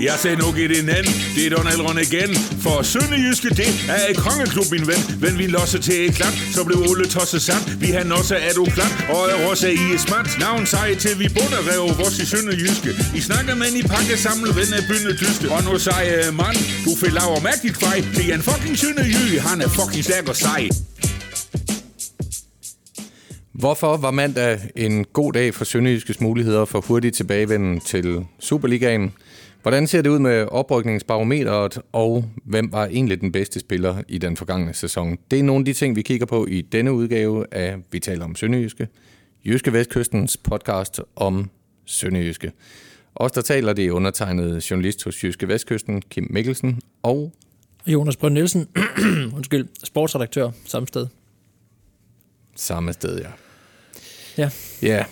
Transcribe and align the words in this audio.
Jeg 0.00 0.16
sagde 0.22 0.36
nu 0.36 0.52
giv 0.52 0.68
det 0.68 0.78
en 0.84 0.88
anden, 0.98 1.14
det 1.34 1.42
er 1.46 1.50
Donald 1.56 1.80
Røn 1.86 1.98
igen. 2.08 2.30
For 2.64 2.76
Sønderjyske, 2.92 3.48
det 3.60 3.70
er 3.96 4.02
et 4.12 4.18
kongeklub, 4.26 4.68
min 4.74 4.86
ven. 4.90 5.00
Men 5.24 5.32
vi 5.40 5.46
losser 5.56 5.80
til 5.86 5.96
et 6.06 6.14
klang, 6.18 6.34
så 6.54 6.60
blev 6.66 6.78
Ole 6.90 7.06
tosset 7.14 7.42
sand. 7.48 7.64
Vi 7.82 7.88
har 7.94 8.02
også 8.18 8.36
er 8.48 8.52
du 8.58 8.64
og 9.14 9.22
er 9.32 9.36
også 9.50 9.68
i 9.82 9.84
et 9.94 10.00
smart. 10.06 10.28
Navn 10.44 10.66
sej 10.66 10.88
til 11.02 11.14
vi 11.22 11.26
bunder 11.36 11.60
rev 11.70 11.82
vores 12.00 12.16
i 12.24 12.26
Sønderjyske. 12.32 12.90
I 13.18 13.20
snakker 13.28 13.54
med 13.60 13.70
i 13.80 13.82
pakke 13.94 14.14
sammen, 14.26 14.48
ven 14.58 14.70
af 14.78 14.82
bynde 14.90 15.12
dyste. 15.22 15.46
Og 15.54 15.60
nu 15.66 15.72
sej 15.88 16.04
øh, 16.16 16.28
mand, 16.40 16.58
du 16.86 16.90
får 17.00 17.10
laver 17.18 17.40
mærkeligt 17.50 17.76
fej. 17.84 17.96
Det 18.16 18.24
er 18.30 18.34
en 18.40 18.44
fucking 18.48 18.76
Sønderjy, 18.82 19.24
han 19.48 19.58
er 19.64 19.68
fucking 19.78 20.04
stærk 20.08 20.26
og 20.32 20.36
sej. 20.46 20.62
Hvorfor 23.62 23.92
var 23.96 24.10
mandag 24.10 24.54
en 24.76 24.94
god 25.18 25.32
dag 25.32 25.54
for 25.54 25.64
Sønderjyskes 25.64 26.20
muligheder 26.20 26.64
for 26.64 26.80
hurtigt 26.80 27.16
tilbagevenden 27.16 27.80
til 27.80 28.06
Superligaen? 28.48 29.12
Hvordan 29.66 29.86
ser 29.86 30.02
det 30.02 30.10
ud 30.10 30.18
med 30.18 30.46
oprykningsbarometeret, 30.50 31.78
og 31.92 32.24
hvem 32.44 32.72
var 32.72 32.86
egentlig 32.86 33.20
den 33.20 33.32
bedste 33.32 33.60
spiller 33.60 34.02
i 34.08 34.18
den 34.18 34.36
forgangne 34.36 34.74
sæson? 34.74 35.18
Det 35.30 35.38
er 35.38 35.42
nogle 35.42 35.60
af 35.60 35.64
de 35.64 35.72
ting, 35.72 35.96
vi 35.96 36.02
kigger 36.02 36.26
på 36.26 36.46
i 36.46 36.60
denne 36.60 36.92
udgave 36.92 37.54
af 37.54 37.76
Vi 37.90 38.00
taler 38.00 38.24
om 38.24 38.36
Sønderjyske, 38.36 38.88
Jyske 39.46 39.72
Vestkystens 39.72 40.36
podcast 40.36 41.00
om 41.16 41.50
Sønderjyske. 41.84 42.52
Os, 43.14 43.32
der 43.32 43.40
taler, 43.40 43.72
det 43.72 43.86
er 43.86 43.92
undertegnet 43.92 44.70
journalist 44.70 45.04
hos 45.04 45.24
Jyske 45.24 45.48
Vestkysten, 45.48 46.02
Kim 46.02 46.26
Mikkelsen, 46.30 46.80
og 47.02 47.32
Jonas 47.86 48.16
Brønd 48.16 48.34
Nielsen, 48.34 48.68
undskyld, 49.36 49.68
sportsredaktør 49.84 50.50
samme 50.64 50.88
sted. 50.88 51.06
Samme 52.56 52.92
sted, 52.92 53.20
ja. 53.20 53.30
Ja. 54.38 54.50
Ja. 54.82 55.04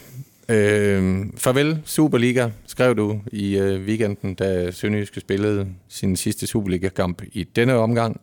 Øh, 0.49 1.27
farvel 1.37 1.79
Superliga, 1.85 2.51
skrev 2.67 2.97
du 2.97 3.21
i 3.33 3.59
øh, 3.59 3.87
weekenden, 3.87 4.35
da 4.35 4.71
Sønderjyske 4.71 5.21
spillede 5.21 5.67
sin 5.89 6.17
sidste 6.17 6.47
Superliga-kamp 6.47 7.23
i 7.33 7.45
denne 7.45 7.75
omgang. 7.75 8.21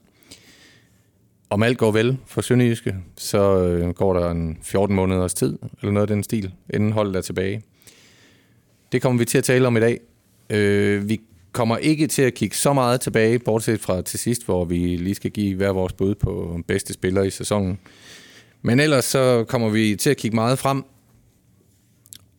Om 1.50 1.64
alt 1.64 1.78
går 1.78 1.92
vel 1.92 2.18
for 2.26 2.42
Sønderjyske, 2.42 2.96
så 3.18 3.64
øh, 3.64 3.90
går 3.90 4.14
der 4.14 4.32
en 4.32 4.58
14 4.64 4.96
måneders 4.96 5.34
tid, 5.34 5.58
eller 5.82 5.92
noget 5.92 6.10
af 6.10 6.16
den 6.16 6.24
stil, 6.24 6.52
inden 6.74 6.92
holdet 6.92 7.16
er 7.16 7.22
tilbage. 7.22 7.64
Det 8.92 9.02
kommer 9.02 9.20
vi 9.20 9.26
til 9.26 9.38
at 9.38 9.44
tale 9.44 9.68
om 9.68 9.78
i 9.78 9.80
dag. 9.80 10.00
Øh, 10.50 11.10
vi 11.10 11.22
kommer 11.52 11.78
ikke 11.78 12.08
til 12.08 12.22
at 12.22 12.34
kigge 12.34 12.56
så 12.56 12.74
meget 12.74 13.02
tilbage, 13.02 13.40
bortset 13.40 13.80
fra 13.80 14.02
til 14.02 14.20
sidst, 14.20 14.46
hvor 14.46 14.66
vi 14.66 14.78
lige 14.78 15.16
skal 15.16 15.32
give 15.32 15.56
hver 15.56 15.72
vores 15.72 15.94
bud 15.94 16.16
på 16.16 16.60
bedste 16.68 16.94
spiller 16.94 17.24
i 17.24 17.30
sæsonen. 17.30 17.80
Men 18.62 18.80
ellers 18.80 19.06
så 19.06 19.46
kommer 19.48 19.70
vi 19.70 19.96
til 19.96 20.10
at 20.10 20.18
kigge 20.18 20.36
meget 20.36 20.60
frem. 20.60 20.84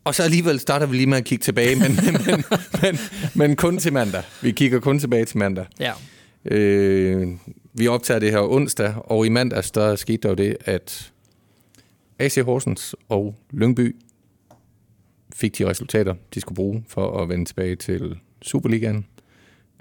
Og 0.04 0.14
så 0.14 0.22
alligevel 0.22 0.60
starter 0.60 0.86
vi 0.86 0.96
lige 0.96 1.06
med 1.06 1.18
at 1.18 1.24
kigge 1.24 1.42
tilbage, 1.42 1.76
men, 1.76 1.92
men, 2.26 2.44
men, 2.82 2.98
men 3.34 3.56
kun 3.56 3.78
til 3.78 3.92
mandag. 3.92 4.22
Vi 4.42 4.50
kigger 4.50 4.80
kun 4.80 4.98
tilbage 4.98 5.24
til 5.24 5.38
mandag. 5.38 5.66
Ja. 5.80 5.92
Øh, 6.44 7.28
vi 7.72 7.88
optager 7.88 8.20
det 8.20 8.30
her 8.30 8.40
onsdag, 8.40 8.94
og 8.96 9.26
i 9.26 9.28
mandags 9.28 9.70
der 9.70 9.96
skete 9.96 10.18
der 10.22 10.28
jo 10.28 10.34
det, 10.34 10.56
at 10.64 11.12
AC 12.18 12.34
Horsens 12.44 12.94
og 13.08 13.34
Lyngby 13.50 13.96
fik 15.34 15.58
de 15.58 15.68
resultater, 15.68 16.14
de 16.34 16.40
skulle 16.40 16.56
bruge 16.56 16.84
for 16.88 17.22
at 17.22 17.28
vende 17.28 17.44
tilbage 17.44 17.76
til 17.76 18.18
Superligaen. 18.42 19.06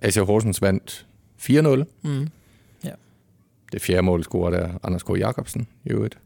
AC 0.01 0.15
Horsens 0.15 0.61
vandt 0.61 1.05
4-0. 1.41 1.83
Mm. 2.01 2.27
Ja. 2.83 2.91
Det 3.71 3.81
fjerde 3.81 4.01
mål 4.01 4.23
scorede 4.23 4.57
der 4.57 4.69
Anders 4.83 5.03
K. 5.03 5.09
Jacobsen 5.09 5.67
i 5.85 5.89
øvrigt. 5.89 6.17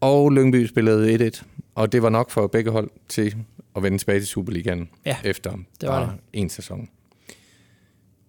Og 0.00 0.30
Lyngby 0.30 0.66
spillede 0.66 1.28
1-1, 1.28 1.44
og 1.76 1.92
det 1.92 2.02
var 2.02 2.08
nok 2.08 2.30
for 2.30 2.46
begge 2.46 2.70
hold 2.70 2.90
til 3.08 3.36
at 3.76 3.82
vende 3.82 3.98
tilbage 3.98 4.20
til 4.20 4.26
Superligaen 4.26 4.88
Ja, 5.06 5.16
efter 5.24 5.50
det 5.80 5.88
var 5.88 6.06
bare 6.06 6.16
en 6.32 6.50
sæson. 6.50 6.88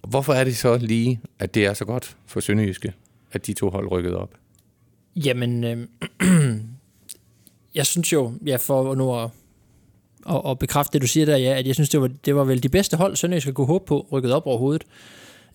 Hvorfor 0.08 0.34
er 0.34 0.44
det 0.44 0.58
så 0.58 0.78
lige, 0.78 1.22
at 1.40 1.56
det 1.56 1.66
er 1.66 1.73
så 1.73 1.86
godt 1.86 2.18
for 2.25 2.40
Sønderjyske, 2.40 2.94
at 3.31 3.48
de 3.48 3.53
to 3.53 3.70
hold 3.70 3.92
rykkede 3.92 4.18
op? 4.18 4.34
Jamen, 5.16 5.64
øh, 5.64 5.88
jeg 7.75 7.86
synes 7.86 8.13
jo, 8.13 8.34
ja, 8.46 8.56
for 8.56 8.96
nu 8.96 9.16
at, 9.16 9.30
at, 10.30 10.52
at 10.52 10.59
bekræfte 10.59 10.94
det, 10.94 11.02
du 11.02 11.07
siger 11.07 11.25
der, 11.25 11.38
ja, 11.38 11.59
at 11.59 11.68
jeg 11.68 11.75
synes, 11.75 11.90
det 11.90 12.02
var, 12.02 12.07
det 12.25 12.36
var 12.36 12.44
vel 12.44 12.63
de 12.63 12.69
bedste 12.69 12.97
hold, 12.97 13.16
Sønderjyske 13.16 13.53
kunne 13.53 13.68
håbe 13.68 13.86
på, 13.86 14.07
rykket 14.12 14.34
op 14.34 14.46
overhovedet. 14.46 14.84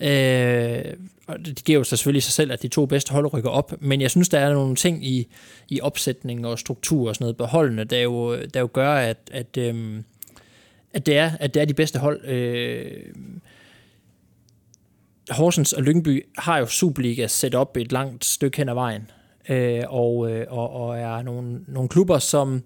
Øh, 0.01 0.95
og 1.27 1.47
det 1.47 1.65
giver 1.65 1.79
jo 1.79 1.85
selvfølgelig 1.85 2.23
sig 2.23 2.33
selv, 2.33 2.53
at 2.53 2.63
de 2.63 2.69
to 2.69 2.87
bedste 2.87 3.13
hold 3.13 3.35
rykker 3.35 3.51
op, 3.51 3.75
men 3.81 4.01
jeg 4.01 4.11
synes, 4.11 4.29
der 4.29 4.39
er 4.39 4.55
nogle 4.55 4.77
ting 4.77 5.07
i, 5.07 5.29
i 5.69 5.81
opsætning 5.81 6.47
og 6.47 6.59
struktur 6.59 7.09
og 7.09 7.15
sådan 7.15 7.25
noget 7.25 7.37
beholdende, 7.37 7.85
der 7.85 8.01
jo, 8.01 8.43
der 8.45 8.61
jo 8.61 8.69
gør, 8.73 8.95
at, 8.95 9.19
at, 9.33 9.57
øh, 9.57 10.03
at, 10.95 11.07
det 11.07 11.17
er, 11.17 11.31
at 11.41 11.55
det 11.55 11.61
er 11.61 11.65
de 11.65 11.75
bedste 11.75 11.99
hold. 11.99 12.25
Øh, 12.25 13.03
Horsens 15.31 15.73
og 15.73 15.83
Lyngby 15.83 16.27
har 16.39 16.59
jo 16.59 16.67
Superliga 16.67 17.27
set 17.27 17.55
op 17.55 17.77
et 17.77 17.93
langt 17.93 18.25
stykke 18.25 18.57
hen 18.57 18.69
ad 18.69 18.75
vejen, 18.75 19.11
øh, 19.49 19.83
og, 19.89 20.31
øh, 20.31 20.47
og, 20.49 20.71
og 20.71 20.99
er 20.99 21.23
nogle, 21.23 21.61
nogle 21.69 21.89
klubber, 21.89 22.19
som, 22.19 22.63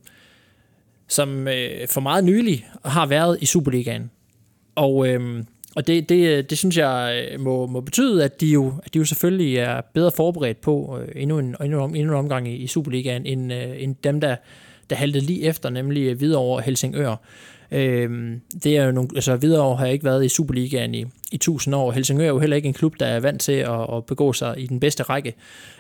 som 1.09 1.49
øh, 1.49 1.89
for 1.89 2.01
meget 2.01 2.25
nylig 2.25 2.69
har 2.85 3.07
været 3.07 3.39
i 3.41 3.47
Superligaen. 3.47 4.11
Og, 4.75 5.09
øh, 5.09 5.45
og 5.77 5.87
det, 5.87 6.09
det, 6.09 6.29
øh, 6.29 6.45
det 6.51 6.59
synes 6.59 6.77
jeg 6.77 7.27
øh, 7.33 7.41
må, 7.41 7.67
må 7.67 7.81
betyde, 7.81 8.25
at 8.25 8.41
de, 8.41 8.47
jo, 8.47 8.73
at 8.85 8.95
de 8.95 8.99
jo 8.99 9.05
selvfølgelig 9.05 9.57
er 9.57 9.81
bedre 9.95 10.11
forberedt 10.17 10.61
på 10.61 10.99
øh, 11.01 11.23
endnu, 11.23 11.39
en, 11.39 11.57
endnu, 11.63 11.85
en, 11.85 11.97
endnu 11.97 12.13
en 12.13 12.19
omgang 12.19 12.49
i, 12.49 12.57
i 12.57 12.67
Superligaen, 12.67 13.27
end, 13.27 13.53
øh, 13.53 13.83
end 13.83 13.97
dem, 14.05 14.21
der, 14.21 14.37
der 14.91 14.97
haltede 14.97 15.25
lige 15.25 15.43
efter, 15.43 15.71
nemlig 15.71 16.21
videre 16.21 16.41
over 16.41 16.61
Helsingør. 16.61 17.17
Øh, 17.71 18.37
det 18.65 18.77
er 18.77 18.85
jo 18.85 18.93
nogle, 18.93 19.09
altså 19.15 19.37
Hvidovre 19.37 19.77
har 19.77 19.87
ikke 19.87 20.05
været 20.05 20.25
i 20.25 20.29
Superligaen 20.29 20.95
i, 20.95 21.05
i 21.33 21.37
1000 21.37 21.75
år. 21.75 21.93
Helsingør 21.93 22.25
er 22.25 22.29
jo 22.29 22.39
heller 22.39 22.57
ikke 22.57 22.69
en 22.69 22.75
klub, 22.75 22.95
der 23.01 23.07
er 23.07 23.21
vant 23.21 23.41
til 23.41 23.53
at, 23.53 23.95
at 23.97 24.05
begå 24.07 24.33
sig 24.33 24.55
i 24.59 24.67
den 24.67 24.81
bedste 24.81 25.03
række. 25.03 25.35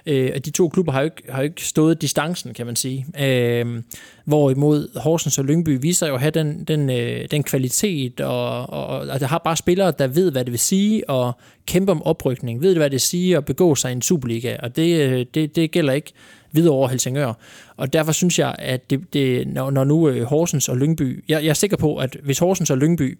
Øh, 0.06 0.30
og 0.34 0.44
de 0.44 0.50
to 0.50 0.68
klubber 0.68 0.92
har 0.92 1.00
jo 1.00 1.04
ikke, 1.04 1.22
har 1.28 1.38
jo 1.38 1.44
ikke 1.44 1.64
stået 1.64 2.02
distancen, 2.02 2.54
kan 2.54 2.66
man 2.66 2.76
sige. 2.76 3.06
Øh, 3.20 3.82
hvorimod 4.24 5.00
Horsens 5.00 5.38
og 5.38 5.44
Lyngby 5.44 5.78
viser 5.80 6.06
jo 6.06 6.14
at 6.14 6.20
have 6.20 6.30
den, 6.30 6.64
den, 6.64 6.90
øh, 6.90 7.26
den 7.30 7.42
kvalitet, 7.42 8.20
og, 8.20 8.70
og, 8.70 8.86
og 8.86 9.20
der 9.20 9.26
har 9.26 9.38
bare 9.44 9.56
spillere, 9.56 9.92
der 9.98 10.06
ved, 10.06 10.32
hvad 10.32 10.44
det 10.44 10.52
vil 10.52 10.60
sige, 10.60 11.10
og 11.10 11.32
kæmpe 11.66 11.92
om 11.92 12.02
oprykning, 12.02 12.62
ved, 12.62 12.76
hvad 12.76 12.84
det 12.84 12.92
vil 12.92 13.00
sige 13.00 13.36
at 13.36 13.44
begå 13.44 13.74
sig 13.74 13.90
i 13.90 13.92
en 13.92 14.02
Superliga. 14.02 14.56
Og 14.62 14.76
det, 14.76 15.00
øh, 15.00 15.26
det, 15.34 15.56
det 15.56 15.70
gælder 15.70 15.92
ikke 15.92 16.12
videre 16.56 16.74
over 16.74 16.88
Helsingør. 16.88 17.32
Og 17.76 17.92
derfor 17.92 18.12
synes 18.12 18.38
jeg, 18.38 18.54
at 18.58 18.90
det, 18.90 19.12
det, 19.12 19.48
når, 19.48 19.70
når 19.70 19.84
nu 19.84 20.08
øh, 20.08 20.22
Horsens 20.22 20.68
og 20.68 20.76
Lyngby... 20.76 21.24
Jeg, 21.28 21.44
jeg 21.44 21.50
er 21.50 21.54
sikker 21.54 21.76
på, 21.76 21.96
at 21.96 22.16
hvis 22.22 22.38
Horsens 22.38 22.70
og 22.70 22.78
Lyngby 22.78 23.18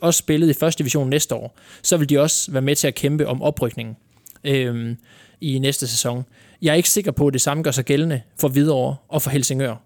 også 0.00 0.18
spillede 0.18 0.50
i 0.50 0.54
første 0.54 0.78
division 0.78 1.10
næste 1.10 1.34
år, 1.34 1.56
så 1.82 1.96
vil 1.96 2.08
de 2.08 2.20
også 2.20 2.52
være 2.52 2.62
med 2.62 2.76
til 2.76 2.88
at 2.88 2.94
kæmpe 2.94 3.26
om 3.28 3.42
oprykningen 3.42 3.96
øh, 4.44 4.96
i 5.40 5.58
næste 5.58 5.86
sæson. 5.86 6.24
Jeg 6.62 6.70
er 6.70 6.74
ikke 6.74 6.90
sikker 6.90 7.10
på, 7.10 7.26
at 7.26 7.32
det 7.32 7.40
samme 7.40 7.62
gør 7.62 7.70
sig 7.70 7.84
gældende 7.84 8.20
for 8.40 8.48
Hvidovre 8.48 8.96
og 9.08 9.22
for 9.22 9.30
Helsingør. 9.30 9.76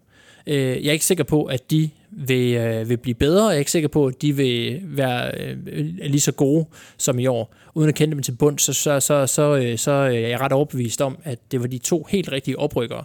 Øh, 0.47 0.57
jeg 0.57 0.89
er 0.89 0.93
ikke 0.93 1.05
sikker 1.05 1.25
på, 1.25 1.45
at 1.45 1.71
de 1.71 1.91
vil, 2.11 2.55
øh, 2.55 2.89
vil 2.89 2.97
blive 2.97 3.15
bedre. 3.15 3.47
Jeg 3.47 3.55
er 3.55 3.59
ikke 3.59 3.71
sikker 3.71 3.89
på, 3.89 4.07
at 4.07 4.23
de 4.23 4.37
vil 4.37 4.81
være 4.85 5.33
øh, 5.41 5.57
lige 6.01 6.21
så 6.21 6.33
gode 6.33 6.67
som 6.99 7.19
i 7.19 7.27
år. 7.27 7.55
Uden 7.75 7.89
at 7.89 7.95
kende 7.95 8.15
dem 8.15 8.23
til 8.23 8.33
bund, 8.33 8.59
så, 8.59 8.73
så, 8.73 9.01
så, 9.01 9.27
så, 9.27 9.57
øh, 9.57 9.79
så 9.79 9.91
øh, 9.91 10.15
er 10.15 10.29
jeg 10.29 10.41
ret 10.41 10.53
overbevist 10.53 11.01
om, 11.01 11.19
at 11.25 11.39
det 11.53 11.61
var 11.61 11.67
de 11.67 11.79
to 11.79 12.07
helt 12.09 12.33
rigtige 12.33 12.59
oprykkere. 12.59 13.05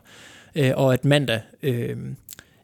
Øh, 0.55 0.71
og 0.75 0.93
at 0.93 1.05
mandag 1.05 1.41
øh, 1.63 1.97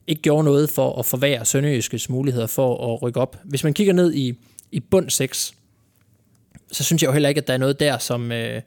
ikke 0.07 0.21
gjorde 0.21 0.43
noget 0.43 0.69
for 0.69 0.99
at 0.99 1.05
forvære 1.05 1.45
Sønderjyskes 1.45 2.09
muligheder 2.09 2.47
for 2.47 2.93
at 2.93 3.01
rykke 3.01 3.19
op. 3.19 3.37
Hvis 3.43 3.63
man 3.63 3.73
kigger 3.73 3.93
ned 3.93 4.13
i, 4.13 4.33
i 4.71 4.79
bund 4.79 5.09
6, 5.09 5.53
så 6.71 6.83
synes 6.83 7.01
jeg 7.01 7.07
jo 7.07 7.13
heller 7.13 7.29
ikke, 7.29 7.41
at 7.41 7.47
der 7.47 7.53
er 7.53 7.57
noget 7.57 7.79
der, 7.79 7.97
som, 7.97 8.31
øh, 8.31 8.61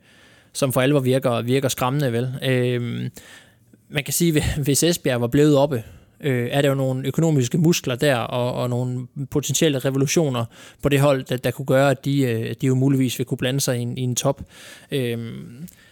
som 0.53 0.73
for 0.73 0.81
alvor 0.81 1.01
virker, 1.01 1.43
virker 1.43 1.69
skræmmende. 1.69 2.13
Vel? 2.13 2.35
Øh, 2.43 3.11
man 3.89 4.05
kan 4.05 4.13
sige, 4.13 4.43
hvis 4.65 4.83
Esbjerg 4.83 5.21
var 5.21 5.27
blevet 5.27 5.57
oppe, 5.57 5.85
øh, 6.23 6.49
er 6.51 6.63
der 6.63 6.69
jo 6.69 6.75
nogle 6.75 7.07
økonomiske 7.07 7.59
muskler 7.59 7.95
der, 7.95 8.17
og, 8.17 8.55
og 8.55 8.71
nogle 8.71 9.07
potentielle 9.31 9.79
revolutioner 9.79 10.45
på 10.83 10.89
det 10.89 11.01
hold, 11.01 11.25
der, 11.25 11.37
der 11.37 11.51
kunne 11.51 11.67
gøre, 11.67 11.91
at 11.91 12.05
de, 12.05 12.21
øh, 12.23 12.55
de 12.61 12.67
jo 12.67 12.75
muligvis 12.75 13.19
vil 13.19 13.27
kunne 13.27 13.39
blande 13.39 13.61
sig 13.61 13.79
i 13.79 13.81
en, 13.81 13.99
i 13.99 14.01
en 14.01 14.17
top. 14.17 14.43
Øh, 14.91 15.19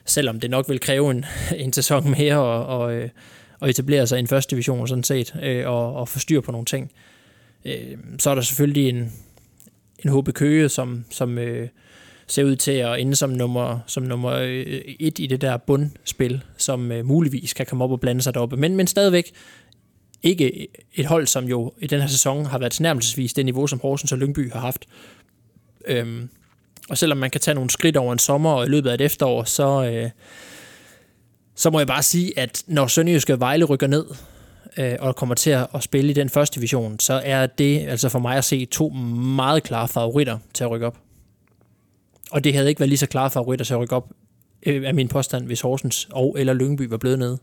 selvom 0.05 0.41
det 0.41 0.50
nok 0.50 0.69
vil 0.69 0.81
kræve 0.81 1.11
en, 1.11 1.25
en 1.65 1.73
sæson 1.73 2.11
mere 2.11 2.38
og, 2.38 2.79
og, 2.79 2.94
øh, 2.94 3.09
og 3.61 3.71
etablere 3.71 4.06
sig 4.06 4.17
i 4.17 4.21
en 4.21 4.27
første 4.27 4.50
division 4.50 4.88
sådan 4.88 5.05
set, 5.05 5.35
øh, 5.43 5.69
og, 5.69 5.94
og 5.94 6.09
få 6.09 6.19
styr 6.19 6.41
på 6.41 6.53
nogle 6.53 6.65
ting. 6.65 6.93
Øh, 7.65 7.97
så 8.19 8.31
er 8.31 8.35
der 8.35 8.43
selvfølgelig 8.43 8.88
en, 8.88 9.12
en 10.05 10.21
HB 10.21 10.33
Køge, 10.35 10.69
som, 10.69 11.05
som 11.11 11.38
øh, 11.38 11.69
ser 12.26 12.44
ud 12.44 12.56
til 12.56 12.73
at 12.73 13.00
ende 13.00 13.17
som 13.17 13.31
nummer, 13.31 13.79
som 13.87 14.03
nummer 14.03 14.33
øh, 14.33 14.81
et 15.00 15.19
i 15.19 15.26
det 15.26 15.41
der 15.41 15.56
bundspil, 15.56 16.43
som 16.56 16.93
øh, 16.93 17.06
muligvis 17.06 17.55
kan 17.55 17.67
komme 17.67 17.85
op 17.85 17.91
og 17.91 18.00
blande 18.00 18.23
sig 18.23 18.35
deroppe. 18.35 18.56
Men, 18.56 18.76
men 18.76 18.87
stadigvæk 18.87 19.33
ikke 20.23 20.69
et 20.95 21.07
hold, 21.07 21.27
som 21.27 21.45
jo 21.45 21.73
i 21.79 21.87
den 21.87 22.01
her 22.01 22.09
sæson 22.09 22.47
har 22.47 22.59
været 22.59 22.73
tilnærmelsesvis 22.73 23.33
det 23.33 23.45
niveau, 23.45 23.67
som 23.67 23.81
Horsens 23.81 24.13
og 24.13 24.19
Lyngby 24.19 24.53
har 24.53 24.61
haft. 24.61 24.87
Øhm, 25.87 26.29
og 26.91 26.99
selvom 26.99 27.19
man 27.19 27.31
kan 27.31 27.41
tage 27.41 27.55
nogle 27.55 27.71
skridt 27.71 27.97
over 27.97 28.13
en 28.13 28.19
sommer 28.19 28.51
og 28.51 28.67
i 28.67 28.69
løbet 28.69 28.91
af 28.91 28.95
et 28.95 29.01
efterår, 29.01 29.45
så, 29.45 29.85
øh, 29.85 30.11
så 31.55 31.71
må 31.71 31.81
jeg 31.81 31.87
bare 31.87 32.03
sige, 32.03 32.39
at 32.39 32.63
når 32.67 32.87
Sønderjyske 32.87 33.41
Vejle 33.41 33.65
rykker 33.65 33.87
ned, 33.87 34.07
øh, 34.77 34.97
og 35.01 35.17
kommer 35.17 35.35
til 35.35 35.51
at 35.51 35.69
spille 35.81 36.11
i 36.11 36.15
den 36.15 36.29
første 36.29 36.61
division, 36.61 36.99
så 36.99 37.21
er 37.25 37.47
det 37.47 37.79
altså 37.79 38.09
for 38.09 38.19
mig 38.19 38.37
at 38.37 38.45
se 38.45 38.65
to 38.67 38.89
meget 38.89 39.63
klare 39.63 39.89
favoritter 39.89 40.39
til 40.55 40.65
at 40.65 40.71
rykke 40.71 40.87
op. 40.87 40.99
Og 42.31 42.45
det 42.45 42.55
havde 42.55 42.69
ikke 42.69 42.81
været 42.81 42.89
lige 42.89 42.99
så 42.99 43.07
klare 43.07 43.31
favoritter 43.31 43.65
til 43.65 43.75
at 43.75 43.81
rykke 43.81 43.97
op, 43.97 44.11
øh, 44.67 44.89
af 44.89 44.95
min 44.95 45.09
påstand, 45.09 45.47
hvis 45.47 45.61
Horsens 45.61 46.09
og 46.13 46.37
eller 46.39 46.53
Lyngby 46.53 46.89
var 46.89 46.97
blevet 46.97 47.19
nede. 47.19 47.39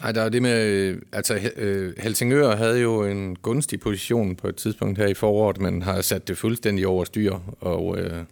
Nej, 0.00 0.12
der 0.12 0.22
er 0.22 0.28
det 0.28 0.42
med, 0.42 0.66
øh, 0.66 0.98
altså 1.12 1.50
øh, 1.56 1.92
Helsingør 1.98 2.56
havde 2.56 2.80
jo 2.80 3.04
en 3.04 3.36
gunstig 3.36 3.80
position 3.80 4.36
på 4.36 4.48
et 4.48 4.56
tidspunkt 4.56 4.98
her 4.98 5.06
i 5.06 5.14
foråret, 5.14 5.60
men 5.60 5.82
har 5.82 6.00
sat 6.00 6.28
det 6.28 6.38
fuldstændig 6.38 6.86
over 6.86 7.04
styr, 7.04 7.34
og, 7.60 7.98
øh, 7.98 8.24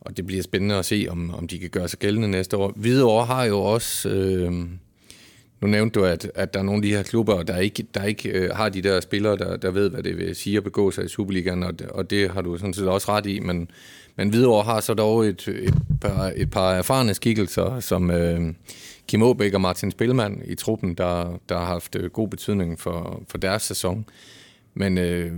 og 0.00 0.16
det 0.16 0.26
bliver 0.26 0.42
spændende 0.42 0.74
at 0.74 0.84
se, 0.84 1.06
om, 1.10 1.34
om 1.34 1.48
de 1.48 1.58
kan 1.58 1.70
gøre 1.70 1.88
sig 1.88 1.98
gældende 1.98 2.28
næste 2.28 2.56
år. 2.56 2.72
Hvidovre 2.76 3.26
har 3.26 3.44
jo 3.44 3.58
også, 3.60 4.08
øh, 4.08 4.52
nu 5.60 5.68
nævnte 5.68 6.00
du, 6.00 6.04
at, 6.04 6.30
at 6.34 6.54
der 6.54 6.60
er 6.60 6.64
nogle 6.64 6.78
af 6.78 6.82
de 6.82 6.96
her 6.96 7.02
klubber, 7.02 7.42
der 7.42 7.56
ikke, 7.56 7.86
der 7.94 8.04
ikke 8.04 8.28
øh, 8.28 8.50
har 8.50 8.68
de 8.68 8.82
der 8.82 9.00
spillere, 9.00 9.36
der, 9.36 9.56
der 9.56 9.70
ved, 9.70 9.90
hvad 9.90 10.02
det 10.02 10.18
vil 10.18 10.36
sige 10.36 10.56
at 10.56 10.64
begå 10.64 10.90
sig 10.90 11.04
i 11.04 11.08
Superligaen, 11.08 11.62
og, 11.62 11.74
og 11.90 12.10
det 12.10 12.30
har 12.30 12.42
du 12.42 12.58
sådan 12.58 12.74
set 12.74 12.88
også 12.88 13.12
ret 13.12 13.26
i, 13.26 13.40
men, 13.40 13.68
men 14.16 14.28
Hvidovre 14.28 14.62
har 14.62 14.80
så 14.80 14.94
dog 14.94 15.26
et, 15.26 15.48
et, 15.48 15.74
par, 16.00 16.32
et 16.36 16.50
par 16.50 16.72
erfarne 16.72 17.14
skikkelser, 17.14 17.80
som... 17.80 18.10
Øh, 18.10 18.54
Kim 19.08 19.22
Aabæk 19.22 19.54
og 19.54 19.60
Martin 19.60 19.90
Spilman 19.90 20.42
i 20.44 20.54
truppen, 20.54 20.94
der, 20.94 21.38
der 21.48 21.58
har 21.58 21.64
haft 21.64 21.96
øh, 21.96 22.10
god 22.10 22.28
betydning 22.28 22.80
for, 22.80 23.22
for 23.28 23.38
deres 23.38 23.62
sæson. 23.62 24.04
Men 24.74 24.98
øh, 24.98 25.32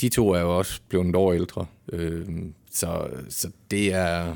de 0.00 0.08
to 0.08 0.30
er 0.30 0.40
jo 0.40 0.58
også 0.58 0.80
blevet 0.88 1.08
et 1.08 1.16
år 1.16 1.32
ældre. 1.32 1.66
Øh, 1.92 2.26
så, 2.70 3.06
så 3.28 3.50
det 3.70 3.94
er 3.94 4.34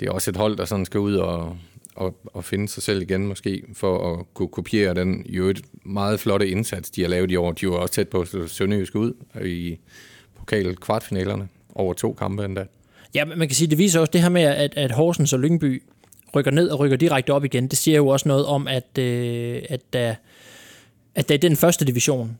det 0.00 0.08
er 0.08 0.12
også 0.12 0.30
et 0.30 0.36
hold, 0.36 0.56
der 0.56 0.64
sådan 0.64 0.84
skal 0.84 1.00
ud 1.00 1.14
og, 1.14 1.56
og, 1.94 2.16
og 2.24 2.44
finde 2.44 2.68
sig 2.68 2.82
selv 2.82 3.02
igen 3.02 3.26
måske, 3.26 3.62
for 3.74 4.12
at 4.12 4.34
kunne 4.34 4.48
kopiere 4.48 4.94
den 4.94 5.26
jo 5.28 5.48
et 5.48 5.62
meget 5.84 6.20
flotte 6.20 6.48
indsats, 6.48 6.90
de 6.90 7.02
har 7.02 7.08
lavet 7.08 7.30
i 7.30 7.36
år. 7.36 7.52
De 7.52 7.68
var 7.68 7.76
også 7.76 7.94
tæt 7.94 8.08
på 8.08 8.24
Sønderjysk 8.46 8.94
ud 8.94 9.12
i 9.44 9.78
pokal 10.38 10.76
kvartfinalerne 10.76 11.48
over 11.74 11.94
to 11.94 12.12
kampe 12.12 12.44
endda. 12.44 12.66
Ja, 13.14 13.24
man 13.24 13.48
kan 13.48 13.54
sige, 13.54 13.70
det 13.70 13.78
viser 13.78 14.00
også 14.00 14.10
det 14.10 14.22
her 14.22 14.28
med, 14.28 14.42
at, 14.42 14.74
at 14.76 14.90
Horsens 14.90 15.32
og 15.32 15.40
Lyngby 15.40 15.82
rykker 16.36 16.50
ned 16.50 16.68
og 16.68 16.80
rykker 16.80 16.96
direkte 16.96 17.32
op 17.32 17.44
igen, 17.44 17.68
det 17.68 17.78
siger 17.78 17.96
jo 17.96 18.08
også 18.08 18.28
noget 18.28 18.46
om, 18.46 18.68
at, 18.68 18.98
øh, 18.98 19.62
at, 19.68 19.92
der, 19.92 20.14
at 21.14 21.28
der 21.28 21.34
i 21.34 21.38
den 21.38 21.56
første 21.56 21.84
division 21.84 22.38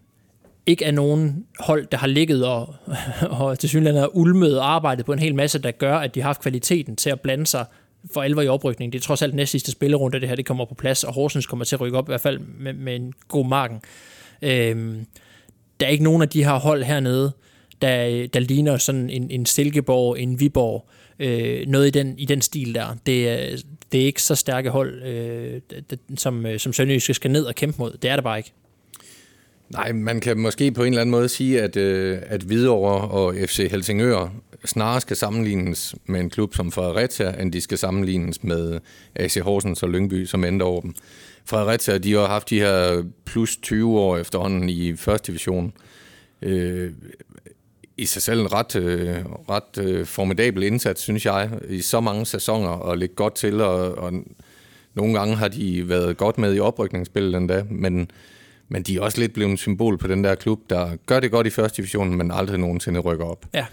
ikke 0.67 0.85
er 0.85 0.91
nogen 0.91 1.47
hold, 1.61 1.87
der 1.87 1.99
har 1.99 2.07
ligget 2.07 2.47
og, 2.47 2.75
og 3.41 3.59
til 3.59 3.69
synligheden 3.69 4.01
har 4.01 4.17
ulmet 4.17 4.59
og 4.59 4.71
arbejdet 4.71 5.07
på 5.07 5.13
en 5.13 5.19
hel 5.19 5.35
masse, 5.35 5.59
der 5.59 5.71
gør, 5.71 5.97
at 5.97 6.15
de 6.15 6.21
har 6.21 6.29
haft 6.29 6.41
kvaliteten 6.41 6.97
til 6.97 7.11
at 7.11 7.21
blande 7.21 7.47
sig 7.47 7.67
for 8.15 8.23
alvor 8.23 8.43
i 8.43 8.49
oprykningen. 8.49 8.93
Det 8.93 8.99
er 8.99 9.03
trods 9.03 9.23
alt 9.23 9.35
næst 9.35 9.51
sidste 9.51 9.71
spillerunde, 9.71 10.21
det 10.21 10.29
her 10.29 10.37
det 10.37 10.47
kommer 10.47 10.65
på 10.65 10.75
plads, 10.75 11.05
og 11.05 11.15
Horsens 11.15 11.47
kommer 11.47 11.65
til 11.65 11.77
at 11.77 11.81
rykke 11.81 11.99
op 11.99 12.09
i 12.09 12.11
hvert 12.11 12.21
fald 12.21 12.39
med, 12.39 12.73
med 12.73 12.97
en 12.97 13.13
god 13.29 13.47
marken. 13.47 13.81
Øhm, 14.43 15.07
der 15.81 15.87
er 15.87 15.91
ikke 15.91 16.05
nogen 16.05 16.23
af 16.23 16.29
de 16.29 16.45
her 16.45 16.59
hold 16.59 16.83
hernede, 16.83 17.33
der, 17.83 18.27
der 18.27 18.41
ligner 18.41 18.77
sådan 18.77 19.11
en, 19.11 19.31
en 19.31 19.47
Silkeborg, 19.47 20.19
en 20.19 20.41
Viborg, 20.41 20.89
øh, 21.19 21.67
noget 21.67 21.87
i 21.87 21.91
den, 21.91 22.19
i 22.19 22.25
den 22.25 22.43
stil 22.43 22.75
der. 22.75 22.97
Det 23.07 23.29
det 23.95 24.03
er 24.03 24.07
ikke 24.07 24.23
så 24.23 24.35
stærke 24.35 24.71
hold, 24.71 25.03
øh, 25.03 25.61
som, 26.17 26.47
øh, 26.47 26.59
som 26.59 26.73
Sønderjyske 26.73 27.15
skal 27.15 27.31
ned 27.31 27.45
og 27.45 27.55
kæmpe 27.55 27.79
mod. 27.79 27.97
Det 28.03 28.11
er 28.11 28.17
det 28.17 28.25
bare 28.25 28.39
ikke. 28.39 28.53
Nej, 29.69 29.93
man 29.93 30.21
kan 30.21 30.39
måske 30.39 30.73
på 30.73 30.83
en 30.83 30.93
eller 30.93 31.01
anden 31.01 31.11
måde 31.11 31.29
sige, 31.29 31.63
at, 31.63 31.77
øh, 31.77 32.19
at 32.27 32.43
Hvidovre 32.43 33.09
og 33.09 33.35
FC 33.47 33.69
Helsingør 33.71 34.35
snarere 34.65 35.01
skal 35.01 35.17
sammenlignes 35.17 35.95
med 36.07 36.21
en 36.21 36.31
klub 36.31 36.55
som 36.55 36.73
Fredericia, 36.73 37.43
end 37.43 37.53
de 37.53 37.61
skal 37.61 37.79
sammenlignes 37.79 38.45
med 38.45 38.81
AC 39.15 39.35
Horsens 39.35 39.83
og 39.83 39.89
Lyngby, 39.89 40.25
som 40.25 40.45
endte 40.45 40.63
over 40.63 40.81
dem. 40.81 40.95
Fredericia, 41.45 41.99
de 41.99 42.13
har 42.13 42.27
haft 42.27 42.51
de 42.51 42.61
her 42.61 43.05
plus 43.25 43.57
20 43.57 43.99
år 43.99 44.17
efterhånden 44.17 44.69
i 44.69 44.97
første 44.97 45.27
division. 45.27 45.73
Øh, 46.43 46.91
i 47.97 48.07
sig 48.07 48.23
selv 48.23 48.41
en 48.41 48.53
ret, 48.53 48.77
øh, 48.77 49.25
ret 49.27 49.79
øh, 49.79 50.07
formidabel 50.07 50.63
indsats, 50.63 51.03
synes 51.03 51.27
jeg, 51.27 51.51
i 51.69 51.81
så 51.81 52.01
mange 52.01 52.27
sæsoner 52.27 52.69
og 52.69 52.99
ligge 52.99 53.15
godt 53.15 53.35
til, 53.35 53.61
og, 53.61 53.95
og 53.99 54.13
nogle 54.95 55.19
gange 55.19 55.37
har 55.37 55.49
de 55.49 55.89
været 55.89 56.17
godt 56.17 56.39
med 56.39 56.57
i 56.57 56.61
oprykningsspillet 56.61 57.37
endda, 57.37 57.65
men, 57.71 58.11
men 58.69 58.83
de 58.83 58.97
er 58.97 59.01
også 59.01 59.21
lidt 59.21 59.35
blevet 59.35 59.51
en 59.51 59.57
symbol 59.57 59.99
på 59.99 60.07
den 60.07 60.25
der 60.25 60.35
klub, 60.35 60.61
der 60.71 60.97
gør 61.07 61.21
det 61.21 61.31
godt 61.31 61.47
i 61.47 61.51
første 61.51 61.77
division, 61.77 62.17
men 62.17 62.31
aldrig 62.31 62.59
nogensinde 62.59 63.01
rykker 63.01 63.25
op. 63.25 63.47
Ja. 63.55 63.67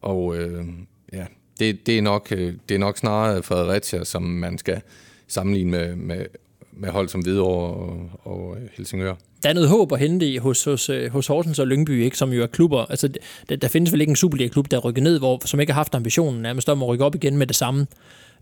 Og 0.00 0.36
øh, 0.36 0.64
ja, 1.12 1.26
det, 1.58 1.86
det, 1.86 1.98
er 1.98 2.02
nok, 2.02 2.32
øh, 2.32 2.54
det 2.68 2.74
er 2.74 2.78
nok 2.78 2.98
snarere 2.98 3.42
Fredericia, 3.42 4.04
som 4.04 4.22
man 4.22 4.58
skal 4.58 4.80
sammenligne 5.28 5.70
med, 5.70 5.96
med, 5.96 6.26
med 6.72 6.88
hold 6.88 7.08
som 7.08 7.20
Hvidovre 7.20 7.74
og, 7.74 8.10
og 8.24 8.56
øh, 8.56 8.68
Helsingør 8.72 9.14
der 9.42 9.48
er 9.48 9.52
noget 9.52 9.68
håb 9.68 9.92
at 9.92 9.98
hente 9.98 10.26
i 10.26 10.36
hos, 10.36 10.64
hos, 10.64 10.88
øh, 10.88 11.12
hos 11.12 11.26
Horsens 11.26 11.58
og 11.58 11.66
Lyngby, 11.66 12.02
ikke, 12.04 12.18
som 12.18 12.32
jo 12.32 12.42
er 12.42 12.46
klubber. 12.46 12.78
Altså, 12.78 13.08
der, 13.48 13.56
der 13.56 13.68
findes 13.68 13.92
vel 13.92 14.00
ikke 14.00 14.10
en 14.10 14.16
Superliga-klub, 14.16 14.70
der 14.70 14.78
rykker 14.78 15.02
ned, 15.02 15.18
hvor, 15.18 15.46
som 15.46 15.60
ikke 15.60 15.72
har 15.72 15.80
haft 15.80 15.94
ambitionen 15.94 16.42
nærmest 16.42 16.68
om 16.68 16.82
at 16.82 16.88
rykke 16.88 17.04
op 17.04 17.14
igen 17.14 17.36
med 17.36 17.46
det 17.46 17.56
samme. 17.56 17.86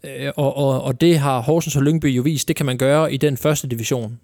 Øh, 0.04 0.32
og, 0.36 0.56
og, 0.56 0.82
og 0.82 1.00
det 1.00 1.18
har 1.18 1.40
Horsens 1.40 1.76
og 1.76 1.82
Lyngby 1.82 2.06
jo 2.06 2.22
vist, 2.22 2.48
det 2.48 2.56
kan 2.56 2.66
man 2.66 2.78
gøre 2.78 3.12
i 3.12 3.16
den 3.16 3.36
første 3.36 3.68
division, 3.68 4.20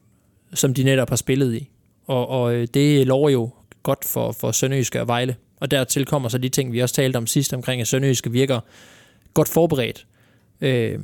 som 0.55 0.75
de 0.75 0.83
netop 0.83 1.09
har 1.09 1.17
spillet 1.17 1.55
i. 1.55 1.71
Og, 2.07 2.29
og 2.29 2.75
det 2.75 3.07
lover 3.07 3.31
jo 3.31 3.51
godt 3.83 4.05
for, 4.05 4.33
for 4.33 4.53
Sønderjyske 4.53 5.01
og 5.01 5.09
Vejle. 5.09 5.37
Og 5.61 5.71
dertil 5.71 6.05
kommer 6.05 6.29
så 6.29 6.39
de 6.39 6.49
ting, 6.49 6.73
vi 6.73 6.79
også 6.79 6.95
talte 6.95 7.17
om 7.17 7.27
sidst 7.27 7.55
omkring, 7.55 7.81
at 7.81 7.89
Sønderjyske 7.89 8.33
virker 8.33 8.61
godt 9.35 9.49
forberedt. 9.49 10.07
Øh, 10.61 10.99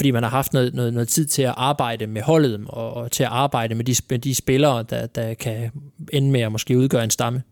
fordi 0.00 0.10
man 0.10 0.22
har 0.22 0.30
haft 0.30 0.52
noget, 0.52 0.74
noget, 0.74 0.92
noget 0.92 1.08
tid 1.08 1.26
til 1.26 1.42
at 1.42 1.54
arbejde 1.56 2.06
med 2.06 2.22
holdet, 2.22 2.60
og, 2.66 2.94
og 2.94 3.10
til 3.10 3.22
at 3.22 3.28
arbejde 3.32 3.74
med 3.74 3.84
de, 3.84 3.94
med 4.10 4.18
de 4.18 4.34
spillere, 4.34 4.84
der, 4.90 5.06
der 5.06 5.34
kan 5.34 5.70
ende 6.12 6.30
med 6.30 6.40
at 6.40 6.52
måske 6.52 6.78
udgøre 6.78 7.04
en 7.04 7.10
stamme. 7.10 7.42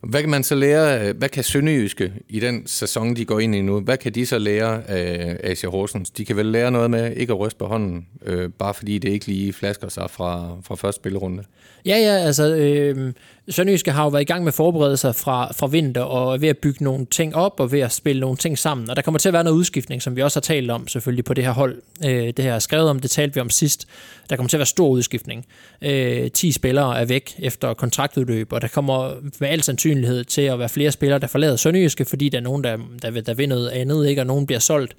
Hvad 0.00 0.20
kan 0.20 0.30
man 0.30 0.42
så 0.42 0.54
lære, 0.54 1.12
hvad 1.12 1.28
kan 1.28 1.44
Sønderjyske 1.44 2.12
i 2.28 2.40
den 2.40 2.66
sæson, 2.66 3.16
de 3.16 3.24
går 3.24 3.40
ind 3.40 3.54
i 3.54 3.62
nu, 3.62 3.80
hvad 3.80 3.96
kan 3.96 4.12
de 4.12 4.26
så 4.26 4.38
lære 4.38 4.90
af 4.90 5.36
Asia 5.44 5.70
Horsens? 5.70 6.10
De 6.10 6.24
kan 6.24 6.36
vel 6.36 6.46
lære 6.46 6.70
noget 6.70 6.90
med 6.90 7.16
ikke 7.16 7.32
at 7.32 7.38
ryste 7.38 7.58
på 7.58 7.66
hånden, 7.66 8.06
øh, 8.24 8.50
bare 8.50 8.74
fordi 8.74 8.98
det 8.98 9.08
ikke 9.08 9.26
lige 9.26 9.52
flasker 9.52 9.88
sig 9.88 10.10
fra, 10.10 10.56
fra 10.62 10.74
første 10.74 11.00
spillerunde? 11.00 11.42
Ja, 11.86 11.96
ja, 11.96 12.12
altså 12.12 12.56
øh, 12.56 13.12
Sønderjyske 13.50 13.92
har 13.92 14.02
jo 14.02 14.08
været 14.08 14.22
i 14.22 14.24
gang 14.24 14.44
med 14.44 14.52
forberedelser 14.52 15.12
fra, 15.12 15.52
fra 15.52 15.66
vinter, 15.66 16.00
og 16.00 16.34
er 16.34 16.38
ved 16.38 16.48
at 16.48 16.58
bygge 16.58 16.84
nogle 16.84 17.06
ting 17.06 17.36
op, 17.36 17.60
og 17.60 17.72
ved 17.72 17.80
at 17.80 17.92
spille 17.92 18.20
nogle 18.20 18.36
ting 18.36 18.58
sammen. 18.58 18.90
Og 18.90 18.96
der 18.96 19.02
kommer 19.02 19.18
til 19.18 19.28
at 19.28 19.32
være 19.32 19.44
noget 19.44 19.56
udskiftning, 19.56 20.02
som 20.02 20.16
vi 20.16 20.22
også 20.22 20.36
har 20.36 20.40
talt 20.40 20.70
om 20.70 20.88
selvfølgelig 20.88 21.24
på 21.24 21.34
det 21.34 21.44
her 21.44 21.52
hold. 21.52 21.82
Øh, 22.04 22.26
det 22.26 22.38
her 22.38 22.54
er 22.54 22.58
skrevet 22.58 22.90
om, 22.90 23.00
det 23.00 23.10
talte 23.10 23.34
vi 23.34 23.40
om 23.40 23.50
sidst. 23.50 23.88
Der 24.30 24.36
kommer 24.36 24.48
til 24.48 24.56
at 24.56 24.58
være 24.58 24.66
stor 24.66 24.88
udskiftning. 24.88 25.46
Øh, 25.82 26.30
10 26.30 26.52
spillere 26.52 27.00
er 27.00 27.04
væk 27.04 27.34
efter 27.38 27.74
kontraktudløb, 27.74 28.52
og 28.52 28.62
der 28.62 28.68
kommer 28.68 29.12
med 29.40 29.48
al 29.48 29.62
sandsynlighed 29.62 30.24
til 30.24 30.42
at 30.42 30.58
være 30.58 30.68
flere 30.68 30.92
spillere, 30.92 31.18
der 31.18 31.26
forlader 31.26 31.56
Sønderjyske, 31.56 32.04
fordi 32.04 32.28
der 32.28 32.38
er 32.38 32.42
nogen, 32.42 32.64
der, 32.64 32.76
der, 33.02 33.20
der 33.20 33.34
vil 33.34 33.48
noget 33.48 33.68
andet, 33.68 34.08
ikke? 34.08 34.22
og 34.22 34.26
nogen 34.26 34.46
bliver 34.46 34.60
solgt. 34.60 34.96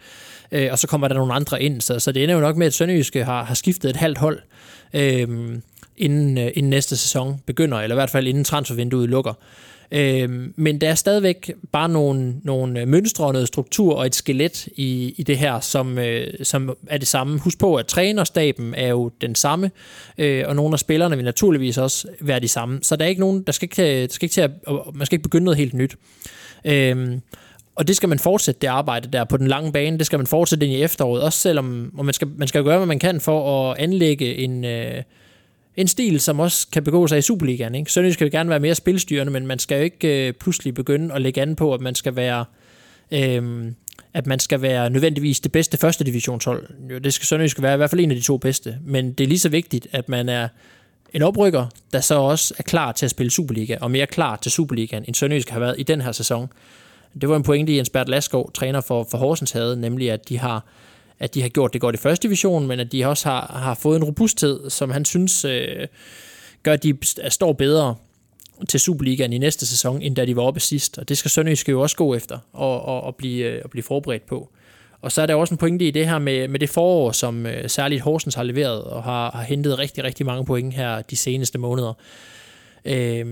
Øh, 0.52 0.68
og 0.72 0.80
så 0.80 0.88
kommer 0.88 1.08
der 1.08 1.16
nogle 1.16 1.34
andre 1.34 1.62
ind, 1.64 1.82
så, 1.82 2.00
så 2.00 2.12
det 2.12 2.24
ender 2.24 2.36
jo 2.36 2.42
nok 2.42 2.58
med, 2.58 2.68
at 2.68 2.74
Sønderjyske 2.74 3.24
har, 3.24 3.44
har 3.44 3.56
skiftet 3.56 3.90
et 3.90 3.96
halvt 3.96 4.18
hold. 4.18 4.40
Øh, 4.94 5.28
inden, 6.00 6.38
øh, 6.38 6.52
inden 6.56 6.70
næste 6.70 6.98
sæson 6.98 7.40
begynder, 7.46 7.78
eller 7.78 7.96
i 7.96 7.98
hvert 7.98 8.10
fald 8.10 8.28
inden 8.28 8.44
transfervinduet 8.44 9.10
lukker. 9.10 9.34
Øh, 9.92 10.30
men 10.56 10.82
der 10.82 10.90
er 10.90 10.96
stadigvæk 10.96 11.52
bare 11.72 11.90
nogle, 11.90 12.36
nogle 12.44 12.86
mønstre 12.86 13.26
og 13.26 13.34
noget 13.34 13.48
struktur 13.48 13.96
og 13.96 14.06
et 14.06 14.16
skelet 14.16 14.68
i, 14.76 15.16
i 15.18 15.24
det 15.24 15.38
her, 15.38 15.60
som, 15.60 15.98
øh, 15.98 16.28
som 16.44 16.78
er 16.88 16.98
det 16.98 17.08
samme. 17.08 17.40
Husk 17.40 17.60
på, 17.60 17.76
at 17.76 17.86
trænerstaben 17.86 18.74
er 18.74 18.88
jo 18.88 19.12
den 19.22 19.36
samme, 19.36 19.72
øh, 20.18 20.44
og 20.48 20.56
nogle 20.56 20.74
af 20.74 20.80
spillerne 20.80 21.16
vil 21.16 21.26
naturligvis 21.26 21.78
også 21.78 22.08
være 22.22 22.40
de 22.40 22.48
samme. 22.48 22.80
Så 22.82 22.96
der 22.96 23.06
er 23.06 23.10
ikke 23.10 23.22
nogen, 23.22 23.44
der 23.44 23.52
skal 23.52 23.66
ikke, 23.66 24.02
øh, 24.02 24.02
der 24.02 24.14
skal 24.14 24.26
ikke 24.26 24.34
til 24.34 24.42
at, 24.42 24.52
man 24.94 25.06
skal 25.06 25.16
ikke 25.16 25.24
begynde 25.24 25.46
noget 25.46 25.58
helt 25.58 25.74
nyt. 25.74 25.96
Øh, 26.66 27.18
og 27.76 27.88
det 27.88 27.96
skal 27.96 28.10
man 28.10 28.20
fortsætte, 28.20 28.62
det 28.62 28.68
arbejde 28.68 29.10
der 29.14 29.24
på 29.24 29.38
den 29.38 29.48
lange 29.48 29.72
bane. 29.72 29.98
Det 29.98 30.06
skal 30.06 30.20
man 30.20 30.28
fortsætte 30.28 30.66
ind 30.66 30.76
i 30.76 30.82
efteråret, 30.82 31.24
også 31.24 31.40
selvom 31.40 31.94
og 31.98 32.06
man 32.06 32.14
skal, 32.14 32.28
man 32.38 32.48
skal 32.48 32.64
gøre, 32.64 32.78
hvad 32.78 32.88
man 32.88 33.00
kan 33.00 33.22
for 33.22 33.72
at 33.72 33.78
anlægge 33.78 34.36
en, 34.36 34.66
øh, 34.66 35.04
en 35.80 35.88
stil, 35.88 36.20
som 36.20 36.40
også 36.40 36.68
kan 36.72 36.84
begå 36.84 37.08
sig 37.08 37.18
i 37.18 37.22
Superligaen. 37.22 37.76
Ikke? 37.76 37.92
Sønderjysk 37.92 38.18
skal 38.18 38.32
gerne 38.32 38.50
være 38.50 38.60
mere 38.60 38.76
spilstyrende, 38.76 39.32
men 39.32 39.48
man 39.48 39.60
skal 39.60 39.78
jo 39.78 39.84
ikke 39.84 40.28
øh, 40.28 40.34
pludselig 40.34 40.74
begynde 40.74 41.16
at 41.16 41.22
lægge 41.22 41.42
an 41.42 41.56
på, 41.56 41.74
at 41.74 41.82
man 41.82 41.96
skal 41.96 42.16
være... 42.16 42.46
Øh, 43.12 43.72
at 44.14 44.28
man 44.28 44.40
skal 44.40 44.62
være 44.62 44.90
nødvendigvis 44.90 45.40
det 45.40 45.52
bedste 45.52 45.78
første 45.78 46.04
divisionshold. 46.04 46.68
Jo, 46.92 46.98
det 46.98 47.14
skal 47.14 47.26
Sønderjysk 47.26 47.62
være 47.62 47.74
i 47.74 47.78
hvert 47.78 47.90
fald 47.90 48.02
en 48.02 48.12
af 48.12 48.18
de 48.18 48.24
to 48.24 48.38
bedste. 48.38 48.78
Men 48.86 49.14
det 49.14 49.24
er 49.24 49.28
lige 49.28 49.40
så 49.40 49.50
vigtigt, 49.50 49.88
at 49.92 50.10
man 50.10 50.30
er 50.30 50.48
en 51.14 51.22
oprykker, 51.22 51.66
der 51.94 52.02
så 52.02 52.16
også 52.16 52.54
er 52.58 52.64
klar 52.64 52.92
til 52.92 53.06
at 53.06 53.10
spille 53.10 53.32
Superliga, 53.32 53.78
og 53.82 53.92
mere 53.92 54.08
klar 54.08 54.36
til 54.36 54.52
Superligaen, 54.52 55.04
end 55.08 55.16
Sønderjysk 55.16 55.50
har 55.50 55.60
været 55.60 55.76
i 55.78 55.84
den 55.84 56.02
her 56.02 56.12
sæson. 56.12 56.50
Det 57.22 57.30
var 57.30 57.36
en 57.36 57.44
pointe, 57.44 57.76
Jens 57.76 57.90
Bert 57.90 58.10
Laskov, 58.10 58.52
træner 58.52 58.82
for, 58.82 59.08
for 59.12 59.18
Horsens, 59.18 59.52
havde, 59.52 59.82
nemlig 59.82 60.12
at 60.12 60.30
de 60.30 60.40
har 60.40 60.66
at 61.20 61.34
de 61.34 61.42
har 61.42 61.50
gjort 61.50 61.74
det 61.74 61.82
godt 61.82 61.96
i 61.96 61.98
første 61.98 62.28
division, 62.28 62.68
men 62.68 62.80
at 62.80 62.92
de 62.92 63.06
også 63.06 63.30
har, 63.30 63.60
har 63.64 63.74
fået 63.74 63.98
en 63.98 64.04
robusthed, 64.04 64.70
som 64.70 64.92
han 64.92 65.06
synes 65.06 65.46
øh, 65.46 65.88
gør, 66.64 66.74
at 66.74 66.84
de 66.84 66.98
står 67.30 67.54
bedre 67.54 67.96
til 68.70 68.80
Superligaen 68.80 69.34
i 69.34 69.38
næste 69.38 69.66
sæson, 69.66 70.02
end 70.02 70.16
da 70.16 70.26
de 70.26 70.36
var 70.36 70.42
oppe 70.42 70.60
sidst. 70.60 70.98
Og 70.98 71.10
det 71.10 71.18
skal 71.18 71.32
Sønderjyske 71.32 71.72
jo 71.72 71.82
også 71.82 71.96
gå 71.96 72.16
efter 72.16 72.38
og, 72.54 72.82
og, 72.86 73.02
og, 73.02 73.16
blive, 73.16 73.46
øh, 73.46 73.62
og 73.64 73.70
blive 73.70 73.84
forberedt 73.84 74.26
på. 74.26 74.50
Og 75.02 75.12
så 75.12 75.22
er 75.22 75.26
der 75.26 75.36
også 75.36 75.54
en 75.54 75.58
pointe 75.58 75.88
i 75.88 75.92
det 75.92 76.08
her 76.08 76.20
med, 76.20 76.48
med 76.48 76.60
det 76.60 76.70
forår, 76.70 77.12
som 77.12 77.46
øh, 77.46 77.70
særligt 77.70 78.02
Horsens 78.02 78.36
har 78.36 78.44
leveret 78.44 78.84
og 78.84 79.04
har, 79.04 79.32
har 79.32 79.44
hentet 79.44 79.80
rigtig, 79.80 80.04
rigtig 80.04 80.26
mange 80.26 80.46
point 80.46 80.74
her 80.74 81.02
de 81.02 81.16
seneste 81.16 81.58
måneder. 81.58 81.94
Øh, 82.86 83.26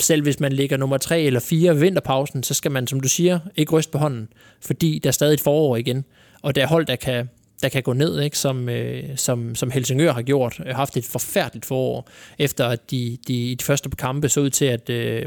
selv 0.00 0.22
hvis 0.22 0.40
man 0.40 0.52
ligger 0.52 0.76
nummer 0.76 0.98
3 0.98 1.22
eller 1.22 1.40
4 1.40 1.76
vinterpausen, 1.76 2.42
så 2.42 2.54
skal 2.54 2.70
man, 2.70 2.86
som 2.86 3.00
du 3.00 3.08
siger, 3.08 3.38
ikke 3.56 3.72
ryste 3.72 3.92
på 3.92 3.98
hånden, 3.98 4.28
fordi 4.60 5.00
der 5.02 5.08
er 5.08 5.12
stadig 5.12 5.34
et 5.34 5.40
forår 5.40 5.76
igen. 5.76 6.04
Og 6.42 6.54
der 6.54 6.62
er 6.62 6.66
hold, 6.66 6.86
der 6.86 6.96
kan, 6.96 7.28
der 7.62 7.68
kan 7.68 7.82
gå 7.82 7.92
ned, 7.92 8.20
ikke? 8.20 8.38
Som, 8.38 8.68
øh, 8.68 9.04
som, 9.16 9.54
som 9.54 9.70
Helsingør 9.70 10.12
har 10.12 10.22
gjort. 10.22 10.60
Har 10.66 10.74
haft 10.74 10.96
et 10.96 11.04
forfærdeligt 11.04 11.66
forår, 11.66 12.08
efter 12.38 12.66
at 12.66 12.90
de, 12.90 13.18
de 13.28 13.34
i 13.50 13.54
de 13.54 13.64
første 13.64 13.90
kampe 13.90 14.28
så 14.28 14.40
ud 14.40 14.50
til, 14.50 14.64
at 14.64 14.90
øh, 14.90 15.24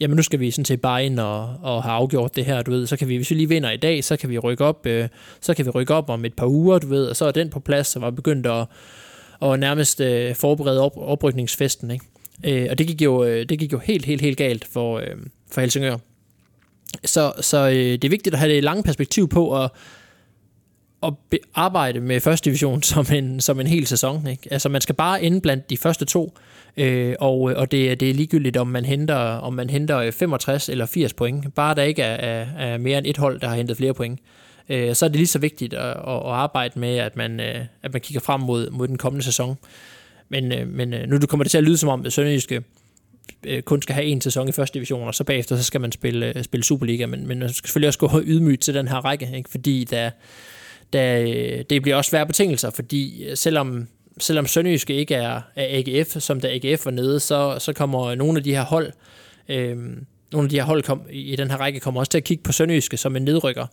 jamen 0.00 0.16
nu 0.16 0.22
skal 0.22 0.40
vi 0.40 0.50
sådan 0.50 0.64
set 0.64 0.80
bare 0.80 1.06
ind 1.06 1.20
og, 1.20 1.56
og 1.62 1.82
have 1.82 1.92
afgjort 1.92 2.36
det 2.36 2.44
her, 2.44 2.62
du 2.62 2.70
ved. 2.70 2.86
Så 2.86 2.96
kan 2.96 3.08
vi, 3.08 3.16
hvis 3.16 3.30
vi 3.30 3.34
lige 3.34 3.48
vinder 3.48 3.70
i 3.70 3.76
dag, 3.76 4.04
så 4.04 4.16
kan 4.16 4.30
vi 4.30 4.38
rykke 4.38 4.64
op, 4.64 4.86
øh, 4.86 5.08
så 5.40 5.54
kan 5.54 5.64
vi 5.64 5.70
rykke 5.70 5.94
op 5.94 6.10
om 6.10 6.24
et 6.24 6.34
par 6.34 6.46
uger, 6.46 6.78
du 6.78 6.86
ved, 6.86 7.06
og 7.06 7.16
så 7.16 7.24
er 7.24 7.30
den 7.30 7.50
på 7.50 7.60
plads, 7.60 7.96
og 7.96 8.02
var 8.02 8.10
begyndt 8.10 8.46
at, 8.46 8.66
og 9.40 9.58
nærmest 9.58 10.00
øh, 10.00 10.34
forberede 10.34 10.80
op, 10.80 10.92
oprykningsfesten, 10.96 11.90
ikke? 11.90 12.04
Øh, 12.44 12.66
og 12.70 12.78
det 12.78 12.86
gik, 12.86 13.02
jo, 13.02 13.24
øh, 13.24 13.48
det 13.48 13.58
gik 13.58 13.72
jo 13.72 13.78
helt, 13.78 14.04
helt, 14.04 14.20
helt 14.20 14.38
galt 14.38 14.64
for, 14.64 14.98
øh, 14.98 15.16
for 15.52 15.60
Helsingør. 15.60 15.96
Så, 17.04 17.32
så 17.40 17.68
øh, 17.68 17.74
det 17.74 18.04
er 18.04 18.08
vigtigt 18.08 18.34
at 18.34 18.38
have 18.38 18.52
det 18.54 18.64
lange 18.64 18.82
perspektiv 18.82 19.28
på 19.28 19.46
og 19.46 19.72
at 21.06 21.38
arbejde 21.54 22.00
med 22.00 22.20
første 22.20 22.44
division 22.44 22.82
som 22.92 23.06
en, 23.12 23.40
som 23.40 23.60
en 23.60 23.66
hel 23.66 23.86
sæson. 23.86 24.26
Ikke? 24.26 24.48
Altså 24.50 24.68
man 24.68 24.80
skal 24.80 24.94
bare 24.94 25.22
ende 25.22 25.40
blandt 25.40 25.70
de 25.70 25.76
første 25.76 26.04
to, 26.04 26.38
øh, 26.76 27.14
og, 27.20 27.40
og 27.40 27.72
det, 27.72 28.00
det 28.00 28.10
er 28.10 28.14
ligegyldigt, 28.14 28.56
om 28.56 28.66
man, 28.66 28.84
henter, 28.84 29.16
om 29.16 29.52
man 29.52 29.70
henter 29.70 29.98
øh, 29.98 30.12
65 30.12 30.68
eller 30.68 30.86
80 30.86 31.12
point. 31.12 31.54
Bare 31.54 31.74
der 31.74 31.82
ikke 31.82 32.02
er, 32.02 32.14
er, 32.14 32.46
er 32.58 32.78
mere 32.78 32.98
end 32.98 33.06
et 33.06 33.16
hold, 33.16 33.40
der 33.40 33.48
har 33.48 33.56
hentet 33.56 33.76
flere 33.76 33.94
point. 33.94 34.20
Øh, 34.68 34.94
så 34.94 35.04
er 35.04 35.08
det 35.08 35.16
lige 35.16 35.26
så 35.26 35.38
vigtigt 35.38 35.74
at, 35.74 35.88
at, 35.88 35.96
at 35.96 36.32
arbejde 36.32 36.80
med, 36.80 36.96
at 36.96 37.16
man, 37.16 37.40
øh, 37.40 37.64
at 37.82 37.92
man 37.92 38.00
kigger 38.00 38.20
frem 38.20 38.40
mod, 38.40 38.70
mod 38.70 38.88
den 38.88 38.98
kommende 38.98 39.24
sæson. 39.24 39.58
Men, 40.28 40.52
øh, 40.52 40.68
men 40.68 40.88
nu 40.88 41.18
nu 41.18 41.26
kommer 41.26 41.44
det 41.44 41.50
til 41.50 41.58
at 41.58 41.64
lyde 41.64 41.76
som 41.76 41.88
om, 41.88 42.06
at 42.06 42.12
Sønderjyske 42.12 42.62
kun 43.64 43.82
skal 43.82 43.94
have 43.94 44.06
en 44.06 44.20
sæson 44.20 44.48
i 44.48 44.52
første 44.52 44.74
division, 44.74 45.08
og 45.08 45.14
så 45.14 45.24
bagefter 45.24 45.56
så 45.56 45.62
skal 45.62 45.80
man 45.80 45.92
spille, 45.92 46.44
spille 46.44 46.64
Superliga, 46.64 47.06
men, 47.06 47.26
men 47.26 47.38
man 47.38 47.48
skal 47.48 47.68
selvfølgelig 47.68 47.88
også 47.88 47.98
gå 47.98 48.20
ydmygt 48.32 48.62
til 48.62 48.74
den 48.74 48.88
her 48.88 48.96
række, 48.96 49.30
ikke? 49.36 49.50
fordi 49.50 49.84
der, 49.84 50.10
da 50.94 51.22
øh, 51.22 51.64
det 51.70 51.82
bliver 51.82 51.96
også 51.96 52.10
svære 52.10 52.26
betingelser, 52.26 52.70
fordi 52.70 53.24
øh, 53.24 53.36
selvom, 53.36 53.88
selvom 54.18 54.46
Sønderjyske 54.46 54.94
ikke 54.94 55.14
er, 55.14 55.40
er 55.56 55.82
AGF, 55.86 56.16
som 56.18 56.40
da 56.40 56.48
AGF 56.48 56.84
var 56.84 56.90
nede, 56.90 57.20
så, 57.20 57.56
så 57.58 57.72
kommer 57.72 58.14
nogle 58.14 58.38
af 58.38 58.44
de 58.44 58.54
her 58.54 58.64
hold, 58.64 58.92
øh, 59.48 59.76
nogle 60.32 60.46
af 60.46 60.50
de 60.50 60.56
her 60.56 60.64
hold 60.64 60.82
kom, 60.82 61.02
i 61.10 61.36
den 61.36 61.50
her 61.50 61.56
række 61.56 61.80
kommer 61.80 62.00
også 62.00 62.10
til 62.10 62.18
at 62.18 62.24
kigge 62.24 62.42
på 62.42 62.52
Sønderjyske 62.52 62.96
som 62.96 63.16
en 63.16 63.22
nedrykker. 63.22 63.66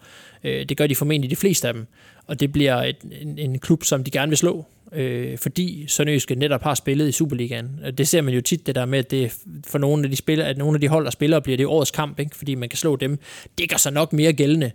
Øh, 0.43 0.65
det 0.65 0.77
gør 0.77 0.87
de 0.87 0.95
formentlig 0.95 1.29
de 1.29 1.35
fleste 1.35 1.67
af 1.67 1.73
dem, 1.73 1.87
og 2.27 2.39
det 2.39 2.51
bliver 2.51 2.83
et, 2.83 2.97
en, 3.21 3.37
en 3.37 3.59
klub, 3.59 3.83
som 3.83 4.03
de 4.03 4.11
gerne 4.11 4.29
vil 4.29 4.37
slå, 4.37 4.65
øh, 4.93 5.37
fordi 5.37 5.85
Sønderjyske 5.87 6.35
netop 6.35 6.63
har 6.63 6.75
spillet 6.75 7.07
i 7.07 7.11
Superligaen. 7.11 7.79
Det 7.97 8.07
ser 8.07 8.21
man 8.21 8.33
jo 8.33 8.41
tit, 8.41 8.67
det 8.67 8.75
der 8.75 8.85
med, 8.85 8.99
at 8.99 9.11
det 9.11 9.33
for 9.67 9.77
nogle 9.77 10.03
af 10.03 10.09
de 10.09 10.15
spillere, 10.15 10.47
at 10.47 10.57
nogle 10.57 10.75
af 10.75 10.81
de 10.81 10.87
hold, 10.87 11.05
der 11.05 11.11
spiller, 11.11 11.39
bliver 11.39 11.57
det 11.57 11.65
årets 11.65 11.91
kamp, 11.91 12.19
ikke? 12.19 12.35
fordi 12.35 12.55
man 12.55 12.69
kan 12.69 12.77
slå 12.77 12.95
dem. 12.95 13.19
Det 13.57 13.69
gør 13.69 13.77
sig 13.77 13.93
nok 13.93 14.13
mere 14.13 14.33
gældende, 14.33 14.71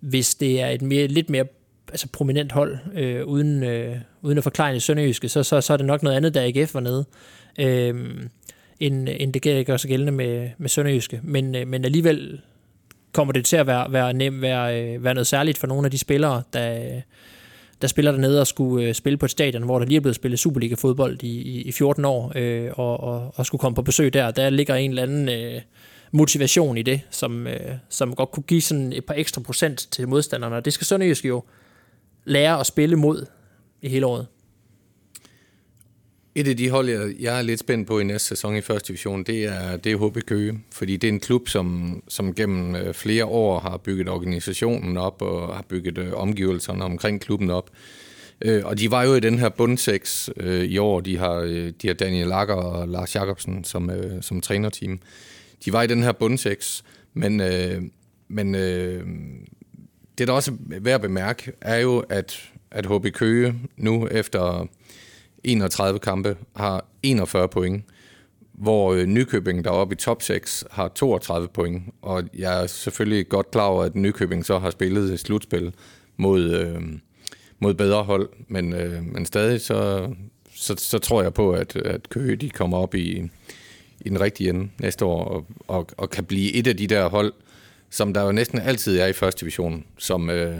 hvis 0.00 0.34
det 0.34 0.60
er 0.60 0.68
et 0.68 0.82
mere, 0.82 1.06
lidt 1.06 1.30
mere 1.30 1.44
altså 1.88 2.08
prominent 2.12 2.52
hold, 2.52 2.78
øh, 2.94 3.24
uden, 3.24 3.62
øh, 3.62 3.96
uden 4.22 4.38
at 4.38 4.44
forklare 4.44 4.80
Sønderjyske, 4.80 5.28
så, 5.28 5.42
så, 5.42 5.60
så 5.60 5.72
er 5.72 5.76
det 5.76 5.86
nok 5.86 6.02
noget 6.02 6.16
andet, 6.16 6.34
der 6.34 6.42
AGF 6.42 6.74
var 6.74 6.80
nede, 6.80 7.04
øh, 7.58 7.94
end, 8.80 9.08
end 9.20 9.32
det 9.32 9.66
gør 9.66 9.76
sig 9.76 9.90
gældende 9.90 10.12
med, 10.12 10.50
med 10.58 10.68
Sønderjyske. 10.68 11.20
Men, 11.22 11.54
øh, 11.54 11.68
men 11.68 11.84
alligevel 11.84 12.40
kommer 13.12 13.32
det 13.32 13.44
til 13.44 13.56
at 13.56 13.66
være, 13.66 13.92
være, 13.92 14.12
nem, 14.12 14.42
være, 14.42 14.82
øh, 14.82 15.04
være 15.04 15.14
noget 15.14 15.26
særligt 15.26 15.58
for 15.58 15.66
nogle 15.66 15.84
af 15.84 15.90
de 15.90 15.98
spillere, 15.98 16.42
der, 16.52 17.00
der 17.82 17.88
spiller 17.88 18.12
dernede 18.12 18.40
og 18.40 18.46
skulle 18.46 18.88
øh, 18.88 18.94
spille 18.94 19.16
på 19.16 19.24
et 19.24 19.30
stadion, 19.30 19.62
hvor 19.62 19.78
der 19.78 19.86
lige 19.86 19.96
er 19.96 20.00
blevet 20.00 20.16
spillet 20.16 20.38
Superliga-fodbold 20.38 21.22
i, 21.22 21.42
i, 21.42 21.62
i 21.62 21.72
14 21.72 22.04
år, 22.04 22.32
øh, 22.36 22.70
og, 22.72 23.00
og, 23.00 23.32
og 23.36 23.46
skulle 23.46 23.60
komme 23.60 23.76
på 23.76 23.82
besøg 23.82 24.12
der. 24.12 24.30
Der 24.30 24.50
ligger 24.50 24.74
en 24.74 24.90
eller 24.90 25.02
anden 25.02 25.28
øh, 25.28 25.60
motivation 26.12 26.78
i 26.78 26.82
det, 26.82 27.00
som, 27.10 27.46
øh, 27.46 27.72
som 27.88 28.14
godt 28.14 28.30
kunne 28.30 28.42
give 28.42 28.60
sådan 28.60 28.92
et 28.92 29.04
par 29.04 29.14
ekstra 29.14 29.40
procent 29.40 29.88
til 29.90 30.08
modstanderne. 30.08 30.56
Og 30.56 30.64
det 30.64 30.72
skal 30.72 30.86
Sønderjysk 30.86 31.24
jo 31.24 31.42
lære 32.24 32.60
at 32.60 32.66
spille 32.66 32.96
mod 32.96 33.26
i 33.82 33.88
hele 33.88 34.06
året. 34.06 34.26
Et 36.34 36.48
af 36.48 36.56
de 36.56 36.70
hold, 36.70 36.88
jeg, 36.88 37.14
jeg 37.20 37.38
er 37.38 37.42
lidt 37.42 37.60
spændt 37.60 37.88
på 37.88 37.98
i 37.98 38.04
næste 38.04 38.28
sæson 38.28 38.56
i 38.56 38.60
første 38.60 38.88
division, 38.88 39.24
det 39.24 39.44
er, 39.44 39.76
det 39.76 39.92
er 39.92 40.08
HB 40.08 40.18
Køge. 40.26 40.58
Fordi 40.72 40.96
det 40.96 41.08
er 41.08 41.12
en 41.12 41.20
klub, 41.20 41.48
som, 41.48 42.02
som 42.08 42.34
gennem 42.34 42.76
øh, 42.76 42.94
flere 42.94 43.24
år 43.24 43.60
har 43.60 43.76
bygget 43.76 44.08
organisationen 44.08 44.96
op 44.96 45.22
og 45.22 45.54
har 45.54 45.64
bygget 45.68 45.98
øh, 45.98 46.12
omgivelserne 46.12 46.84
omkring 46.84 47.20
klubben 47.20 47.50
op. 47.50 47.70
Øh, 48.40 48.64
og 48.64 48.78
de 48.78 48.90
var 48.90 49.02
jo 49.02 49.14
i 49.14 49.20
den 49.20 49.38
her 49.38 49.48
bundseks 49.48 50.30
øh, 50.36 50.64
i 50.64 50.78
år. 50.78 51.00
De 51.00 51.18
har, 51.18 51.34
øh, 51.34 51.72
de 51.82 51.86
har 51.86 51.94
Daniel 51.94 52.26
Lager 52.26 52.54
og 52.54 52.88
Lars 52.88 53.14
Jakobsen 53.14 53.64
som, 53.64 53.90
som 54.20 54.40
trænerteam. 54.40 55.00
De 55.64 55.72
var 55.72 55.82
i 55.82 55.86
den 55.86 56.02
her 56.02 56.12
bundseks, 56.12 56.84
men, 57.14 57.42
men 58.28 58.54
det, 60.18 60.28
der 60.28 60.34
også 60.34 60.52
er 60.72 60.80
værd 60.80 60.94
at 60.94 61.00
bemærke, 61.00 61.52
er 61.60 61.76
jo, 61.76 61.98
at, 61.98 62.50
at 62.70 62.86
HB 62.86 63.06
Køge 63.12 63.54
nu 63.76 64.08
efter 64.08 64.66
31 65.44 65.98
kampe 65.98 66.36
har 66.56 66.84
41 67.02 67.48
point, 67.48 67.84
hvor 68.52 68.94
øh, 68.94 69.06
Nykøbing, 69.06 69.64
der 69.64 69.70
er 69.70 69.74
oppe 69.74 69.92
i 69.92 69.96
top 69.96 70.22
6, 70.22 70.64
har 70.70 70.88
32 70.88 71.48
point. 71.48 71.82
Og 72.02 72.22
jeg 72.34 72.62
er 72.62 72.66
selvfølgelig 72.66 73.28
godt 73.28 73.50
klar 73.50 73.66
over, 73.66 73.84
at 73.84 73.94
Nykøbing 73.94 74.46
så 74.46 74.58
har 74.58 74.70
spillet 74.70 75.12
et 75.12 75.20
slutspil 75.20 75.74
mod, 76.16 76.50
øh, 76.50 76.82
mod 77.58 77.74
bedre 77.74 78.02
hold, 78.02 78.28
men, 78.48 78.72
øh, 78.72 79.02
men 79.04 79.26
stadig 79.26 79.60
så, 79.60 80.10
så, 80.54 80.74
så 80.78 80.98
tror 80.98 81.22
jeg 81.22 81.34
på, 81.34 81.52
at, 81.52 81.76
at 81.76 82.08
Køge 82.08 82.36
de 82.36 82.50
kommer 82.50 82.78
op 82.78 82.94
i, 82.94 83.30
i 84.00 84.08
den 84.08 84.20
rigtige 84.20 84.50
ende 84.50 84.68
næste 84.78 85.04
år, 85.04 85.24
og, 85.24 85.46
og, 85.68 85.86
og 85.96 86.10
kan 86.10 86.24
blive 86.24 86.52
et 86.52 86.66
af 86.66 86.76
de 86.76 86.86
der 86.86 87.08
hold, 87.08 87.32
som 87.94 88.14
der 88.14 88.22
jo 88.22 88.32
næsten 88.32 88.60
altid 88.60 88.98
er 88.98 89.06
i 89.06 89.12
første 89.12 89.40
division, 89.40 89.84
som, 89.98 90.30
øh, 90.30 90.58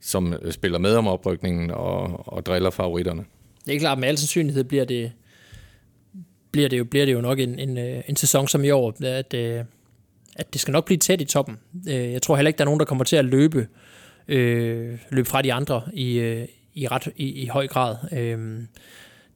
som 0.00 0.32
øh, 0.32 0.52
spiller 0.52 0.78
med 0.78 0.94
om 0.94 1.06
oprykningen 1.06 1.70
og, 1.70 2.28
og 2.32 2.46
driller 2.46 2.70
favoritterne. 2.70 3.24
Det 3.66 3.74
er 3.74 3.78
klart, 3.78 3.98
med 3.98 4.08
al 4.08 4.18
sandsynlighed 4.18 4.64
bliver 4.64 4.84
det, 4.84 5.12
bliver 6.50 6.68
det, 6.68 6.78
jo, 6.78 6.84
bliver 6.84 7.06
det 7.06 7.12
jo 7.12 7.20
nok 7.20 7.38
en, 7.38 7.58
en, 7.58 7.78
øh, 7.78 8.02
en 8.08 8.16
sæson 8.16 8.48
som 8.48 8.64
i 8.64 8.70
år, 8.70 9.04
at, 9.04 9.34
øh, 9.34 9.64
at 10.36 10.52
det 10.52 10.60
skal 10.60 10.72
nok 10.72 10.84
blive 10.84 10.98
tæt 10.98 11.20
i 11.20 11.24
toppen. 11.24 11.58
Jeg 11.86 12.22
tror 12.22 12.36
heller 12.36 12.48
ikke, 12.48 12.58
der 12.58 12.64
er 12.64 12.68
nogen, 12.68 12.80
der 12.80 12.86
kommer 12.86 13.04
til 13.04 13.16
at 13.16 13.24
løbe, 13.24 13.68
øh, 14.28 14.98
løbe 15.10 15.28
fra 15.28 15.42
de 15.42 15.52
andre 15.52 15.82
i, 15.92 16.18
i, 16.74 16.88
ret, 16.88 17.08
i, 17.16 17.42
i 17.42 17.46
høj 17.46 17.66
grad. 17.66 17.96
Øh, 18.12 18.62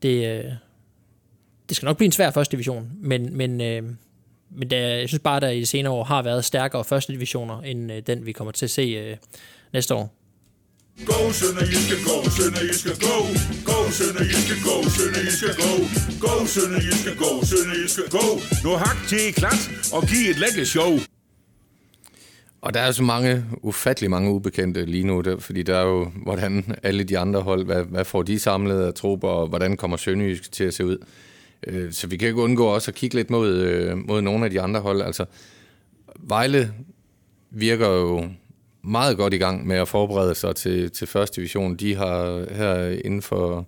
det, 0.03 0.45
det 1.69 1.77
skal 1.77 1.87
nok 1.87 1.97
blive 1.97 2.07
en 2.07 2.13
svær 2.13 2.31
første 2.31 2.53
division, 2.53 2.93
men, 3.01 3.37
men, 3.37 3.61
øh, 3.61 3.83
men 4.57 4.71
der, 4.71 4.77
jeg 4.77 5.09
synes 5.09 5.23
bare, 5.25 5.37
at 5.37 5.43
der 5.43 5.49
i 5.49 5.61
de 5.61 5.67
senere 5.67 5.93
år 5.93 6.05
har 6.05 6.23
været 6.23 6.45
stærkere 6.45 6.85
første 6.85 7.13
divisioner, 7.13 7.61
end 7.61 7.93
øh, 7.93 8.03
den, 8.07 8.27
vi 8.27 8.33
kommer 8.33 8.53
til 8.53 8.67
at 8.67 8.71
se 8.71 8.83
øh, 8.83 9.17
næste 9.73 9.95
år. 9.95 10.15
Go, 11.07 11.33
Sønderjyske, 11.33 11.97
go, 12.09 12.31
Sønderjyske, 12.31 12.91
go. 13.07 13.17
Go, 13.71 13.91
Sønderjyske, 13.91 14.55
go, 14.65 14.77
Sønderjyske, 14.97 15.49
go. 15.63 15.71
Go, 16.25 16.47
Sønderjyske, 16.47 17.11
go, 17.23 17.45
Sønderjyske, 17.45 18.03
go. 18.11 18.25
Nu 18.65 18.77
hak 18.77 18.97
til 19.09 19.35
klat 19.35 19.63
og 19.93 20.03
giv 20.03 20.31
et 20.31 20.39
lækker 20.39 20.65
show. 20.65 20.99
Og 22.61 22.75
der 22.75 22.81
er 22.81 22.91
så 22.93 23.03
mange, 23.03 23.45
ufattelig 23.63 24.11
mange 24.11 24.31
ubekendte 24.31 24.85
lige 24.85 25.05
nu, 25.05 25.21
der, 25.21 25.39
fordi 25.39 25.63
der 25.63 25.77
er 25.77 25.87
jo, 25.87 26.13
hvordan 26.23 26.77
alle 26.83 27.05
de 27.05 27.19
andre 27.19 27.41
hold, 27.41 27.65
hvad, 27.65 27.85
hvad 27.85 28.05
får 28.05 28.23
de 28.23 28.39
samlet 28.39 28.81
af 28.81 28.95
trupper, 28.95 29.29
og 29.29 29.49
hvordan 29.49 29.77
kommer 29.77 29.97
Sønderjysk 29.97 30.53
til 30.53 30.65
at 30.65 30.75
se 30.75 30.85
ud. 30.87 30.99
Øh, 31.67 31.93
så 31.93 32.07
vi 32.07 32.17
kan 32.17 32.29
ikke 32.29 32.41
undgå 32.41 32.67
også 32.67 32.91
at 32.91 32.95
kigge 32.95 33.17
lidt 33.17 33.31
mod, 33.31 33.49
øh, 33.51 33.97
mod 33.97 34.21
nogle 34.21 34.45
af 34.45 34.51
de 34.51 34.61
andre 34.61 34.81
hold. 34.81 35.03
Altså, 35.03 35.25
Vejle 36.19 36.75
virker 37.51 37.89
jo 37.89 38.29
meget 38.83 39.17
godt 39.17 39.35
i 39.35 39.39
gang 39.39 39.67
med 39.67 39.77
at 39.77 39.89
forberede 39.89 40.35
sig 40.35 40.57
til, 40.57 40.91
til 40.91 41.07
første 41.07 41.37
division. 41.37 41.77
De 41.77 41.95
har 41.95 42.47
her 42.55 42.89
inden 43.05 43.23
for, 43.23 43.67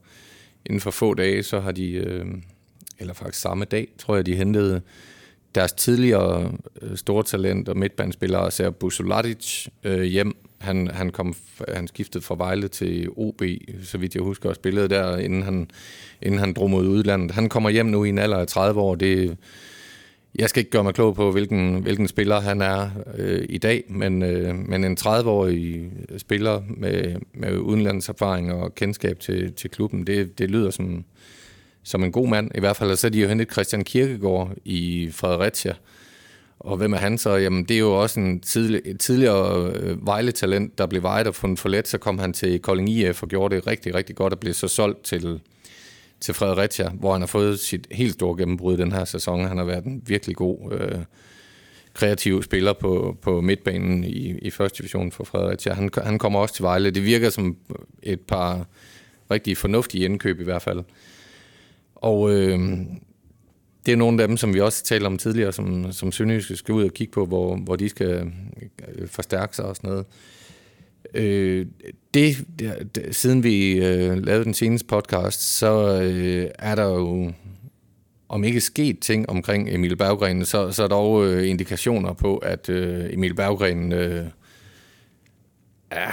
inden 0.67 0.81
for 0.81 0.91
få 0.91 1.15
dage, 1.15 1.43
så 1.43 1.61
har 1.61 1.73
de, 1.73 1.93
øh, 1.93 2.27
eller 2.99 3.15
faktisk 3.15 3.41
samme 3.41 3.65
dag, 3.65 3.89
tror 3.99 4.17
jeg, 4.17 4.27
de 4.27 4.37
hentede 4.37 4.81
deres 5.55 5.73
tidligere 5.73 6.53
øh, 6.83 6.97
store 6.97 7.23
talent 7.23 7.69
og 7.69 7.77
midtbandspillere, 7.77 8.51
Ser 8.51 8.71
Busulatic, 8.71 9.67
øh, 9.85 10.03
hjem. 10.03 10.37
Han, 10.65 10.91
han, 10.95 11.11
kom, 11.11 11.35
han 11.75 11.89
skiftede 11.89 12.25
fra 12.25 12.35
Vejle 12.39 12.69
til 12.69 13.09
OB, 13.17 13.43
så 13.83 13.99
vidt 13.99 14.15
jeg 14.15 14.23
husker, 14.23 14.49
og 14.49 14.55
spillede 14.55 14.89
der, 14.89 15.17
inden 15.17 15.43
han, 15.43 15.71
inden 16.23 16.41
han 16.41 16.53
drog 16.53 16.71
mod 16.71 16.89
udlandet. 16.89 17.31
Han 17.31 17.49
kommer 17.49 17.71
hjem 17.71 17.87
nu 17.87 18.05
i 18.05 18.09
en 18.09 18.19
alder 18.19 18.37
af 18.37 18.47
30 18.47 18.81
år. 18.81 18.95
Det, 18.95 19.37
jeg 20.35 20.49
skal 20.49 20.61
ikke 20.61 20.71
gøre 20.71 20.85
mig 20.85 20.95
klog 20.95 21.15
på, 21.15 21.33
hvilken, 21.33 21.83
hvilken 21.83 22.09
spiller 22.09 22.41
han 22.41 22.61
er 22.61 22.91
øh, 23.19 23.47
i 23.49 23.59
dag, 23.59 23.85
men, 23.89 24.23
øh, 24.23 24.55
men 24.55 24.85
en 24.85 24.97
30-årig 25.01 25.91
spiller 26.17 26.63
med, 26.69 27.17
med 27.33 27.59
udenlandserfaring 27.59 28.53
og 28.53 28.75
kendskab 28.75 29.21
til, 29.21 29.53
til 29.53 29.71
klubben, 29.71 30.07
det, 30.07 30.39
det 30.39 30.51
lyder 30.51 30.71
som, 30.71 31.05
som 31.83 32.05
en 32.05 32.13
god 32.13 32.29
mand. 32.29 32.51
I 32.55 32.61
hvert 32.61 32.77
fald 32.77 32.97
så 32.97 33.07
er 33.07 33.11
de 33.11 33.21
jo 33.21 33.29
hentet 33.29 33.53
Christian 33.53 33.85
Kirkegaard 33.85 34.51
i 34.65 35.09
Fredericia, 35.13 35.75
og 36.65 36.77
hvem 36.77 36.93
er 36.93 36.99
han 36.99 37.19
så? 37.19 37.31
Jamen, 37.37 37.65
det 37.65 37.75
er 37.75 37.79
jo 37.79 38.03
også 38.03 38.21
en 38.21 38.41
tidlig, 38.41 39.01
tidligere 39.01 39.73
øh, 39.73 40.07
Vejle-talent, 40.07 40.79
der 40.79 40.87
blev 40.87 41.03
vejet 41.03 41.27
og 41.27 41.35
fundet 41.35 41.59
for 41.59 41.69
let. 41.69 41.89
Så 41.89 41.99
kom 41.99 42.19
han 42.19 42.33
til 42.33 42.59
Kolding 42.59 42.91
IF 42.91 43.23
og 43.23 43.29
gjorde 43.29 43.57
det 43.57 43.67
rigtig, 43.67 43.95
rigtig 43.95 44.17
godt 44.17 44.33
og 44.33 44.41
blev 44.41 44.55
så 44.55 44.69
solgt 44.69 45.05
til, 45.05 45.41
til 46.21 46.35
Fredericia, 46.35 46.89
hvor 46.89 47.13
han 47.13 47.23
har 47.23 47.27
fået 47.27 47.61
sit 47.61 47.87
helt 47.91 48.13
store 48.13 48.37
gennembrud 48.39 48.77
den 48.77 48.93
her 48.93 49.05
sæson. 49.05 49.45
Han 49.45 49.59
har 49.59 49.65
været 49.65 49.85
en 49.85 50.03
virkelig 50.07 50.37
god 50.37 50.73
øh, 50.73 50.99
kreativ 51.95 52.43
spiller 52.43 52.73
på, 52.73 53.17
på 53.23 53.41
midtbanen 53.41 54.05
i, 54.05 54.39
i 54.39 54.51
første 54.51 54.79
division 54.79 55.13
for 55.13 55.25
Fredericia. 55.25 55.73
Han, 55.73 55.91
han 56.05 56.19
kommer 56.19 56.41
også 56.41 56.55
til 56.55 56.63
Vejle. 56.63 56.91
Det 56.91 57.05
virker 57.05 57.31
som 57.31 57.57
et 58.03 58.21
par 58.21 58.67
rigtig 59.31 59.57
fornuftige 59.57 60.05
indkøb 60.05 60.41
i 60.41 60.45
hvert 60.45 60.63
fald. 60.63 60.85
Og 61.95 62.31
øh, 62.33 62.59
det 63.87 63.93
er 63.93 63.97
nogle 63.97 64.23
af 64.23 64.29
dem, 64.29 64.37
som 64.37 64.55
vi 64.55 64.61
også 64.61 64.85
talte 64.85 65.07
om 65.07 65.19
tidligere, 65.19 65.53
som, 65.53 65.93
som 65.93 66.13
synes, 66.13 66.53
skal 66.55 66.73
ud 66.75 66.85
og 66.85 66.91
kigge 66.91 67.13
på, 67.13 67.27
hvor, 67.27 67.57
hvor 67.57 67.77
de 67.77 67.89
skal 67.89 68.33
øh, 68.95 69.09
forstærke 69.09 69.57
sig 69.57 69.65
og 69.65 69.77
sådan 69.77 69.91
noget. 69.91 70.07
Øh, 71.15 71.67
det, 72.15 72.37
det, 72.95 73.17
siden 73.17 73.43
vi 73.43 73.73
øh, 73.73 74.17
lavede 74.17 74.45
den 74.45 74.55
seneste 74.55 74.87
podcast, 74.87 75.57
så 75.59 76.03
øh, 76.03 76.51
er 76.59 76.75
der 76.75 76.85
jo 76.85 77.33
om 78.29 78.45
ikke 78.45 78.61
sket 78.61 78.99
ting 78.99 79.31
omkring 79.31 79.75
Emil 79.75 79.97
Berggren, 79.97 80.45
så, 80.45 80.73
så 80.73 80.83
er 80.83 80.89
der 80.89 80.95
dog 80.95 81.27
øh, 81.27 81.49
indikationer 81.49 82.13
på, 82.13 82.37
at 82.37 82.69
øh, 82.69 83.13
Emil 83.13 83.35
Berggren, 83.35 83.93
øh, 83.93 84.27
ja, 85.93 86.11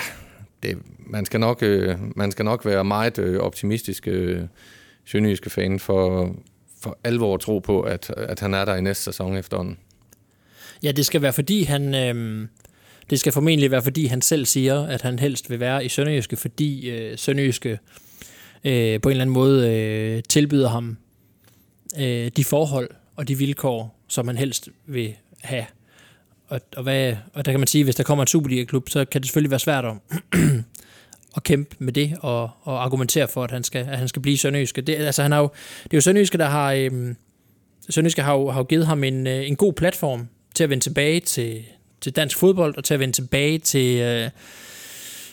det, 0.63 0.77
man, 0.99 1.25
skal 1.25 1.39
nok, 1.39 1.63
øh, 1.63 1.95
man 2.15 2.31
skal 2.31 2.45
nok 2.45 2.65
være 2.65 2.83
meget 2.83 3.19
øh, 3.19 3.39
optimistisk 3.39 4.07
øh, 4.07 4.41
sønderjyske 5.05 5.49
fan 5.49 5.79
for, 5.79 6.35
for 6.81 6.99
alvor 7.03 7.37
tro 7.37 7.59
på, 7.59 7.81
at, 7.81 8.09
at 8.17 8.39
han 8.39 8.53
er 8.53 8.65
der 8.65 8.75
i 8.75 8.81
næste 8.81 9.03
sæson 9.03 9.37
efterhånden. 9.37 9.77
Ja, 10.83 10.91
det 10.91 11.05
skal 11.05 11.21
være 11.21 11.33
fordi 11.33 11.63
han... 11.63 11.95
Øh, 11.95 12.47
det 13.09 13.19
skal 13.19 13.31
formentlig 13.31 13.71
være 13.71 13.81
fordi 13.81 14.05
han 14.05 14.21
selv 14.21 14.45
siger, 14.45 14.83
at 14.83 15.01
han 15.01 15.19
helst 15.19 15.49
vil 15.49 15.59
være 15.59 15.85
i 15.85 15.89
Sønderjyske, 15.89 16.37
fordi 16.37 16.89
øh, 16.89 17.17
Sønderjyske 17.17 17.79
øh, 18.63 19.01
på 19.01 19.09
en 19.09 19.11
eller 19.11 19.21
anden 19.21 19.33
måde 19.33 19.69
øh, 19.69 20.23
tilbyder 20.29 20.69
ham 20.69 20.97
øh, 21.99 22.31
de 22.37 22.43
forhold 22.43 22.89
og 23.15 23.27
de 23.27 23.37
vilkår, 23.37 23.99
som 24.07 24.27
han 24.27 24.37
helst 24.37 24.69
vil 24.85 25.15
have. 25.41 25.65
Og, 26.47 26.61
og, 26.77 26.83
hvad, 26.83 27.15
og 27.33 27.45
der 27.45 27.51
kan 27.51 27.59
man 27.59 27.67
sige, 27.67 27.79
at 27.79 27.85
hvis 27.85 27.95
der 27.95 28.03
kommer 28.03 28.23
en 28.23 28.27
Superliga-klub, 28.27 28.89
så 28.89 29.05
kan 29.05 29.21
det 29.21 29.27
selvfølgelig 29.27 29.51
være 29.51 29.59
svært 29.59 29.85
at, 29.85 29.93
at 31.35 31.43
kæmpe 31.43 31.75
med 31.79 31.93
det 31.93 32.13
og, 32.21 32.49
og 32.61 32.83
argumentere 32.83 33.27
for, 33.27 33.43
at 33.43 33.51
han 33.51 33.63
skal, 33.63 33.87
at 33.89 33.97
han 33.97 34.07
skal 34.07 34.21
blive 34.21 34.37
Sønderjyske. 34.37 34.81
Det, 34.81 34.95
altså, 34.95 35.21
han 35.21 35.31
har 35.31 35.39
jo, 35.39 35.49
det 35.83 35.93
er 35.93 35.97
jo 35.97 36.01
Sønderjyske, 36.01 36.37
der 36.37 36.45
har... 36.45 36.71
Øh, 36.71 37.15
Sønderjyske 37.89 38.21
har 38.21 38.33
jo, 38.33 38.49
har 38.49 38.59
jo 38.59 38.63
givet 38.63 38.87
ham 38.87 39.03
en, 39.03 39.27
øh, 39.27 39.47
en 39.47 39.55
god 39.55 39.73
platform 39.73 40.27
til 40.55 40.63
at 40.63 40.69
vende 40.69 40.83
tilbage 40.83 41.19
til, 41.19 41.63
til 42.01 42.15
dansk 42.15 42.37
fodbold 42.37 42.77
og 42.77 42.83
til 42.83 42.93
at 42.93 42.99
vende 42.99 43.15
tilbage 43.15 43.59
til, 43.59 43.99
øh, 44.01 44.29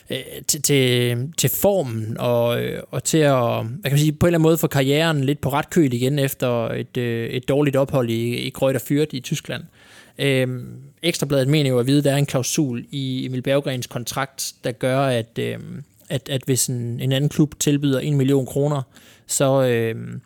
øh, 0.09 0.17
til, 0.47 0.61
til, 0.61 1.17
til 1.37 1.49
formen 1.49 2.17
og, 2.19 2.63
øh, 2.63 2.83
og 2.91 3.03
til 3.03 3.17
at 3.17 3.33
hvad 3.33 3.83
kan 3.83 3.91
man 3.91 3.99
sige, 3.99 4.11
på 4.11 4.25
en 4.25 4.27
eller 4.27 4.37
anden 4.37 4.49
måde 4.49 4.57
få 4.57 4.67
karrieren 4.67 5.23
lidt 5.23 5.41
på 5.41 5.49
ret 5.49 5.69
køl 5.69 5.93
igen 5.93 6.19
efter 6.19 6.67
et, 6.67 6.97
øh, 6.97 7.29
et 7.29 7.49
dårligt 7.49 7.75
ophold 7.75 8.09
i, 8.09 8.35
i 8.35 8.49
Grøjt 8.49 8.81
Fyrt 8.81 9.13
i 9.13 9.19
Tyskland. 9.19 9.63
Øh, 9.63 9.78
Øhm, 10.19 10.81
Ekstrabladet 11.03 11.47
mener 11.47 11.69
jo 11.69 11.79
at 11.79 11.87
vide, 11.87 11.97
at 11.97 12.03
der 12.03 12.11
er 12.11 12.17
en 12.17 12.25
klausul 12.25 12.85
i 12.91 13.25
Emil 13.25 13.41
Berggrens 13.41 13.87
kontrakt, 13.87 14.53
der 14.63 14.71
gør, 14.71 14.99
at, 14.99 15.39
øhm, 15.39 15.83
at, 16.09 16.29
at 16.29 16.41
hvis 16.45 16.67
en, 16.67 16.99
en 16.99 17.11
anden 17.11 17.29
klub 17.29 17.59
tilbyder 17.59 17.99
en 17.99 18.15
million 18.17 18.45
kroner, 18.45 18.81
så, 19.27 19.63
øhm, 19.63 20.21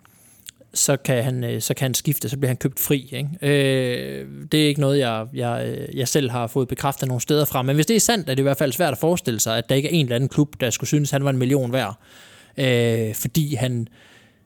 så 0.73 0.97
kan 0.97 1.23
han, 1.23 1.43
øh, 1.43 1.61
så 1.61 1.73
kan 1.73 1.85
han 1.85 1.93
skifte, 1.93 2.29
så 2.29 2.37
bliver 2.37 2.49
han 2.49 2.57
købt 2.57 2.79
fri. 2.79 3.09
Ikke? 3.11 3.29
Øh, 3.41 4.27
det 4.51 4.63
er 4.63 4.67
ikke 4.67 4.81
noget, 4.81 4.99
jeg, 4.99 5.27
jeg, 5.33 5.65
øh, 5.67 5.97
jeg 5.97 6.07
selv 6.07 6.29
har 6.29 6.47
fået 6.47 6.67
bekræftet 6.67 7.07
nogle 7.07 7.21
steder 7.21 7.45
fra, 7.45 7.61
men 7.61 7.75
hvis 7.75 7.85
det 7.85 7.95
er 7.95 7.99
sandt, 7.99 8.29
er 8.29 8.35
det 8.35 8.39
i 8.39 8.43
hvert 8.43 8.57
fald 8.57 8.71
svært 8.71 8.91
at 8.91 8.97
forestille 8.97 9.39
sig, 9.39 9.57
at 9.57 9.69
der 9.69 9.75
ikke 9.75 9.89
er 9.89 9.93
en 9.93 10.05
eller 10.05 10.15
anden 10.15 10.29
klub, 10.29 10.55
der 10.59 10.69
skulle 10.69 10.87
synes, 10.87 11.09
at 11.09 11.13
han 11.13 11.23
var 11.23 11.29
en 11.29 11.37
million 11.37 11.73
værd. 11.73 11.99
Øh, 12.57 13.15
fordi 13.15 13.55
han, 13.55 13.87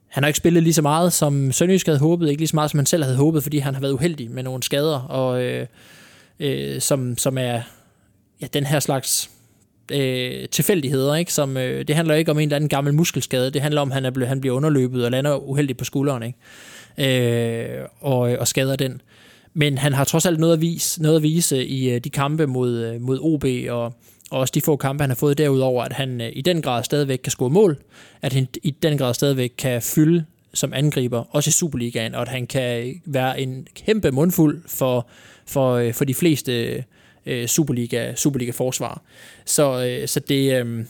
han 0.07 0.23
har 0.23 0.27
ikke 0.27 0.37
spillet 0.37 0.63
lige 0.63 0.73
så 0.73 0.81
meget, 0.81 1.13
som 1.13 1.51
Sønderjysk 1.51 1.85
havde 1.85 1.99
håbet, 1.99 2.29
ikke 2.29 2.41
lige 2.41 2.47
så 2.47 2.55
meget, 2.55 2.71
som 2.71 2.77
han 2.77 2.85
selv 2.85 3.03
havde 3.03 3.17
håbet, 3.17 3.43
fordi 3.43 3.57
han 3.57 3.73
har 3.73 3.81
været 3.81 3.91
uheldig 3.91 4.31
med 4.31 4.43
nogle 4.43 4.63
skader, 4.63 4.99
og 4.99 5.43
øh, 5.43 5.67
øh, 6.39 6.81
som, 6.81 7.17
som 7.17 7.37
er 7.37 7.61
ja, 8.41 8.47
den 8.53 8.65
her 8.65 8.79
slags 8.79 9.29
øh, 9.91 10.49
tilfældigheder, 10.49 11.15
ikke? 11.15 11.33
Som, 11.33 11.57
øh, 11.57 11.87
det 11.87 11.95
handler 11.95 12.15
ikke 12.15 12.31
om 12.31 12.39
en 12.39 12.43
eller 12.43 12.55
anden 12.55 12.69
gammel 12.69 12.93
muskelskade, 12.93 13.51
det 13.51 13.61
handler 13.61 13.81
om, 13.81 13.91
at 13.91 13.93
han, 13.93 14.05
er 14.05 14.11
blevet, 14.11 14.29
han 14.29 14.41
bliver 14.41 14.55
underløbet 14.55 15.05
og 15.05 15.11
lander 15.11 15.35
uheldigt 15.35 15.77
på 15.77 15.85
skulderen, 15.85 16.23
ikke? 16.23 17.79
Øh, 17.79 17.85
og, 17.99 18.19
og 18.19 18.47
skader 18.47 18.75
den. 18.75 19.01
Men 19.53 19.77
han 19.77 19.93
har 19.93 20.03
trods 20.03 20.25
alt 20.25 20.39
noget 20.39 20.53
at 20.53 20.61
vise, 20.61 21.01
noget 21.01 21.15
at 21.15 21.23
vise 21.23 21.65
i 21.65 21.89
øh, 21.89 21.99
de 21.99 22.09
kampe 22.09 22.47
mod, 22.47 22.77
øh, 22.77 23.01
mod 23.01 23.19
OB, 23.21 23.45
og, 23.69 23.93
og 24.31 24.39
også 24.39 24.51
de 24.51 24.61
få 24.61 24.75
kampe, 24.75 25.01
han 25.01 25.09
har 25.09 25.15
fået 25.15 25.37
derudover, 25.37 25.83
at 25.83 25.93
han 25.93 26.21
øh, 26.21 26.29
i 26.33 26.41
den 26.41 26.61
grad 26.61 26.83
stadigvæk 26.83 27.19
kan 27.23 27.31
score 27.31 27.49
mål, 27.49 27.77
at 28.21 28.33
han 28.33 28.47
i 28.63 28.71
den 28.71 28.97
grad 28.97 29.13
stadigvæk 29.13 29.53
kan 29.57 29.81
fylde 29.81 30.25
som 30.53 30.73
angriber, 30.73 31.35
også 31.35 31.47
i 31.49 31.51
Superligaen, 31.51 32.15
og 32.15 32.21
at 32.21 32.27
han 32.27 32.47
kan 32.47 32.87
øh, 32.87 32.95
være 33.05 33.41
en 33.41 33.67
kæmpe 33.75 34.11
mundfuld 34.11 34.63
for, 34.67 35.07
for, 35.45 35.73
øh, 35.73 35.93
for 35.93 36.05
de 36.05 36.13
fleste 36.13 36.83
øh, 37.25 37.47
Superliga, 37.47 38.15
Superliga-forsvar. 38.15 39.01
Så, 39.45 39.85
øh, 39.85 40.07
så 40.07 40.19
det, 40.19 40.65
øh, 40.65 40.85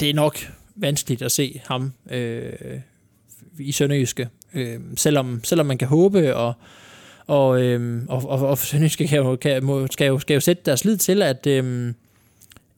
det 0.00 0.10
er 0.10 0.14
nok 0.14 0.38
vanskeligt 0.76 1.22
at 1.22 1.32
se 1.32 1.60
ham 1.64 1.92
øh, 2.10 2.52
i 3.58 3.72
Sønderjyske. 3.72 4.28
Øh, 4.54 4.80
selvom, 4.96 5.40
selvom 5.44 5.66
man 5.66 5.78
kan 5.78 5.88
håbe, 5.88 6.36
og, 6.36 6.54
og, 7.26 7.62
øh, 7.62 8.02
og, 8.08 8.28
og, 8.28 8.48
og 8.48 8.58
Sønderjyske 8.58 9.08
kan 9.08 9.18
jo, 9.18 9.36
kan, 9.36 9.64
må, 9.64 9.86
skal, 9.86 10.06
jo, 10.06 10.18
skal 10.18 10.34
jo 10.34 10.40
sætte 10.40 10.62
deres 10.66 10.84
lid 10.84 10.96
til, 10.96 11.22
at, 11.22 11.46
øh, 11.46 11.92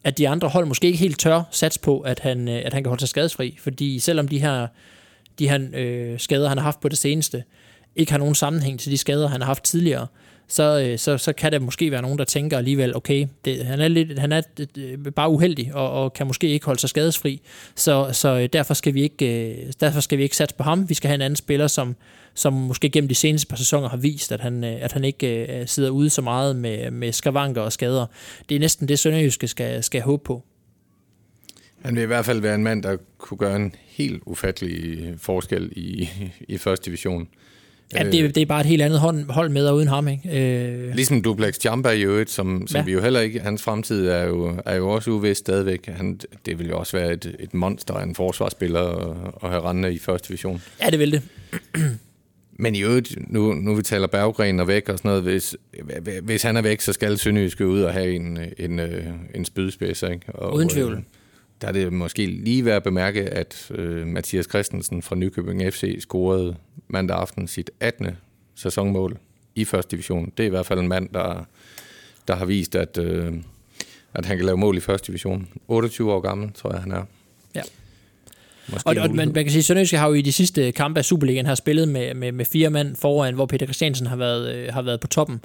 at 0.05 0.19
de 0.19 0.29
andre 0.29 0.49
hold 0.49 0.67
måske 0.67 0.87
ikke 0.87 0.99
helt 0.99 1.19
tør 1.19 1.43
sats 1.51 1.79
på, 1.79 2.01
at 2.01 2.21
han, 2.21 2.49
øh, 2.49 2.63
at 2.65 2.73
han 2.73 2.83
kan 2.83 2.89
holde 2.89 3.01
sig 3.01 3.09
skadesfri. 3.09 3.57
Fordi 3.61 3.99
selvom 3.99 4.29
de 4.29 4.41
her, 4.41 4.67
de 5.39 5.49
her 5.49 5.69
øh, 5.75 6.19
skader, 6.19 6.49
han 6.49 6.59
har 6.59 6.65
haft 6.65 6.81
på 6.81 6.89
det 6.89 6.99
seneste, 6.99 7.45
ikke 7.97 8.13
har 8.13 8.19
nogen 8.19 8.35
sammenhæng 8.35 8.81
til 8.81 8.93
de 8.93 8.99
skader, 8.99 9.29
han 9.29 9.41
har 9.41 9.47
haft 9.47 9.65
tidligere, 9.65 10.07
så, 10.51 10.81
øh, 10.81 10.99
så, 10.99 11.19
så 11.19 11.33
kan 11.33 11.53
der 11.53 11.59
måske 11.59 11.91
være 11.91 12.03
nogen, 12.03 12.19
der 12.19 12.25
tænker 12.25 12.59
alligevel, 12.59 12.97
okay, 12.97 13.27
det, 13.45 13.67
han 13.67 13.81
er, 13.81 13.89
lidt, 13.89 14.19
han 14.19 14.33
er 14.33 14.43
øh, 14.61 14.93
øh, 14.93 15.13
bare 15.13 15.31
uheldig, 15.31 15.75
og, 15.75 15.91
og 15.91 16.13
kan 16.13 16.27
måske 16.27 16.49
ikke 16.49 16.67
holde 16.67 16.81
sig 16.81 16.91
skadesfri, 16.91 17.43
så, 17.75 18.09
så 18.13 18.47
derfor, 18.47 18.75
skal 18.75 18.95
vi 18.95 19.03
ikke, 19.03 19.73
derfor 19.81 20.01
skal 20.01 20.19
vi 20.19 20.23
ikke 20.23 20.37
satse 20.37 20.57
på 20.57 20.63
ham. 20.63 20.89
Vi 20.89 20.95
skal 20.95 21.09
have 21.09 21.15
en 21.15 21.23
anden 21.23 21.37
spiller, 21.37 21.67
som, 21.67 21.97
som 22.35 22.53
måske 22.53 22.91
gennem 22.91 23.09
de 23.09 23.15
seneste 23.15 23.49
par 23.49 23.57
sæsoner 23.57 23.89
har 23.89 23.97
vist, 23.97 24.33
at 24.33 24.41
han, 24.41 24.65
at 24.65 24.93
han 24.93 25.05
ikke 25.05 25.63
sidder 25.67 25.91
ude 25.91 26.11
så 26.11 26.23
meget 26.23 26.57
med, 26.57 26.91
med 26.91 27.13
skavanker 27.13 27.63
og 27.63 27.73
skader. 27.73 28.07
Det 28.49 28.55
er 28.55 28.61
næsten 28.61 28.89
det, 28.89 28.99
Sønderjyske 28.99 29.49
skal, 29.49 29.83
skal 29.83 30.03
håbe 30.03 30.25
på. 30.25 30.45
Han 31.83 31.95
vil 31.95 32.03
i 32.03 32.07
hvert 32.07 32.25
fald 32.25 32.41
være 32.41 32.55
en 32.55 32.65
mand, 32.65 32.83
der 32.83 32.97
kunne 33.19 33.39
gøre 33.39 33.57
en 33.57 33.75
helt 33.87 34.23
ufattelig 34.27 35.15
forskel 35.19 35.73
i, 35.77 36.09
i 36.49 36.59
første 36.59 36.87
division. 36.87 37.29
Ja, 37.95 38.05
det, 38.05 38.35
det 38.35 38.41
er 38.41 38.47
bare 38.47 38.61
et 38.61 38.67
helt 38.67 38.83
andet 38.83 39.01
hold, 39.01 39.31
hold 39.31 39.51
med 39.51 39.67
og 39.67 39.77
uden 39.77 39.89
ham, 39.89 40.09
ikke? 40.09 40.41
Øh. 40.41 40.95
Ligesom 40.95 41.23
Duplex 41.23 41.65
Jamba 41.65 41.91
i 41.91 42.03
øvrigt, 42.03 42.31
som, 42.31 42.67
som 42.67 42.79
ja. 42.79 42.85
vi 42.85 42.93
jo 42.93 43.01
heller 43.01 43.21
ikke... 43.21 43.41
Hans 43.41 43.63
fremtid 43.63 44.09
er 44.09 44.25
jo, 44.25 44.57
er 44.65 44.75
jo 44.75 44.89
også 44.89 45.11
uvist 45.11 45.39
stadigvæk. 45.39 45.87
Han, 45.87 46.21
det 46.47 46.59
vil 46.59 46.69
jo 46.69 46.79
også 46.79 46.97
være 46.97 47.13
et, 47.13 47.37
et 47.39 47.55
monster 47.55 47.95
af 47.95 48.03
en 48.03 48.15
forsvarsspiller 48.15 48.81
at, 49.45 49.51
have 49.51 49.63
rendende 49.63 49.93
i 49.95 49.99
første 49.99 50.29
division. 50.29 50.63
Ja, 50.83 50.91
det 50.91 50.99
vil 50.99 51.13
det. 51.13 51.23
Men 52.63 52.75
i 52.75 52.83
øvrigt, 52.83 53.33
nu, 53.33 53.53
nu 53.55 53.75
vi 53.75 53.83
taler 53.83 54.07
Berggren 54.07 54.61
og 54.61 54.69
væk 54.69 54.89
og 54.89 54.99
sådan 54.99 55.09
noget, 55.09 55.23
hvis, 55.23 55.57
hvis 56.23 56.43
han 56.43 56.57
er 56.57 56.63
væk, 56.63 56.81
så 56.81 56.93
skal 56.93 57.19
Sønderjyske 57.19 57.67
ud 57.67 57.83
og 57.83 57.93
have 57.93 58.15
en, 58.15 58.39
en, 58.59 58.79
en, 58.79 58.81
en 59.35 59.45
spydspids, 59.45 60.03
ikke? 60.03 60.21
Og, 60.29 60.55
Uden 60.55 60.69
tvivl. 60.69 60.93
Øh, 60.93 60.99
der 61.61 61.69
er 61.69 61.73
det 61.73 61.93
måske 61.93 62.27
lige 62.27 62.65
værd 62.65 62.77
at 62.77 62.83
bemærke, 62.83 63.21
at 63.23 63.71
øh, 63.75 64.07
Mathias 64.07 64.47
Christensen 64.49 65.03
fra 65.03 65.17
Nykøbing 65.17 65.73
FC 65.73 65.97
scorede 66.01 66.57
mandag 66.91 67.17
aften 67.17 67.49
sit 67.49 67.71
18. 67.81 68.17
sæsonmål 68.55 69.19
i 69.55 69.65
første 69.65 69.91
division. 69.91 70.33
Det 70.37 70.43
er 70.43 70.47
i 70.47 70.51
hvert 70.51 70.67
fald 70.67 70.81
en 70.81 70.89
mand, 70.89 71.09
der, 71.09 71.45
der 72.29 72.35
har 72.35 72.45
vist, 72.45 72.75
at, 72.75 72.99
øh, 72.99 73.35
at 74.15 74.27
han 74.27 74.37
kan 74.37 74.47
lave 74.47 74.59
mål 74.59 74.77
i 74.77 74.81
første 74.81 75.07
division. 75.07 75.49
28 75.69 76.13
år 76.13 76.21
gammel, 76.21 76.53
tror 76.53 76.73
jeg, 76.73 76.81
han 76.83 76.93
er. 76.93 77.05
Ja. 77.55 77.63
Måske 78.73 78.89
og, 78.89 78.97
og 78.97 79.15
man, 79.15 79.33
man 79.35 79.45
kan 79.45 79.51
sige, 79.51 79.59
at 79.59 79.65
Sønderjyske 79.65 79.99
har 79.99 80.09
jo 80.09 80.15
i 80.15 80.23
de 80.23 80.33
sidste 80.33 80.73
kampe 80.73 80.99
af 80.99 81.05
Superligaen 81.05 81.47
har 81.47 81.55
spillet 81.55 81.89
med, 81.89 82.15
med, 82.15 82.33
med 82.33 82.45
fire 82.45 82.71
mand 82.71 82.97
foran, 82.97 83.35
hvor 83.35 83.47
Peter 83.47 83.67
Christiansen 83.67 84.07
har 84.07 84.17
været, 84.17 84.55
øh, 84.55 84.73
har 84.73 84.83
været 84.83 85.01
på 85.01 85.07
toppen 85.07 85.41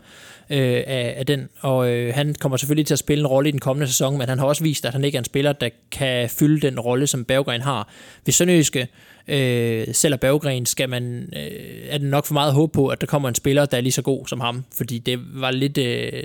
øh, 0.50 0.84
af, 0.88 1.14
af 1.18 1.26
den. 1.26 1.50
Og 1.60 1.90
øh, 1.90 2.14
han 2.14 2.36
kommer 2.40 2.58
selvfølgelig 2.58 2.86
til 2.88 2.94
at 2.94 3.00
spille 3.00 3.22
en 3.22 3.28
rolle 3.28 3.50
i 3.50 3.52
den 3.52 3.60
kommende 3.60 3.88
sæson, 3.88 4.18
men 4.18 4.30
han 4.30 4.40
har 4.40 4.46
også 4.46 4.64
vist, 4.64 4.86
at 4.86 4.94
han 4.94 5.04
ikke 5.04 5.16
er 5.16 5.22
en 5.22 5.26
spiller, 5.26 5.54
der 5.54 5.70
kan 5.92 6.30
fylde 6.30 6.68
den 6.68 6.80
rolle, 6.80 7.08
som 7.08 7.26
Berggren 7.26 7.62
har. 7.62 7.90
Hvis 8.24 8.36
Sønderjyske 8.36 8.88
øh, 9.28 9.88
sælger 9.92 10.18
Berggren, 10.18 10.66
skal 10.66 10.90
man, 10.90 11.30
øh, 11.36 11.90
er 11.90 11.98
det 11.98 12.08
nok 12.08 12.26
for 12.26 12.34
meget 12.34 12.54
håb 12.54 12.72
på, 12.72 12.88
at 12.88 13.02
der 13.02 13.08
kommer 13.08 13.30
en 13.30 13.36
spiller, 13.36 13.66
der 13.66 13.78
er 13.78 13.82
lige 13.82 13.92
så 13.92 14.02
god 14.02 14.28
som 14.28 14.40
ham. 14.40 14.64
Fordi 14.78 15.00
det 15.00 15.20
var 15.34 15.52
lidt, 15.52 15.78
øh, 15.78 16.24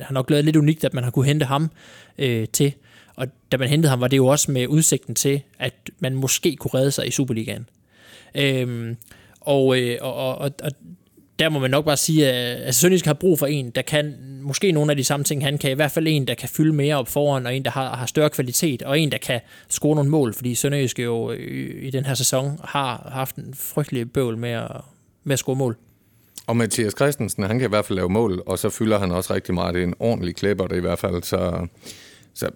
har 0.00 0.12
nok 0.12 0.30
lavet 0.30 0.44
lidt 0.44 0.56
unikt, 0.56 0.84
at 0.84 0.94
man 0.94 1.04
har 1.04 1.10
kunne 1.10 1.26
hente 1.26 1.46
ham 1.46 1.70
øh, 2.18 2.48
til. 2.52 2.72
Og 3.16 3.26
da 3.52 3.56
man 3.56 3.68
hentede 3.68 3.90
ham, 3.90 4.00
var 4.00 4.08
det 4.08 4.16
jo 4.16 4.26
også 4.26 4.50
med 4.50 4.66
udsigten 4.66 5.14
til, 5.14 5.42
at 5.58 5.74
man 5.98 6.14
måske 6.14 6.56
kunne 6.56 6.70
redde 6.74 6.90
sig 6.90 7.06
i 7.06 7.10
Superligaen. 7.10 7.68
Øhm, 8.34 8.96
og, 9.40 9.78
øh, 9.78 9.98
og, 10.00 10.38
og, 10.38 10.50
og 10.62 10.72
der 11.38 11.48
må 11.48 11.58
man 11.58 11.70
nok 11.70 11.84
bare 11.84 11.96
sige, 11.96 12.28
at 12.30 12.62
altså, 12.62 12.80
Sønderjysk 12.80 13.06
har 13.06 13.12
brug 13.12 13.38
for 13.38 13.46
en, 13.46 13.70
der 13.70 13.82
kan 13.82 14.14
måske 14.42 14.72
nogle 14.72 14.92
af 14.92 14.96
de 14.96 15.04
samme 15.04 15.24
ting, 15.24 15.44
han 15.44 15.58
kan. 15.58 15.70
I 15.70 15.74
hvert 15.74 15.90
fald 15.90 16.06
en, 16.08 16.26
der 16.26 16.34
kan 16.34 16.48
fylde 16.48 16.72
mere 16.72 16.96
op 16.96 17.08
foran, 17.08 17.46
og 17.46 17.56
en, 17.56 17.64
der 17.64 17.70
har, 17.70 17.96
har 17.96 18.06
større 18.06 18.30
kvalitet, 18.30 18.82
og 18.82 18.98
en, 18.98 19.12
der 19.12 19.18
kan 19.18 19.40
score 19.68 19.94
nogle 19.94 20.10
mål, 20.10 20.34
fordi 20.34 20.54
Sønderjysk 20.54 20.98
jo 20.98 21.32
i, 21.32 21.86
i 21.86 21.90
den 21.90 22.04
her 22.04 22.14
sæson 22.14 22.60
har 22.64 23.10
haft 23.12 23.36
en 23.36 23.54
frygtelig 23.54 24.12
bøvl 24.12 24.38
med 24.38 24.50
at, 24.50 24.70
med 25.24 25.32
at 25.32 25.38
score 25.38 25.56
mål. 25.56 25.76
Og 26.46 26.56
Mathias 26.56 26.92
Christensen, 26.96 27.44
han 27.44 27.58
kan 27.58 27.68
i 27.68 27.68
hvert 27.68 27.84
fald 27.84 27.96
lave 27.96 28.08
mål, 28.08 28.42
og 28.46 28.58
så 28.58 28.70
fylder 28.70 28.98
han 28.98 29.10
også 29.10 29.34
rigtig 29.34 29.54
meget. 29.54 29.74
Det 29.74 29.82
er 29.82 29.86
en 29.86 29.94
ordentlig 29.98 30.36
klipper, 30.36 30.66
det 30.66 30.76
i 30.76 30.80
hvert 30.80 30.98
fald. 30.98 31.22
Så, 31.22 31.66
så 32.34 32.50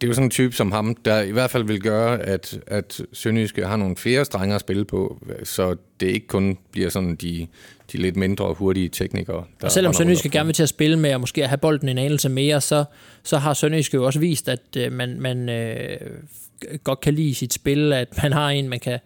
det 0.00 0.06
er 0.06 0.08
jo 0.08 0.14
sådan 0.14 0.26
en 0.26 0.30
type 0.30 0.54
som 0.54 0.72
ham, 0.72 0.94
der 0.94 1.20
i 1.20 1.30
hvert 1.30 1.50
fald 1.50 1.64
vil 1.64 1.80
gøre, 1.80 2.22
at, 2.22 2.58
at 2.66 3.00
Sønderjyske 3.12 3.66
har 3.66 3.76
nogle 3.76 3.96
flere 3.96 4.24
strenge 4.24 4.54
at 4.54 4.60
spille 4.60 4.84
på, 4.84 5.26
så 5.44 5.76
det 6.00 6.06
ikke 6.06 6.26
kun 6.26 6.58
bliver 6.72 6.88
sådan 6.88 7.16
de, 7.16 7.46
de 7.92 7.98
lidt 7.98 8.16
mindre 8.16 8.54
hurtige 8.54 8.88
teknikere. 8.88 9.44
Der 9.60 9.66
og 9.66 9.72
selvom 9.72 9.94
Sønderjyske 9.94 10.28
gerne 10.28 10.46
vil 10.46 10.54
til 10.54 10.62
at 10.62 10.68
spille 10.68 10.98
med, 10.98 11.14
og 11.14 11.20
måske 11.20 11.46
have 11.46 11.58
bolden 11.58 11.88
en 11.88 11.98
anelse 11.98 12.28
mere, 12.28 12.60
så, 12.60 12.84
så 13.22 13.38
har 13.38 13.54
Sønderjyske 13.54 13.94
jo 13.94 14.06
også 14.06 14.18
vist, 14.18 14.48
at 14.48 14.60
øh, 14.76 14.92
man, 14.92 15.20
man 15.20 15.48
øh, 15.48 15.96
godt 16.84 17.00
kan 17.00 17.14
lide 17.14 17.34
sit 17.34 17.54
spil, 17.54 17.92
at 17.92 18.22
man 18.22 18.32
har 18.32 18.50
en, 18.50 18.68
man 18.68 18.80
kan, 18.80 18.98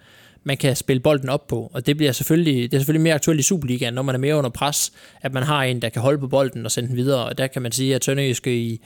man 0.45 0.57
kan 0.57 0.77
spille 0.77 1.01
bolden 1.01 1.29
op 1.29 1.47
på. 1.47 1.71
Og 1.75 1.87
det 1.87 1.97
bliver 1.97 2.13
selvfølgelig, 2.13 2.71
det 2.71 2.77
er 2.77 2.81
selvfølgelig 2.81 3.03
mere 3.03 3.15
aktuelt 3.15 3.41
i 3.41 3.43
Superligaen, 3.43 3.95
når 3.95 4.03
man 4.03 4.15
er 4.15 4.19
mere 4.19 4.37
under 4.37 4.51
pres, 4.51 4.93
at 5.21 5.33
man 5.33 5.43
har 5.43 5.63
en, 5.63 5.83
der 5.83 5.89
kan 5.89 6.03
holde 6.03 6.19
på 6.19 6.29
bolden 6.29 6.65
og 6.65 6.71
sende 6.71 6.89
den 6.89 6.97
videre. 6.97 7.25
Og 7.25 7.39
der 7.39 7.47
kan 7.47 7.63
man 7.63 7.73
sige, 7.73 7.95
at 7.95 8.05
Sønderjyske 8.05 8.57
i, 8.57 8.81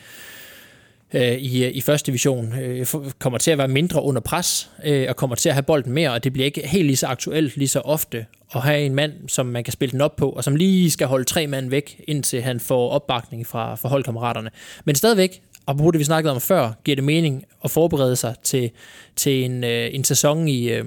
øh, 1.14 1.32
i, 1.32 1.64
øh, 1.64 1.70
i 1.74 1.80
første 1.80 2.06
division 2.06 2.58
øh, 2.58 2.86
kommer 3.18 3.38
til 3.38 3.50
at 3.50 3.58
være 3.58 3.68
mindre 3.68 4.02
under 4.02 4.20
pres 4.20 4.70
øh, 4.84 5.06
og 5.08 5.16
kommer 5.16 5.36
til 5.36 5.48
at 5.48 5.54
have 5.54 5.62
bolden 5.62 5.92
mere, 5.92 6.12
og 6.12 6.24
det 6.24 6.32
bliver 6.32 6.46
ikke 6.46 6.68
helt 6.68 6.86
lige 6.86 6.96
så 6.96 7.06
aktuelt 7.06 7.56
lige 7.56 7.68
så 7.68 7.80
ofte 7.80 8.26
at 8.54 8.60
have 8.60 8.80
en 8.80 8.94
mand, 8.94 9.12
som 9.28 9.46
man 9.46 9.64
kan 9.64 9.72
spille 9.72 9.92
den 9.92 10.00
op 10.00 10.16
på, 10.16 10.30
og 10.30 10.44
som 10.44 10.56
lige 10.56 10.90
skal 10.90 11.06
holde 11.06 11.24
tre 11.24 11.46
mand 11.46 11.70
væk, 11.70 12.00
indtil 12.08 12.42
han 12.42 12.60
får 12.60 12.90
opbakning 12.90 13.46
fra, 13.46 13.74
fra 13.74 13.88
holdkammeraterne. 13.88 14.50
Men 14.84 14.94
stadigvæk, 14.94 15.42
og 15.66 15.76
på 15.76 15.90
det 15.90 15.98
vi 15.98 16.04
snakkede 16.04 16.34
om 16.34 16.40
før, 16.40 16.72
giver 16.84 16.96
det 16.96 17.04
mening 17.04 17.44
at 17.64 17.70
forberede 17.70 18.16
sig 18.16 18.34
til, 18.42 18.70
til 19.16 19.44
en, 19.44 19.64
øh, 19.64 19.88
en 19.92 20.04
sæson 20.04 20.48
i, 20.48 20.68
øh, 20.68 20.84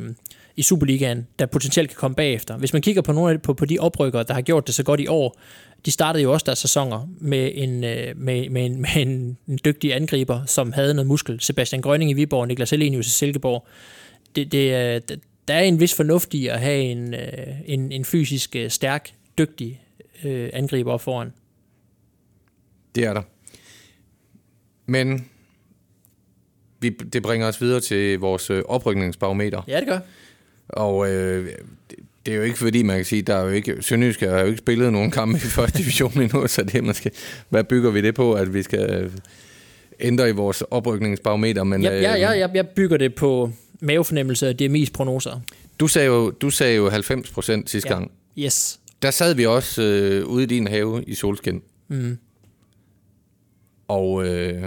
i 0.55 0.61
Superligaen, 0.61 1.27
der 1.39 1.45
potentielt 1.45 1.89
kan 1.89 1.97
komme 1.97 2.15
bagefter. 2.15 2.57
Hvis 2.57 2.73
man 2.73 2.81
kigger 2.81 3.01
på 3.01 3.11
nogle 3.11 3.33
af, 3.33 3.41
på, 3.41 3.53
på 3.53 3.65
de 3.65 3.79
oprykkere, 3.79 4.23
der 4.23 4.33
har 4.33 4.41
gjort 4.41 4.67
det 4.67 4.75
så 4.75 4.83
godt 4.83 4.99
i 4.99 5.07
år, 5.07 5.37
de 5.85 5.91
startede 5.91 6.23
jo 6.23 6.33
også 6.33 6.43
deres 6.43 6.59
sæsoner 6.59 7.07
med 7.19 7.51
en, 7.53 7.83
øh, 7.83 8.17
med, 8.17 8.49
med 8.49 8.65
en, 8.65 8.81
med 8.81 8.95
en, 8.95 9.37
en 9.47 9.59
dygtig 9.65 9.95
angriber, 9.95 10.45
som 10.45 10.71
havde 10.71 10.93
noget 10.93 11.07
muskel. 11.07 11.41
Sebastian 11.41 11.81
Grønning 11.81 12.11
i 12.11 12.13
Viborg, 12.13 12.47
Niklas 12.47 12.69
Helenius 12.69 13.07
i 13.07 13.09
Silkeborg. 13.09 13.67
Det, 14.35 14.51
det, 14.51 15.19
der 15.47 15.53
er 15.53 15.61
en 15.61 15.79
vis 15.79 15.95
fornuft 15.95 16.33
i 16.33 16.47
at 16.47 16.59
have 16.59 16.81
en, 16.81 17.13
øh, 17.13 17.61
en, 17.65 17.91
en 17.91 18.05
fysisk 18.05 18.55
øh, 18.55 18.69
stærk, 18.69 19.13
dygtig 19.37 19.81
øh, 20.23 20.49
angriber 20.53 20.91
op 20.91 21.01
foran. 21.01 21.33
Det 22.95 23.03
er 23.03 23.13
der. 23.13 23.21
Men 24.85 25.29
vi, 26.79 26.89
det 26.89 27.23
bringer 27.23 27.47
os 27.47 27.61
videre 27.61 27.79
til 27.79 28.19
vores 28.19 28.49
oprykningsbarometer. 28.49 29.61
Ja, 29.67 29.79
det 29.79 29.87
gør. 29.87 29.99
Og 30.69 31.11
øh, 31.11 31.53
det 32.29 32.35
er 32.35 32.37
jo 32.39 32.43
ikke 32.43 32.57
fordi, 32.57 32.83
man 32.83 32.95
kan 32.95 33.05
sige, 33.05 33.21
der 33.21 33.35
er 33.35 33.43
jo 33.43 33.49
ikke, 33.49 33.77
Sønderjysk 33.81 34.19
har 34.19 34.39
jo 34.39 34.45
ikke 34.45 34.57
spillet 34.57 34.93
nogen 34.93 35.11
kampe 35.11 35.37
i 35.37 35.39
første 35.39 35.77
division 35.77 36.21
endnu, 36.21 36.47
så 36.47 36.63
det 36.63 36.75
er 36.75 36.81
måske, 36.81 37.11
hvad 37.49 37.63
bygger 37.63 37.91
vi 37.91 38.01
det 38.01 38.15
på, 38.15 38.33
at 38.33 38.53
vi 38.53 38.63
skal 38.63 39.11
ændre 39.99 40.29
i 40.29 40.31
vores 40.31 40.61
oprykningsbarometer? 40.61 41.63
Men, 41.63 41.83
ja, 41.83 42.01
ja, 42.01 42.15
ja, 42.15 42.29
jeg, 42.29 42.51
jeg 42.53 42.67
bygger 42.67 42.97
det 42.97 43.15
på 43.15 43.51
mavefornemmelse 43.79 44.49
og 44.49 44.55
DMI's 44.61 44.91
prognoser. 44.93 45.41
Du 45.79 45.87
sagde 45.87 46.07
jo, 46.07 46.31
du 46.31 46.49
sagde 46.49 46.75
jo 46.75 46.89
90 46.89 47.31
procent 47.31 47.69
sidste 47.69 47.89
ja. 47.89 47.95
gang. 47.95 48.11
Yes. 48.37 48.79
Der 49.01 49.11
sad 49.11 49.35
vi 49.35 49.45
også 49.45 49.81
øh, 49.81 50.25
ude 50.25 50.43
i 50.43 50.45
din 50.45 50.67
have 50.67 51.03
i 51.07 51.13
solskin. 51.13 51.61
Mm. 51.87 52.17
Og 53.87 54.27
øh, 54.27 54.63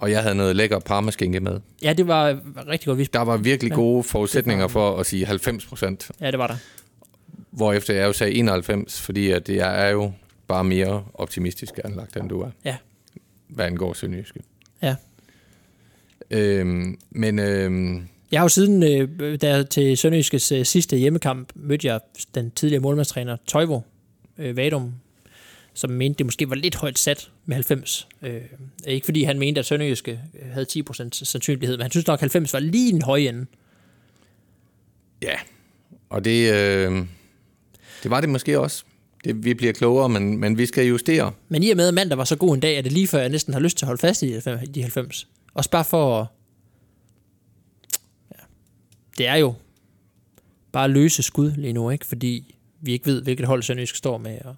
og 0.00 0.10
jeg 0.10 0.22
havde 0.22 0.34
noget 0.34 0.56
lækker 0.56 0.78
parmaskinke 0.78 1.40
med. 1.40 1.60
Ja, 1.82 1.92
det 1.92 2.06
var 2.06 2.38
rigtig 2.68 2.86
godt. 2.86 3.12
Der 3.12 3.20
var 3.20 3.36
virkelig 3.36 3.72
gode 3.72 4.02
forudsætninger 4.02 4.68
for 4.68 4.96
at 4.96 5.06
sige 5.06 5.26
90 5.26 5.66
procent. 5.66 6.10
Ja, 6.20 6.30
det 6.30 6.38
var 6.38 6.46
der. 6.46 6.56
Hvorefter 7.50 7.94
jeg 7.94 8.06
jo 8.06 8.12
sagde 8.12 8.32
91, 8.32 9.00
fordi 9.00 9.30
at 9.30 9.48
jeg 9.48 9.86
er 9.86 9.90
jo 9.90 10.12
bare 10.48 10.64
mere 10.64 11.04
optimistisk 11.14 11.78
anlagt, 11.84 12.16
end 12.16 12.28
du 12.28 12.40
er. 12.40 12.50
Ja. 12.64 12.76
Hvad 13.48 13.66
angår 13.66 13.92
Sønderjyske. 13.92 14.40
Ja. 14.82 14.96
Øhm, 16.30 16.98
men... 17.10 17.38
Øhm, 17.38 18.08
jeg 18.32 18.40
har 18.40 18.44
jo 18.44 18.48
siden, 18.48 18.82
øh, 18.82 19.40
der 19.40 19.62
til 19.62 19.96
Sønderjyskes 19.96 20.52
øh, 20.52 20.64
sidste 20.64 20.96
hjemmekamp, 20.96 21.52
mødte 21.54 21.86
jeg 21.86 22.00
den 22.34 22.50
tidligere 22.50 22.82
målmandstræner 22.82 23.36
Toivo 23.46 23.80
øh, 24.38 24.56
Vadum, 24.56 24.94
som 25.74 25.90
mente, 25.90 26.18
det 26.18 26.26
måske 26.26 26.50
var 26.50 26.56
lidt 26.56 26.76
højt 26.76 26.98
sat 26.98 27.30
med 27.50 27.56
90. 27.56 28.08
Øh, 28.22 28.40
ikke 28.86 29.04
fordi 29.04 29.22
han 29.22 29.38
mente, 29.38 29.58
at 29.58 29.66
Sønderjyske 29.66 30.20
havde 30.52 30.66
10% 30.90 31.08
sandsynlighed, 31.12 31.76
men 31.76 31.82
han 31.82 31.90
synes 31.90 32.06
nok, 32.06 32.16
at 32.16 32.20
90 32.20 32.52
var 32.52 32.60
lige 32.60 32.92
en 32.92 33.02
høj 33.02 33.18
ende. 33.18 33.46
Ja, 35.22 35.36
og 36.10 36.24
det, 36.24 36.52
øh, 36.52 37.06
det 38.02 38.10
var 38.10 38.20
det 38.20 38.28
måske 38.28 38.60
også. 38.60 38.84
Det, 39.24 39.44
vi 39.44 39.54
bliver 39.54 39.72
klogere, 39.72 40.08
men, 40.08 40.38
men 40.38 40.58
vi 40.58 40.66
skal 40.66 40.86
justere. 40.86 41.32
Men 41.48 41.62
i 41.62 41.70
og 41.70 41.76
med, 41.76 41.88
at 41.88 41.94
mandag 41.94 42.18
var 42.18 42.24
så 42.24 42.36
god 42.36 42.54
en 42.54 42.60
dag, 42.60 42.78
er 42.78 42.82
det 42.82 42.92
lige 42.92 43.08
før, 43.08 43.18
jeg 43.18 43.28
næsten 43.28 43.52
har 43.52 43.60
lyst 43.60 43.78
til 43.78 43.84
at 43.84 43.86
holde 43.86 44.00
fast 44.00 44.22
i 44.22 44.40
de 44.74 44.82
90. 44.82 45.28
Også 45.54 45.70
bare 45.70 45.84
for 45.84 46.32
Ja, 48.30 48.42
det 49.18 49.26
er 49.26 49.36
jo 49.36 49.54
bare 50.72 50.88
løse 50.88 51.22
skud 51.22 51.50
lige 51.50 51.72
nu, 51.72 51.90
ikke? 51.90 52.06
Fordi 52.06 52.56
vi 52.80 52.92
ikke 52.92 53.06
ved, 53.06 53.22
hvilket 53.22 53.46
hold 53.46 53.62
Sønderjysk 53.62 53.96
står 53.96 54.18
med, 54.18 54.38
og 54.44 54.56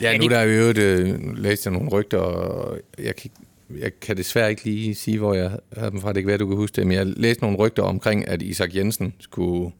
Ja, 0.00 0.18
nu 0.18 0.28
der 0.28 0.38
er 0.38 0.44
jo 0.44 0.72
øh, 0.76 1.36
læst 1.36 1.70
nogle 1.70 1.90
rygter, 1.90 2.18
og 2.18 2.80
jeg 2.98 3.16
kan, 3.16 3.30
jeg 3.78 4.00
kan 4.00 4.16
desværre 4.16 4.50
ikke 4.50 4.64
lige 4.64 4.94
sige, 4.94 5.18
hvor 5.18 5.34
jeg 5.34 5.58
havde 5.76 5.90
dem 5.90 6.00
fra. 6.00 6.12
Det 6.12 6.22
kan 6.22 6.28
være, 6.28 6.38
du 6.38 6.46
kan 6.46 6.56
huske 6.56 6.76
det, 6.76 6.86
men 6.86 6.96
jeg 6.96 7.06
læste 7.06 7.42
nogle 7.42 7.58
rygter 7.58 7.82
omkring, 7.82 8.28
at 8.28 8.42
Isak 8.42 8.74
Jensen 8.74 9.14
skulle, 9.18 9.72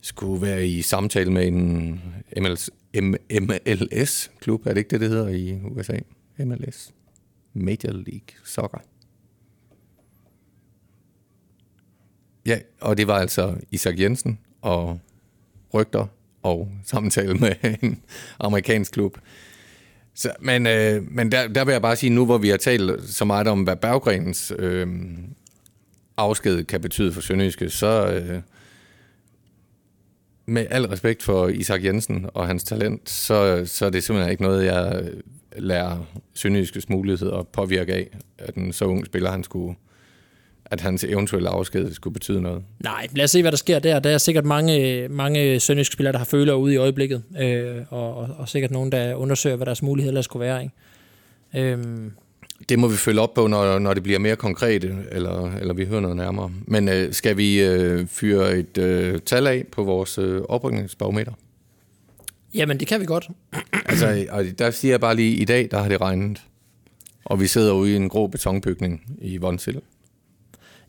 skulle 0.00 0.42
være 0.42 0.66
i 0.66 0.82
samtale 0.82 1.32
med 1.32 1.46
en 1.46 2.00
MLS, 2.36 2.70
MLS-klub. 3.40 4.66
Er 4.66 4.70
det 4.70 4.78
ikke 4.78 4.90
det, 4.90 5.00
det 5.00 5.08
hedder 5.08 5.28
i 5.28 5.60
USA? 5.64 5.98
MLS. 6.38 6.92
Major 7.54 7.92
League 7.92 8.28
Soccer. 8.44 8.78
Ja, 12.46 12.58
og 12.80 12.96
det 12.96 13.06
var 13.06 13.14
altså 13.14 13.56
Isak 13.70 14.00
Jensen 14.00 14.38
og 14.62 15.00
rygter 15.74 16.06
og 16.48 16.68
samtale 16.86 17.34
med 17.34 17.52
en 17.82 18.00
amerikansk 18.40 18.92
klub. 18.92 19.18
Så, 20.14 20.32
men 20.40 20.66
øh, 20.66 21.02
men 21.10 21.32
der, 21.32 21.48
der 21.48 21.64
vil 21.64 21.72
jeg 21.72 21.82
bare 21.82 21.96
sige, 21.96 22.10
nu 22.10 22.24
hvor 22.24 22.38
vi 22.38 22.48
har 22.48 22.56
talt 22.56 23.04
så 23.04 23.24
meget 23.24 23.46
om, 23.46 23.62
hvad 23.62 23.76
Berggrenens 23.76 24.52
øh, 24.58 24.88
afsked 26.16 26.64
kan 26.64 26.80
betyde 26.80 27.12
for 27.12 27.20
Sønderjyske, 27.20 27.70
så 27.70 28.06
øh, 28.06 28.40
med 30.46 30.66
al 30.70 30.86
respekt 30.86 31.22
for 31.22 31.48
Isak 31.48 31.84
Jensen 31.84 32.26
og 32.34 32.46
hans 32.46 32.64
talent, 32.64 33.10
så, 33.10 33.62
så 33.66 33.86
er 33.86 33.90
det 33.90 34.04
simpelthen 34.04 34.30
ikke 34.30 34.42
noget, 34.42 34.64
jeg 34.64 35.02
øh, 35.02 35.20
lærer 35.56 36.04
Sønderjyskes 36.34 36.88
mulighed 36.88 37.32
at 37.32 37.48
påvirke 37.48 37.94
af, 37.94 38.08
at 38.38 38.54
en 38.54 38.72
så 38.72 38.84
ung 38.84 39.06
spiller, 39.06 39.30
han 39.30 39.44
skulle 39.44 39.74
at 40.70 40.80
hans 40.80 41.04
eventuelle 41.04 41.48
afsked 41.48 41.92
skulle 41.92 42.14
betyde 42.14 42.42
noget. 42.42 42.62
Nej, 42.80 43.06
lad 43.12 43.24
os 43.24 43.30
se, 43.30 43.42
hvad 43.42 43.52
der 43.52 43.56
sker 43.56 43.78
der. 43.78 43.98
Der 43.98 44.10
er 44.10 44.18
sikkert 44.18 44.44
mange, 44.44 45.08
mange 45.08 45.60
sønderjyske 45.60 45.92
spillere, 45.92 46.12
der 46.12 46.18
har 46.18 46.24
føler 46.24 46.54
ude 46.54 46.74
i 46.74 46.76
øjeblikket, 46.76 47.22
øh, 47.40 47.76
og, 47.90 48.16
og, 48.16 48.28
og 48.38 48.48
sikkert 48.48 48.70
nogen, 48.70 48.92
der 48.92 49.14
undersøger, 49.14 49.56
hvad 49.56 49.66
deres 49.66 49.82
muligheder 49.82 50.10
ellers 50.10 50.24
skulle 50.24 50.46
være. 50.46 50.62
Ikke? 50.62 51.72
Øhm. 51.72 52.12
Det 52.68 52.78
må 52.78 52.88
vi 52.88 52.96
følge 52.96 53.20
op 53.20 53.34
på, 53.34 53.46
når, 53.46 53.78
når 53.78 53.94
det 53.94 54.02
bliver 54.02 54.18
mere 54.18 54.36
konkret, 54.36 54.84
eller, 55.12 55.52
eller 55.52 55.74
vi 55.74 55.84
hører 55.84 56.00
noget 56.00 56.16
nærmere. 56.16 56.50
Men 56.66 56.88
øh, 56.88 57.12
skal 57.12 57.36
vi 57.36 57.62
øh, 57.62 58.06
fyre 58.06 58.56
et 58.56 58.78
øh, 58.78 59.20
tal 59.20 59.46
af 59.46 59.64
på 59.72 59.82
vores 59.82 60.18
øh, 60.18 60.42
oprykningsbarometer? 60.48 61.32
Jamen, 62.54 62.80
det 62.80 62.88
kan 62.88 63.00
vi 63.00 63.06
godt. 63.06 63.28
altså, 63.90 64.26
og 64.30 64.44
der 64.58 64.70
siger 64.70 64.92
jeg 64.92 65.00
bare 65.00 65.16
lige, 65.16 65.36
i 65.36 65.44
dag, 65.44 65.68
der 65.70 65.78
har 65.78 65.88
det 65.88 66.00
regnet. 66.00 66.42
Og 67.24 67.40
vi 67.40 67.46
sidder 67.46 67.72
ude 67.72 67.92
i 67.92 67.96
en 67.96 68.08
grå 68.08 68.26
betonbygning 68.26 69.18
i 69.20 69.36
Vonsild. 69.36 69.78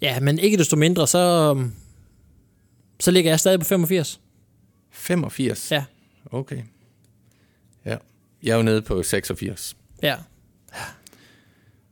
Ja, 0.01 0.19
men 0.19 0.39
ikke 0.39 0.57
desto 0.57 0.75
mindre, 0.75 1.07
så, 1.07 1.55
så 2.99 3.12
ligger 3.12 3.31
jeg 3.31 3.39
stadig 3.39 3.59
på 3.59 3.65
85. 3.65 4.21
85? 4.91 5.71
Ja. 5.71 5.83
Okay. 6.31 6.62
Ja. 7.85 7.97
Jeg 8.43 8.51
er 8.51 8.55
jo 8.55 8.63
nede 8.63 8.81
på 8.81 9.03
86. 9.03 9.77
Ja. 10.03 10.15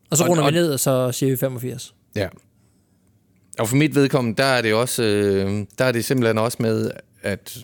Og 0.10 0.18
så 0.18 0.28
runder 0.28 0.44
og, 0.44 0.54
vi 0.54 0.58
ned, 0.58 0.74
og 0.74 0.80
så 0.80 1.12
siger 1.12 1.30
vi 1.30 1.38
85. 1.38 1.96
Ja. 2.16 2.28
Og 3.60 3.70
for 3.70 3.76
mit 3.76 3.96
vedkommende, 3.96 4.38
der 4.38 4.44
er 4.44 4.62
det 4.62 4.74
også, 4.74 5.04
øh, 5.04 5.66
der 5.78 5.86
er 5.86 5.92
det 5.92 6.06
simpelthen 6.06 6.38
også 6.38 6.58
med, 6.60 6.92
at 7.22 7.58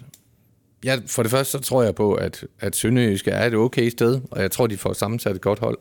ja, 0.83 0.99
for 1.07 1.23
det 1.23 1.31
første, 1.31 1.51
så 1.51 1.59
tror 1.59 1.83
jeg 1.83 1.95
på, 1.95 2.13
at, 2.13 2.45
at 2.59 2.75
Sønderjyske 2.75 3.31
er 3.31 3.47
et 3.47 3.55
okay 3.55 3.89
sted, 3.89 4.21
og 4.31 4.41
jeg 4.41 4.51
tror, 4.51 4.67
de 4.67 4.77
får 4.77 4.93
sammensat 4.93 5.35
et 5.35 5.41
godt 5.41 5.59
hold. 5.59 5.77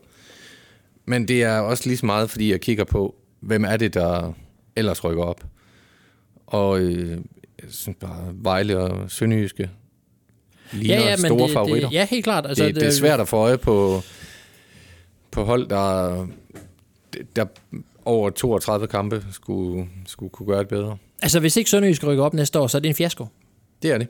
Men 1.05 1.27
det 1.27 1.43
er 1.43 1.59
også 1.59 1.83
lige 1.87 1.97
så 1.97 2.05
meget, 2.05 2.29
fordi 2.29 2.51
jeg 2.51 2.61
kigger 2.61 2.83
på, 2.83 3.15
hvem 3.39 3.65
er 3.65 3.77
det, 3.77 3.93
der 3.93 4.33
ellers 4.75 5.03
rykker 5.03 5.23
op. 5.23 5.43
Og 6.47 6.79
øh, 6.79 7.09
jeg 7.61 7.69
synes 7.69 7.97
bare, 7.99 8.31
Vejle 8.33 8.77
og 8.77 9.11
Sønderjyske. 9.11 9.69
ligner 10.71 10.95
ja, 10.95 11.09
ja, 11.09 11.15
store 11.15 11.43
det, 11.43 11.53
favoritter. 11.53 11.89
Det, 11.89 11.95
ja, 11.95 12.05
helt 12.05 12.23
klart. 12.23 12.45
Altså, 12.45 12.63
det, 12.63 12.75
det, 12.75 12.81
det 12.81 12.87
er 12.87 12.93
svært 12.93 13.19
at 13.19 13.27
få 13.27 13.37
øje 13.37 13.57
på, 13.57 14.01
på 15.31 15.43
hold, 15.43 15.67
der, 15.67 16.27
der 17.35 17.45
over 18.05 18.29
32 18.29 18.87
kampe 18.87 19.25
skulle, 19.31 19.87
skulle 20.05 20.29
kunne 20.29 20.47
gøre 20.47 20.59
det 20.59 20.67
bedre. 20.67 20.97
Altså, 21.21 21.39
hvis 21.39 21.57
ikke 21.57 21.69
Sønderjysk 21.69 22.03
rykker 22.03 22.23
op 22.23 22.33
næste 22.33 22.59
år, 22.59 22.67
så 22.67 22.77
er 22.77 22.81
det 22.81 22.89
en 22.89 22.95
fiasko. 22.95 23.27
Det 23.81 23.91
er 23.91 23.97
det. 23.97 24.07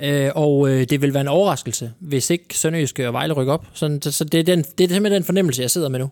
Øh, 0.00 0.30
og 0.34 0.68
øh, 0.68 0.84
det 0.84 1.02
vil 1.02 1.14
være 1.14 1.20
en 1.20 1.28
overraskelse, 1.28 1.92
hvis 1.98 2.30
ikke 2.30 2.58
Sønderjysk 2.58 2.98
og 2.98 3.12
Vejle 3.12 3.34
rykker 3.34 3.52
op. 3.52 3.66
Så, 3.72 3.98
så 4.02 4.24
det, 4.24 4.40
er 4.40 4.44
den, 4.44 4.62
det 4.62 4.84
er 4.84 4.88
simpelthen 4.88 5.12
den 5.12 5.24
fornemmelse, 5.24 5.62
jeg 5.62 5.70
sidder 5.70 5.88
med 5.88 5.98
nu. 5.98 6.10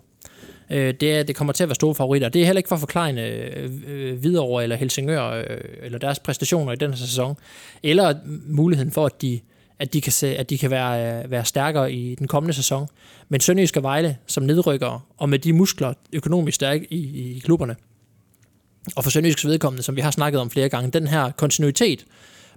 Øh, 0.70 0.94
det, 1.01 1.12
er, 1.12 1.22
det 1.22 1.37
kommer 1.37 1.53
til 1.53 1.62
at 1.62 1.68
være 1.68 1.75
store 1.75 1.94
favoritter. 1.94 2.29
Det 2.29 2.42
er 2.42 2.46
heller 2.46 2.59
ikke 2.59 2.68
for 2.68 2.77
at 2.77 2.81
forklare 2.81 3.14
øh, 3.14 3.70
øh, 3.87 4.18
Hvidovre 4.18 4.62
eller 4.62 4.77
Helsingør 4.77 5.31
øh, 5.31 5.44
eller 5.83 5.98
deres 5.98 6.18
præstationer 6.18 6.72
i 6.72 6.77
den 6.77 6.90
her 6.90 6.96
sæson, 6.96 7.37
eller 7.83 8.14
muligheden 8.46 8.92
for, 8.92 9.07
at 9.07 9.22
de, 9.22 9.40
at 9.79 9.92
de 9.92 10.01
kan, 10.01 10.12
se, 10.12 10.37
at 10.37 10.51
de 10.51 10.59
kan 10.59 10.70
være, 10.70 11.22
øh, 11.25 11.31
være 11.31 11.44
stærkere 11.44 11.92
i 11.92 12.14
den 12.14 12.29
kommende 12.29 12.55
sæson. 12.55 12.87
Men 13.29 13.40
Sønderjysk 13.40 13.77
og 13.77 13.83
Vejle 13.83 14.16
som 14.27 14.42
nedrykker, 14.42 15.07
og 15.16 15.29
med 15.29 15.38
de 15.38 15.53
muskler 15.53 15.92
økonomisk 16.12 16.55
stærke 16.55 16.87
i, 16.92 17.37
i 17.37 17.38
klubberne, 17.38 17.77
og 18.96 19.05
for 19.05 19.11
Sønderjysk 19.11 19.44
vedkommende, 19.44 19.83
som 19.83 19.96
vi 19.96 20.01
har 20.01 20.11
snakket 20.11 20.40
om 20.40 20.51
flere 20.51 20.68
gange, 20.68 20.90
den 20.90 21.07
her 21.07 21.31
kontinuitet, 21.31 22.05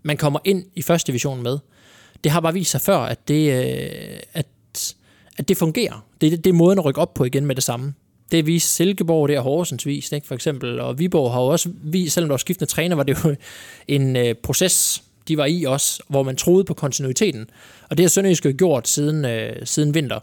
man 0.04 0.18
kommer 0.18 0.40
ind 0.44 0.66
i 0.76 0.82
første 0.82 1.08
division 1.08 1.44
med, 1.44 1.58
det 2.24 2.32
har 2.32 2.40
bare 2.40 2.54
vist 2.54 2.72
sig 2.72 2.82
før, 2.82 2.98
at 2.98 3.28
det, 3.28 3.54
øh, 3.54 4.20
at, 4.34 4.46
at 5.38 5.48
det 5.48 5.58
fungerer. 5.58 6.06
Det, 6.22 6.32
det, 6.32 6.44
det 6.44 6.50
er 6.50 6.54
måden 6.54 6.80
at 6.80 6.86
rykke 6.86 7.02
op 7.02 7.14
på 7.14 7.24
igen 7.24 7.46
med 7.46 7.56
det 7.56 7.64
samme. 7.64 7.94
Det 8.32 8.46
viste 8.46 8.70
Silkeborg, 8.70 9.30
det 9.30 9.36
er 9.36 9.42
Horsens 9.42 9.86
vist, 9.86 10.14
ikke, 10.14 10.28
for 10.28 10.36
eksempel. 10.36 10.80
Og 10.80 11.00
Viborg 11.00 11.32
har 11.32 11.42
jo 11.42 11.48
også 11.48 11.70
vist, 11.84 12.14
selvom 12.14 12.30
der 12.30 12.34
var 12.34 12.38
skiftende 12.38 12.72
træner, 12.72 12.96
var 12.96 13.04
det 13.04 13.24
jo 13.24 13.36
en 13.98 14.16
øh, 14.16 14.36
proces, 14.44 15.04
de 15.28 15.38
var 15.38 15.46
i 15.46 15.64
også, 15.64 16.04
hvor 16.08 16.24
man 16.24 16.36
troede 16.36 16.64
på 16.64 16.74
kontinuiteten. 16.74 17.50
Og 17.90 17.98
det 17.98 18.04
har 18.04 18.10
Sønderjysk 18.10 18.44
gjort 18.58 18.88
siden, 18.88 19.26
øh, 19.26 19.56
siden 19.64 19.94
vinter. 19.94 20.20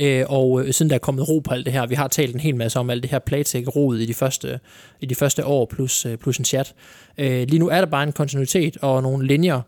Øh, 0.00 0.24
og 0.28 0.62
øh, 0.62 0.72
siden 0.72 0.90
der 0.90 0.94
er 0.94 1.00
kommet 1.00 1.28
ro 1.28 1.38
på 1.38 1.54
alt 1.54 1.66
det 1.66 1.72
her. 1.72 1.86
Vi 1.86 1.94
har 1.94 2.08
talt 2.08 2.34
en 2.34 2.40
hel 2.40 2.56
masse 2.56 2.78
om 2.78 2.90
alt 2.90 3.02
det 3.02 3.10
her 3.10 3.18
playtech 3.18 3.76
roet 3.76 4.00
i 4.00 4.06
de 4.06 4.14
første, 4.14 4.60
i 5.00 5.06
de 5.06 5.14
første 5.14 5.46
år, 5.46 5.66
plus, 5.66 6.06
øh, 6.06 6.16
plus 6.16 6.38
en 6.38 6.44
chat. 6.44 6.74
Øh, 7.18 7.48
lige 7.48 7.58
nu 7.58 7.68
er 7.68 7.78
der 7.78 7.86
bare 7.86 8.02
en 8.02 8.12
kontinuitet 8.12 8.76
og 8.76 9.02
nogle 9.02 9.26
linjer, 9.26 9.60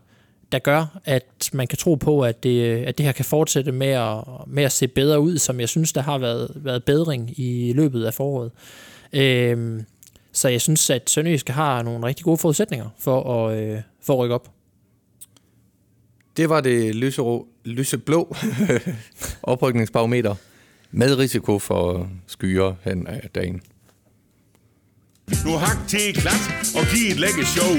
der 0.51 0.59
gør, 0.59 0.99
at 1.05 1.49
man 1.53 1.67
kan 1.67 1.77
tro 1.77 1.95
på, 1.95 2.21
at 2.21 2.43
det, 2.43 2.85
at 2.85 2.97
det 2.97 3.05
her 3.05 3.13
kan 3.13 3.25
fortsætte 3.25 3.71
med 3.71 3.87
at, 3.87 4.23
med 4.47 4.63
at 4.63 4.71
se 4.71 4.87
bedre 4.87 5.19
ud, 5.19 5.37
som 5.37 5.59
jeg 5.59 5.69
synes, 5.69 5.93
der 5.93 6.01
har 6.01 6.17
været, 6.17 6.51
været 6.55 6.83
bedring 6.83 7.39
i 7.39 7.73
løbet 7.73 8.05
af 8.05 8.13
foråret. 8.13 8.51
Øh, 9.13 9.81
så 10.31 10.49
jeg 10.49 10.61
synes, 10.61 10.89
at 10.89 11.09
Sønderjysk 11.09 11.49
har 11.49 11.81
nogle 11.81 12.07
rigtig 12.07 12.23
gode 12.23 12.37
forudsætninger 12.37 12.89
for 12.99 13.47
at, 13.47 13.57
øh, 13.57 13.81
for 14.01 14.13
at 14.13 14.19
rykke 14.19 14.35
op. 14.35 14.51
Det 16.37 16.49
var 16.49 16.61
det 16.61 16.95
lyserå, 16.95 17.47
lyseblå 17.65 18.35
oprykningsbarometer 19.43 20.35
med 20.91 21.17
risiko 21.17 21.59
for 21.59 22.09
skyer 22.27 22.75
hen 22.83 23.07
af 23.07 23.29
dagen. 23.35 23.61
Nu 25.45 25.51
hak 25.51 25.87
til 25.87 26.13
klat 26.13 26.73
og 26.75 26.83
giv 26.93 27.11
et 27.11 27.19
lække 27.19 27.45
show. 27.45 27.75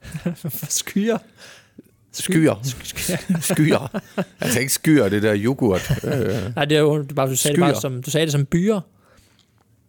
skyer? 0.80 1.18
Skyer. 2.12 2.54
skyer. 3.40 4.00
Altså 4.40 4.60
ikke 4.60 4.72
skyer, 4.72 5.08
det 5.08 5.22
der 5.22 5.36
yoghurt. 5.36 5.90
Nej, 6.56 6.64
det 6.64 6.76
er 6.76 6.80
jo 6.80 7.06
bare, 7.16 7.30
du 7.30 7.36
sagde, 7.36 7.56
det 7.56 7.60
bare 7.60 7.80
som, 7.80 8.02
du 8.02 8.10
sagde 8.10 8.26
det 8.26 8.32
som 8.32 8.46
byer. 8.46 8.80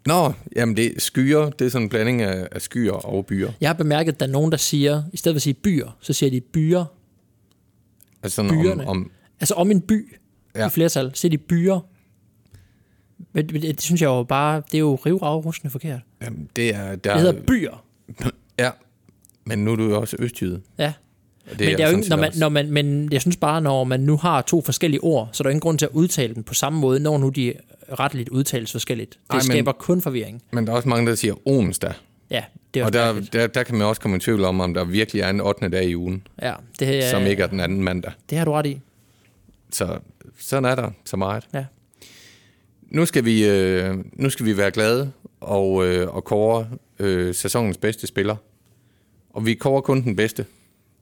Nå, 0.05 0.33
jamen 0.55 0.77
det 0.77 1.01
skyer, 1.01 1.49
det 1.49 1.65
er 1.65 1.69
sådan 1.69 1.85
en 1.85 1.89
blanding 1.89 2.21
af, 2.21 2.47
af 2.51 2.61
skyer 2.61 2.91
og 2.91 3.25
byer. 3.25 3.51
Jeg 3.61 3.69
har 3.69 3.73
bemærket, 3.73 4.13
at 4.13 4.19
der 4.19 4.25
er 4.25 4.31
nogen, 4.31 4.51
der 4.51 4.57
siger, 4.57 5.03
i 5.13 5.17
stedet 5.17 5.35
for 5.35 5.37
at 5.37 5.41
sige 5.41 5.53
byer, 5.53 5.97
så 6.01 6.13
siger 6.13 6.29
de 6.29 6.41
byer. 6.41 6.85
Altså 8.23 8.35
sådan 8.35 8.51
byerne. 8.51 8.83
Om, 8.83 8.97
om, 8.97 9.11
altså 9.39 9.53
om 9.53 9.71
en 9.71 9.81
by 9.81 10.15
ja. 10.55 10.67
i 10.67 10.69
flertal, 10.69 11.11
siger 11.13 11.29
de 11.29 11.37
byer. 11.37 11.79
Men 13.33 13.49
det, 13.49 13.61
det 13.61 13.81
synes 13.81 14.01
jeg 14.01 14.07
jo 14.07 14.23
bare, 14.23 14.61
det 14.65 14.73
er 14.73 14.79
jo 14.79 14.95
rivragrussende 14.95 15.71
forkert. 15.71 15.99
Jamen, 16.21 16.49
det 16.55 16.75
er... 16.75 16.95
Der, 16.95 17.13
det 17.13 17.21
hedder 17.21 17.41
byer. 17.47 17.85
Ja, 18.59 18.71
men 19.45 19.59
nu 19.59 19.71
er 19.71 19.75
du 19.75 19.83
jo 19.83 20.01
også 20.01 20.15
østjyde. 20.19 20.61
Ja. 20.77 20.93
Det 21.49 21.59
men, 21.59 21.67
det 21.67 21.79
er 21.79 21.89
jo 21.89 21.97
ikke, 21.97 22.09
når 22.09 22.17
man, 22.17 22.31
når 22.35 22.49
man, 22.49 22.71
men 22.71 23.11
jeg 23.11 23.21
synes 23.21 23.37
bare, 23.37 23.61
når 23.61 23.83
man 23.83 23.99
nu 23.99 24.17
har 24.17 24.41
to 24.41 24.61
forskellige 24.61 25.03
ord, 25.03 25.29
så 25.31 25.41
er 25.41 25.45
der 25.45 25.49
ingen 25.49 25.61
grund 25.61 25.77
til 25.77 25.85
at 25.85 25.91
udtale 25.91 26.35
dem 26.35 26.43
på 26.43 26.53
samme 26.53 26.79
måde, 26.79 26.99
når 26.99 27.17
nu 27.17 27.29
de 27.29 27.53
retteligt 27.99 28.29
udtales 28.29 28.71
forskelligt. 28.71 29.09
Det 29.09 29.33
Ej, 29.33 29.39
skaber 29.39 29.71
men, 29.71 29.79
kun 29.79 30.01
forvirring. 30.01 30.43
Men 30.51 30.65
der 30.65 30.71
er 30.71 30.75
også 30.75 30.89
mange, 30.89 31.09
der 31.09 31.15
siger 31.15 31.33
onsdag. 31.45 31.93
Ja, 32.29 32.43
det 32.73 32.79
er 32.79 32.85
Og 32.85 32.93
der, 32.93 33.21
der, 33.33 33.47
der 33.47 33.63
kan 33.63 33.75
man 33.77 33.87
også 33.87 34.01
komme 34.01 34.17
i 34.17 34.19
tvivl 34.19 34.43
om, 34.43 34.59
om 34.59 34.73
der 34.73 34.83
virkelig 34.83 35.21
er 35.21 35.29
en 35.29 35.41
8. 35.41 35.69
dag 35.69 35.85
i 35.85 35.95
ugen, 35.95 36.27
ja, 36.41 36.53
det 36.79 37.03
er, 37.03 37.09
som 37.09 37.23
ikke 37.25 37.43
er 37.43 37.47
den 37.47 37.59
anden 37.59 37.83
mandag. 37.83 38.11
Det 38.29 38.37
har 38.37 38.45
du 38.45 38.51
ret 38.51 38.65
i. 38.65 38.79
Så 39.71 39.99
sådan 40.39 40.65
er 40.65 40.75
der 40.75 40.91
så 41.05 41.17
meget. 41.17 41.47
Ja. 41.53 41.65
Nu 42.89 43.05
skal 43.05 43.25
vi, 43.25 43.47
øh, 43.47 43.97
nu 44.13 44.29
skal 44.29 44.45
vi 44.45 44.57
være 44.57 44.71
glade 44.71 45.11
og, 45.41 45.85
øh, 45.87 46.15
og 46.15 46.23
kåre 46.23 46.67
øh, 46.99 47.35
sæsonens 47.35 47.77
bedste 47.77 48.07
spiller. 48.07 48.35
Og 49.29 49.45
vi 49.45 49.53
kårer 49.53 49.81
kun 49.81 50.03
den 50.03 50.15
bedste, 50.15 50.45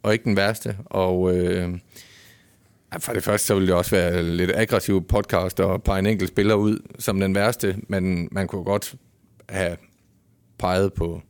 og 0.03 0.13
ikke 0.13 0.25
den 0.25 0.35
værste. 0.35 0.77
Og 0.85 1.37
øh, 1.37 1.79
for 2.99 3.13
det 3.13 3.23
første, 3.23 3.47
så 3.47 3.53
ville 3.53 3.67
det 3.67 3.75
også 3.75 3.91
være 3.91 4.23
lidt 4.23 4.51
aggressiv 4.55 5.07
podcast 5.07 5.59
og 5.59 5.83
pege 5.83 5.99
en 5.99 6.05
enkelt 6.05 6.29
spiller 6.29 6.55
ud 6.55 6.79
som 6.99 7.19
den 7.19 7.35
værste, 7.35 7.75
men 7.87 8.29
man 8.31 8.47
kunne 8.47 8.63
godt 8.63 8.95
have 9.49 9.77
peget 10.59 10.93
på 10.93 11.21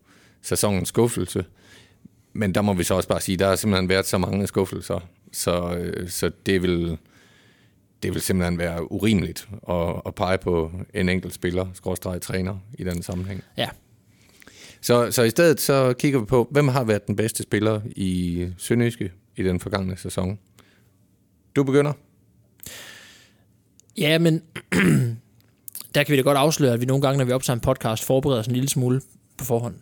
sæsonens 0.41 0.89
skuffelse. 0.89 1.45
Men 2.33 2.55
der 2.55 2.61
må 2.61 2.73
vi 2.73 2.83
så 2.83 2.95
også 2.95 3.09
bare 3.09 3.21
sige, 3.21 3.37
der 3.37 3.47
har 3.47 3.55
simpelthen 3.55 3.89
været 3.89 4.05
så 4.05 4.17
mange 4.17 4.47
skuffelser, 4.47 4.99
så, 5.31 5.75
øh, 5.75 6.09
så 6.09 6.31
det 6.45 6.61
vil 6.61 6.97
det 8.03 8.13
vil 8.13 8.21
simpelthen 8.21 8.57
være 8.57 8.91
urimeligt 8.91 9.47
at, 9.69 10.01
at 10.05 10.15
pege 10.15 10.37
på 10.37 10.71
en 10.93 11.09
enkelt 11.09 11.33
spiller, 11.33 11.67
skråstrej 11.73 12.19
træner 12.19 12.57
i 12.73 12.83
den 12.83 13.03
sammenhæng. 13.03 13.43
Ja. 13.57 13.69
Så, 14.81 15.11
så 15.11 15.23
i 15.23 15.29
stedet 15.29 15.61
så 15.61 15.93
kigger 15.93 16.19
vi 16.19 16.25
på, 16.25 16.47
hvem 16.51 16.67
har 16.67 16.83
været 16.83 17.07
den 17.07 17.15
bedste 17.15 17.43
spiller 17.43 17.81
i 17.85 18.47
Sønderjyske 18.57 19.11
i 19.35 19.43
den 19.43 19.59
forgangne 19.59 19.97
sæson. 19.97 20.39
Du 21.55 21.63
begynder. 21.63 21.93
Ja, 23.97 24.19
men 24.19 24.43
der 25.95 26.03
kan 26.03 26.11
vi 26.11 26.15
da 26.15 26.21
godt 26.21 26.37
afsløre, 26.37 26.73
at 26.73 26.81
vi 26.81 26.85
nogle 26.85 27.01
gange, 27.01 27.17
når 27.17 27.25
vi 27.25 27.31
optager 27.31 27.55
en 27.55 27.61
podcast, 27.61 28.03
forbereder 28.03 28.39
os 28.39 28.47
en 28.47 28.53
lille 28.53 28.69
smule 28.69 29.01
på 29.37 29.45
forhånd. 29.45 29.75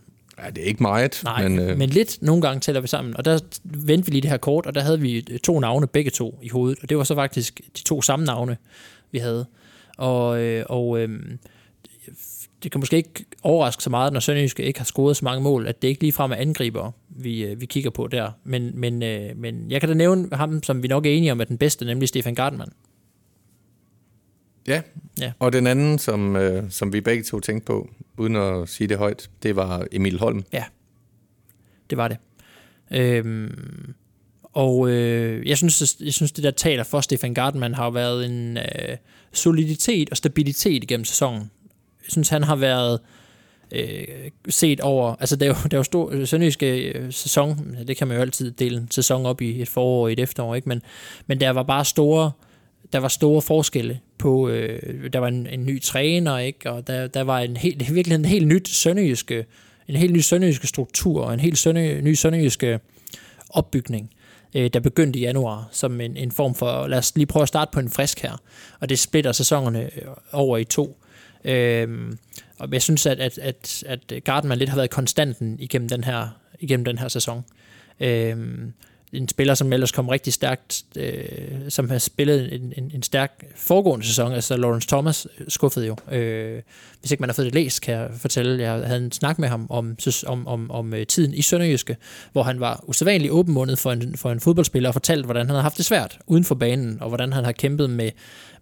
Ja, 0.44 0.50
det 0.50 0.64
er 0.64 0.68
ikke 0.68 0.84
meget. 0.84 1.22
Nej, 1.24 1.48
men, 1.48 1.60
øh... 1.60 1.78
men 1.78 1.90
lidt 1.90 2.18
nogle 2.22 2.42
gange 2.42 2.60
tæller 2.60 2.82
vi 2.82 2.88
sammen. 2.88 3.18
Og 3.18 3.26
der 3.26 3.40
vendte 3.64 4.06
vi 4.06 4.12
lige 4.12 4.22
det 4.22 4.30
her 4.30 4.38
kort, 4.38 4.66
og 4.66 4.76
der 4.76 4.82
havde 4.82 5.00
vi 5.00 5.40
to 5.44 5.60
navne, 5.60 5.88
begge 5.88 6.12
to, 6.12 6.40
i 6.42 6.50
hovedet. 6.50 6.80
Og 6.82 6.90
det 6.90 6.98
var 6.98 7.04
så 7.04 7.16
faktisk 7.16 7.62
de 7.78 7.84
to 7.84 8.02
samme 8.02 8.26
navne, 8.26 8.58
vi 9.12 9.18
havde. 9.18 9.46
Og, 9.98 10.42
øh, 10.42 10.66
og 10.70 11.00
øh, 11.00 11.10
det 12.63 12.72
kan 12.72 12.80
måske 12.80 12.98
ikke 12.98 13.26
overraske 13.43 13.84
så 13.84 13.89
meget, 13.89 14.13
når 14.13 14.19
Sønderjyske 14.19 14.63
ikke 14.63 14.80
har 14.80 14.86
scoret 14.86 15.17
så 15.17 15.26
mange 15.26 15.43
mål, 15.43 15.67
at 15.67 15.82
det 15.82 15.88
ikke 15.88 16.02
ligefrem 16.02 16.32
er 16.32 16.36
angriber, 16.36 16.91
vi, 17.10 17.43
øh, 17.45 17.62
vi 17.62 17.65
kigger 17.65 17.89
på 17.89 18.08
der. 18.08 18.32
Men, 18.43 18.72
men, 18.80 19.04
øh, 19.04 19.38
men 19.38 19.72
jeg 19.72 19.80
kan 19.82 19.89
da 19.89 19.95
nævne 19.95 20.30
ham, 20.36 20.63
som 20.63 20.84
vi 20.84 20.88
nok 20.88 21.06
er 21.06 21.10
enige 21.10 21.32
om 21.32 21.39
er 21.39 21.45
den 21.45 21.58
bedste, 21.58 21.86
nemlig 21.86 22.08
Stefan 22.08 22.36
Gartmann. 22.36 22.72
Ja. 24.67 24.82
ja, 25.19 25.32
og 25.39 25.54
den 25.54 25.67
anden, 25.67 26.00
som, 26.00 26.36
øh, 26.36 26.63
som 26.69 26.93
vi 26.93 27.02
begge 27.02 27.24
to 27.24 27.39
tænkte 27.39 27.65
på, 27.65 27.89
uden 28.17 28.36
at 28.36 28.69
sige 28.69 28.88
det 28.88 28.98
højt, 28.98 29.30
det 29.43 29.56
var 29.56 29.86
Emil 29.91 30.19
Holm. 30.19 30.43
Ja, 30.54 30.63
det 31.89 31.98
var 31.98 32.08
det. 32.08 32.17
Øhm, 32.91 33.93
og 34.43 34.89
øh, 34.89 35.48
jeg, 35.48 35.58
synes, 35.58 35.98
jeg 36.00 36.13
synes, 36.13 36.32
det 36.32 36.43
der 36.43 36.52
taler 36.52 36.84
for 36.84 37.02
Stefan 37.02 37.34
Gartmann 37.34 37.74
har 37.74 37.89
været 37.89 38.26
en 38.26 38.58
øh, 38.58 38.98
soliditet 39.34 40.10
og 40.10 40.17
stabilitet 40.17 40.88
gennem 40.88 41.06
sæsonen. 41.06 41.52
Jeg 42.10 42.12
synes, 42.12 42.30
han 42.30 42.43
har 42.43 42.56
været 42.56 43.00
øh, 43.72 44.08
set 44.50 44.82
over, 44.82 45.15
altså 45.19 45.36
det 45.36 45.45
er 45.45 45.48
jo, 45.50 45.56
det 45.63 45.74
er 45.74 45.78
jo 45.78 45.84
stor 45.84 46.26
sønderjyske 46.26 46.91
øh, 46.91 47.13
sæson, 47.13 47.78
det 47.88 47.98
kan 47.98 48.08
man 48.08 48.17
jo 48.17 48.22
altid 48.22 48.52
dele 48.52 48.78
en 48.78 48.91
sæson 48.91 49.26
op 49.26 49.41
i 49.41 49.62
et 49.62 49.67
forår 49.67 50.04
og 50.04 50.12
et 50.12 50.19
efterår, 50.19 50.56
ikke? 50.56 50.69
Men, 50.69 50.82
men 51.28 51.39
der 51.39 51.50
var 51.50 51.63
bare 51.63 51.86
store, 51.86 52.32
der 52.93 53.00
var 53.00 53.08
store 53.08 53.41
forskelle 53.41 54.00
på, 54.17 54.50
øh, 54.50 55.13
der 55.13 55.19
var 55.19 55.28
en, 55.28 55.48
en 55.48 55.65
ny 55.65 55.82
træner, 55.82 56.38
ikke? 56.38 56.72
og 56.72 56.88
der, 56.88 57.08
der 57.08 57.22
var 57.22 57.39
en 57.39 57.58
helt, 57.58 57.95
virkelig 57.95 58.15
en 58.15 58.26
helt 58.26 58.48
nyt 58.48 58.69
sønderjyske, 58.69 59.45
en 59.88 59.95
helt 59.95 60.13
ny 60.13 60.19
sønderjyske 60.19 60.67
struktur, 60.67 61.24
og 61.24 61.34
en 61.34 61.39
helt 61.39 61.58
sønderjyske, 61.58 62.02
ny 62.02 62.13
sønderjyske 62.13 62.80
opbygning, 63.50 64.10
øh, 64.56 64.69
der 64.74 64.80
begyndte 64.80 65.19
i 65.19 65.22
januar, 65.22 65.69
som 65.72 66.02
en, 66.02 66.17
en 66.17 66.32
form 66.32 66.56
for, 66.56 66.88
lad 66.88 66.98
os 66.98 67.15
lige 67.15 67.26
prøve 67.26 67.41
at 67.41 67.48
starte 67.48 67.72
på 67.74 67.80
en 67.80 67.89
frisk 67.89 68.19
her, 68.19 68.41
og 68.80 68.89
det 68.89 69.00
splitter 69.00 69.32
sæsonerne 69.32 69.84
øh, 69.84 70.08
over 70.32 70.58
i 70.58 70.63
to. 70.63 70.98
Øh, 71.43 72.13
og 72.60 72.69
jeg 72.71 72.82
synes, 72.82 73.06
at, 73.06 73.19
at, 73.19 73.39
at, 73.39 73.84
at 73.88 74.23
Gardner 74.23 74.56
lidt 74.56 74.69
har 74.69 74.78
været 74.78 74.89
konstanten 74.89 75.58
igennem 75.60 75.89
den 75.89 76.04
her, 76.04 76.28
igennem 76.60 76.86
den 76.86 76.97
her 76.97 77.08
sæson. 77.08 77.45
Øh, 77.99 78.38
en 79.13 79.28
spiller, 79.28 79.54
som 79.54 79.74
ellers 79.74 79.91
kom 79.91 80.10
rigtig 80.10 80.34
stærkt, 80.34 80.84
øh, 80.95 81.13
som 81.69 81.89
har 81.89 81.98
spillet 81.98 82.54
en, 82.54 82.74
en, 82.78 82.91
en 82.93 83.04
stærk 83.04 83.43
foregående 83.56 84.06
sæson, 84.06 84.32
altså 84.32 84.58
Lawrence 84.58 84.88
Thomas 84.88 85.28
øh, 85.39 85.45
skuffede 85.48 85.88
jo. 85.88 85.95
Øh, 86.12 86.62
hvis 87.00 87.12
ikke 87.12 87.22
man 87.22 87.30
har 87.30 87.34
fået 87.34 87.45
det 87.45 87.54
læst, 87.54 87.82
kan 87.82 87.93
jeg 87.93 88.10
fortælle, 88.17 88.63
jeg 88.63 88.88
havde 88.88 89.06
en 89.06 89.12
snak 89.12 89.39
med 89.39 89.48
ham 89.48 89.67
om, 89.69 89.98
om, 90.28 90.48
om, 90.48 90.72
om 90.72 90.93
øh, 90.93 91.08
tiden 91.08 91.34
i 91.34 91.41
Sønderjyske, 91.41 91.98
hvor 92.32 92.43
han 92.43 92.60
var 92.60 92.84
usædvanligt 92.88 93.32
åbenmundet 93.32 93.80
for 93.80 93.91
en, 93.91 94.17
for 94.17 94.32
en 94.32 94.39
fodboldspiller 94.39 94.89
og 94.89 94.95
fortalte, 94.95 95.26
hvordan 95.26 95.45
han 95.45 95.50
havde 95.50 95.63
haft 95.63 95.78
det 95.78 95.86
svært 95.86 96.19
uden 96.28 96.43
for 96.43 96.56
banen, 96.56 97.02
og 97.02 97.08
hvordan 97.08 97.34
han 97.34 97.45
har 97.45 97.52
kæmpet 97.52 97.89
med, 97.89 98.12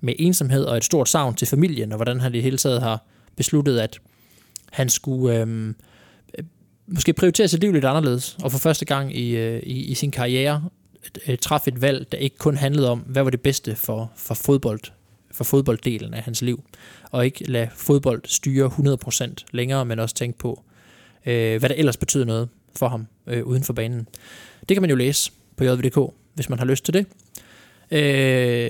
med 0.01 0.13
ensomhed 0.19 0.63
og 0.63 0.77
et 0.77 0.83
stort 0.83 1.09
savn 1.09 1.35
til 1.35 1.47
familien, 1.47 1.91
og 1.91 1.95
hvordan 1.95 2.19
han 2.19 2.35
i 2.35 2.41
hele 2.41 2.57
taget 2.57 2.81
har 2.81 3.05
besluttet, 3.35 3.79
at 3.79 3.99
han 4.71 4.89
skulle... 4.89 5.39
Øh, 5.39 5.73
måske 6.87 7.13
prioritere 7.13 7.47
sit 7.47 7.61
liv 7.61 7.71
lidt 7.71 7.85
anderledes, 7.85 8.37
og 8.43 8.51
for 8.51 8.59
første 8.59 8.85
gang 8.85 9.17
i, 9.17 9.35
øh, 9.35 9.63
i, 9.63 9.83
i 9.85 9.93
sin 9.93 10.11
karriere 10.11 10.63
øh, 11.27 11.37
træffe 11.37 11.71
et 11.71 11.81
valg, 11.81 12.11
der 12.11 12.17
ikke 12.17 12.37
kun 12.37 12.57
handlede 12.57 12.89
om, 12.89 12.99
hvad 12.99 13.23
var 13.23 13.29
det 13.29 13.41
bedste 13.41 13.75
for, 13.75 14.11
for 14.15 14.33
fodbold, 14.33 14.79
for 15.31 15.43
fodbolddelen 15.43 16.13
af 16.13 16.23
hans 16.23 16.41
liv, 16.41 16.63
og 17.11 17.25
ikke 17.25 17.51
lade 17.51 17.69
fodbold 17.75 18.21
styre 18.25 18.71
100% 19.27 19.33
længere, 19.51 19.85
men 19.85 19.99
også 19.99 20.15
tænke 20.15 20.39
på, 20.39 20.63
øh, 21.25 21.59
hvad 21.59 21.69
der 21.69 21.75
ellers 21.75 21.97
betyder 21.97 22.25
noget 22.25 22.49
for 22.75 22.87
ham 22.87 23.07
øh, 23.27 23.43
uden 23.43 23.63
for 23.63 23.73
banen. 23.73 24.07
Det 24.69 24.75
kan 24.75 24.81
man 24.81 24.89
jo 24.89 24.95
læse 24.95 25.31
på 25.57 25.63
jvd.dk, 25.63 26.13
hvis 26.33 26.49
man 26.49 26.59
har 26.59 26.65
lyst 26.65 26.85
til 26.85 26.93
det. 26.93 27.05
Øh, 27.91 28.69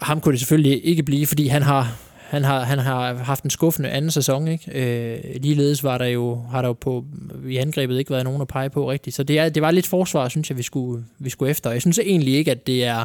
ham 0.00 0.20
kunne 0.20 0.32
det 0.32 0.40
selvfølgelig 0.40 0.86
ikke 0.86 1.02
blive, 1.02 1.26
fordi 1.26 1.46
han 1.46 1.62
har 1.62 1.96
han 2.30 2.44
har, 2.44 2.64
han 2.64 2.78
har 2.78 3.14
haft 3.14 3.44
en 3.44 3.50
skuffende 3.50 3.88
anden 3.88 4.10
sæson, 4.10 4.48
ikke? 4.48 4.70
Øh, 4.74 5.42
ligeledes 5.42 5.84
var 5.84 5.98
der 5.98 6.06
jo, 6.06 6.42
har 6.50 6.62
der 6.62 6.68
jo 6.68 6.72
på, 6.72 7.04
i 7.46 7.56
angrebet 7.56 7.98
ikke 7.98 8.10
været 8.10 8.24
nogen 8.24 8.42
at 8.42 8.48
pege 8.48 8.70
på 8.70 8.90
rigtigt. 8.90 9.16
Så 9.16 9.22
det, 9.22 9.38
er, 9.38 9.48
det 9.48 9.62
var 9.62 9.70
lidt 9.70 9.86
forsvar, 9.86 10.28
synes 10.28 10.50
jeg, 10.50 10.58
vi 10.58 10.62
skulle, 10.62 11.04
vi 11.18 11.30
skulle 11.30 11.50
efter. 11.50 11.70
Jeg 11.70 11.80
synes 11.80 11.98
egentlig 11.98 12.34
ikke, 12.34 12.50
at 12.50 12.66
det 12.66 12.84
er, 12.84 13.04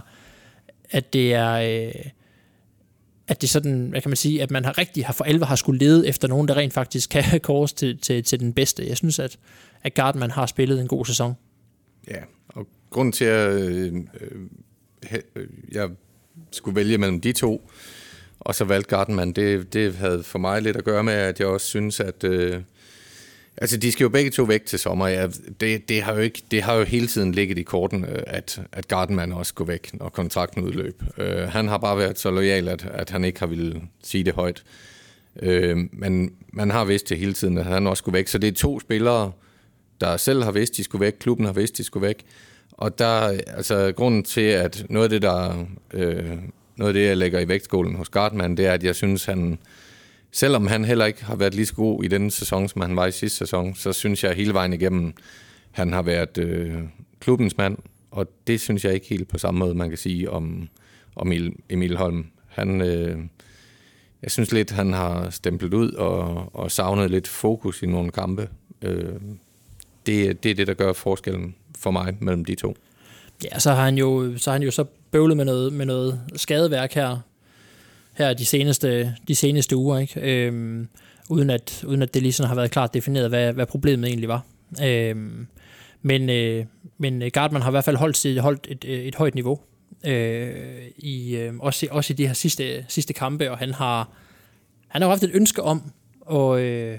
at 0.89 1.13
det 1.13 1.33
er, 1.33 1.51
øh, 1.51 2.01
at 3.27 3.41
det 3.41 3.49
sådan, 3.49 3.87
hvad 3.89 4.01
kan 4.01 4.09
man 4.09 4.17
sige, 4.17 4.41
at 4.41 4.51
man 4.51 4.65
har 4.65 4.77
rigtig 4.77 5.05
har 5.05 5.13
for 5.13 5.23
alvor 5.23 5.45
har 5.45 5.55
skulle 5.55 5.79
lede 5.79 6.07
efter 6.07 6.27
nogen, 6.27 6.47
der 6.47 6.57
rent 6.57 6.73
faktisk 6.73 7.09
kan 7.09 7.23
kores 7.43 7.73
til, 7.73 7.97
til, 7.97 8.23
til 8.23 8.39
den 8.39 8.53
bedste. 8.53 8.87
Jeg 8.87 8.97
synes, 8.97 9.19
at, 9.19 9.37
at 9.83 9.93
Gardman 9.93 10.31
har 10.31 10.45
spillet 10.45 10.81
en 10.81 10.87
god 10.87 11.05
sæson. 11.05 11.33
Ja, 12.07 12.21
og 12.47 12.67
grund 12.89 13.13
til, 13.13 13.25
at 13.25 13.61
øh, 13.61 13.93
øh, 15.35 15.47
jeg 15.71 15.89
skulle 16.51 16.75
vælge 16.75 16.97
mellem 16.97 17.21
de 17.21 17.31
to, 17.31 17.69
og 18.45 18.55
så 18.55 18.63
valgte 18.63 18.95
Gardenman. 18.95 19.31
Det, 19.31 19.73
det 19.73 19.95
havde 19.95 20.23
for 20.23 20.39
mig 20.39 20.61
lidt 20.61 20.77
at 20.77 20.83
gøre 20.83 21.03
med, 21.03 21.13
at 21.13 21.39
jeg 21.39 21.47
også 21.47 21.67
synes, 21.67 21.99
at... 21.99 22.23
Øh, 22.23 22.61
altså, 23.57 23.77
de 23.77 23.91
skal 23.91 24.03
jo 24.03 24.09
begge 24.09 24.31
to 24.31 24.43
væk 24.43 24.65
til 24.65 24.79
sommer. 24.79 25.07
Ja, 25.07 25.27
det, 25.59 25.89
det, 25.89 26.01
har 26.01 26.13
jo 26.13 26.19
ikke, 26.19 26.41
det 26.51 26.61
har 26.61 26.73
jo 26.73 26.83
hele 26.83 27.07
tiden 27.07 27.31
ligget 27.31 27.57
i 27.57 27.63
korten, 27.63 28.05
at, 28.27 28.61
at 28.71 28.87
Gardenman 28.87 29.31
også 29.31 29.53
går 29.53 29.65
væk, 29.65 29.89
når 29.93 30.09
kontrakten 30.09 30.63
udløb. 30.63 31.03
Øh, 31.17 31.37
han 31.37 31.67
har 31.67 31.77
bare 31.77 31.97
været 31.97 32.19
så 32.19 32.31
lojal, 32.31 32.67
at, 32.67 32.85
at 32.93 33.09
han 33.09 33.23
ikke 33.23 33.39
har 33.39 33.47
ville 33.47 33.81
sige 34.03 34.23
det 34.23 34.33
højt. 34.33 34.63
Øh, 35.41 35.77
men 35.91 36.31
man 36.53 36.71
har 36.71 36.85
vidst 36.85 37.09
det 37.09 37.17
hele 37.17 37.33
tiden, 37.33 37.57
at 37.57 37.65
han 37.65 37.87
også 37.87 38.01
skulle 38.01 38.17
væk. 38.17 38.27
Så 38.27 38.37
det 38.37 38.47
er 38.47 38.51
to 38.51 38.79
spillere, 38.79 39.31
der 40.01 40.17
selv 40.17 40.43
har 40.43 40.51
vidst, 40.51 40.77
de 40.77 40.83
skulle 40.83 41.05
væk. 41.05 41.13
Klubben 41.19 41.45
har 41.45 41.53
vidst, 41.53 41.77
de 41.77 41.83
skulle 41.83 42.07
væk. 42.07 42.25
Og 42.71 42.99
der, 42.99 43.39
altså, 43.47 43.93
grunden 43.95 44.23
til, 44.23 44.41
at 44.41 44.85
noget 44.89 45.03
af 45.03 45.09
det, 45.09 45.21
der 45.21 45.65
øh, 45.93 46.37
noget 46.77 46.89
af 46.89 46.93
det, 46.93 47.07
jeg 47.07 47.17
lægger 47.17 47.39
i 47.39 47.47
vægtskålen 47.47 47.95
hos 47.95 48.09
Gardman, 48.09 48.57
det 48.57 48.65
er, 48.65 48.71
at 48.71 48.83
jeg 48.83 48.95
synes, 48.95 49.25
han, 49.25 49.59
selvom 50.31 50.67
han 50.67 50.85
heller 50.85 51.05
ikke 51.05 51.25
har 51.25 51.35
været 51.35 51.55
lige 51.55 51.65
så 51.65 51.75
god 51.75 52.03
i 52.03 52.07
denne 52.07 52.31
sæson, 52.31 52.69
som 52.69 52.81
han 52.81 52.95
var 52.95 53.05
i 53.05 53.11
sidste 53.11 53.37
sæson, 53.37 53.75
så 53.75 53.93
synes 53.93 54.23
jeg 54.23 54.33
hele 54.33 54.53
vejen 54.53 54.73
igennem, 54.73 55.13
han 55.71 55.93
har 55.93 56.01
været 56.01 56.37
øh, 56.37 56.75
klubbens 57.19 57.57
mand, 57.57 57.77
og 58.11 58.27
det 58.47 58.61
synes 58.61 58.85
jeg 58.85 58.93
ikke 58.93 59.07
helt 59.07 59.27
på 59.27 59.37
samme 59.37 59.59
måde, 59.59 59.75
man 59.75 59.89
kan 59.89 59.97
sige 59.97 60.29
om, 60.29 60.69
om 61.15 61.31
Emil 61.69 61.97
Holm. 61.97 62.25
Han, 62.47 62.81
øh, 62.81 63.19
jeg 64.21 64.31
synes 64.31 64.51
lidt, 64.51 64.71
han 64.71 64.93
har 64.93 65.29
stemplet 65.29 65.73
ud 65.73 65.91
og, 65.91 66.49
og 66.55 66.71
savnet 66.71 67.11
lidt 67.11 67.27
fokus 67.27 67.83
i 67.83 67.85
nogle 67.85 68.11
kampe. 68.11 68.49
Øh, 68.81 69.13
det, 70.05 70.43
det 70.43 70.51
er 70.51 70.55
det, 70.55 70.67
der 70.67 70.73
gør 70.73 70.93
forskellen 70.93 71.55
for 71.77 71.91
mig 71.91 72.17
mellem 72.19 72.45
de 72.45 72.55
to. 72.55 72.77
Ja, 73.43 73.59
så 73.59 73.71
har 73.71 73.85
han 73.85 73.97
jo 73.97 74.37
så, 74.37 74.49
har 74.49 74.55
han 74.55 74.63
jo 74.63 74.71
så 74.71 74.85
bøvlet 75.11 75.37
med 75.37 75.45
noget, 75.45 75.73
med 75.73 75.85
noget 75.85 76.21
skadeværk 76.35 76.93
her, 76.93 77.17
her 78.13 78.33
de 78.33 78.45
seneste, 78.45 79.15
de 79.27 79.35
seneste 79.35 79.75
uger, 79.75 79.97
ikke? 79.97 80.21
Øhm, 80.21 80.87
uden, 81.29 81.49
at, 81.49 81.83
uden 81.87 82.01
at 82.01 82.13
det 82.13 82.21
lige 82.21 82.47
har 82.47 82.55
været 82.55 82.71
klart 82.71 82.93
defineret, 82.93 83.29
hvad, 83.29 83.53
hvad 83.53 83.65
problemet 83.65 84.07
egentlig 84.07 84.29
var. 84.29 84.45
Øhm, 84.83 85.47
men, 86.01 86.29
øh, 86.29 86.65
men 86.97 87.31
Gardman 87.33 87.61
har 87.61 87.69
i 87.69 87.71
hvert 87.71 87.83
fald 87.83 87.97
holdt, 87.97 88.41
holdt 88.41 88.67
et, 88.69 89.07
et 89.07 89.15
højt 89.15 89.35
niveau, 89.35 89.59
øh, 90.05 90.87
i, 90.97 91.35
øh, 91.35 91.53
også, 91.59 91.87
også 91.91 92.13
i 92.13 92.15
de 92.15 92.27
her 92.27 92.33
sidste, 92.33 92.85
sidste 92.87 93.13
kampe, 93.13 93.51
og 93.51 93.57
han 93.57 93.73
har, 93.73 94.09
han 94.87 95.01
har 95.01 95.09
haft 95.09 95.23
et 95.23 95.31
ønske 95.33 95.63
om 95.63 95.91
at, 96.31 96.59
øh, 96.59 96.97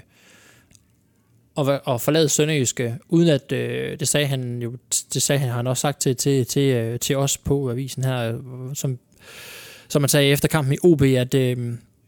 at, 1.57 1.81
at 1.87 2.01
forlade 2.01 2.29
Sønderjyske, 2.29 2.97
uden 3.09 3.29
at, 3.29 3.51
øh, 3.51 3.99
det 3.99 4.07
sagde 4.07 4.27
han 4.27 4.61
jo, 4.61 4.73
det 5.13 5.21
sagde 5.21 5.39
han, 5.39 5.49
han 5.49 5.67
også 5.67 5.81
sagt 5.81 6.01
til, 6.01 6.15
til, 6.15 6.45
til, 6.45 6.73
øh, 6.73 6.99
til 6.99 7.17
os 7.17 7.37
på 7.37 7.71
avisen 7.71 8.03
her, 8.03 8.39
som, 8.73 8.99
som 9.87 10.01
man 10.01 10.09
sagde 10.09 10.27
efter 10.27 10.47
kampen 10.47 10.73
i 10.73 10.77
OB, 10.83 11.01
at 11.01 11.33
øh, 11.33 11.57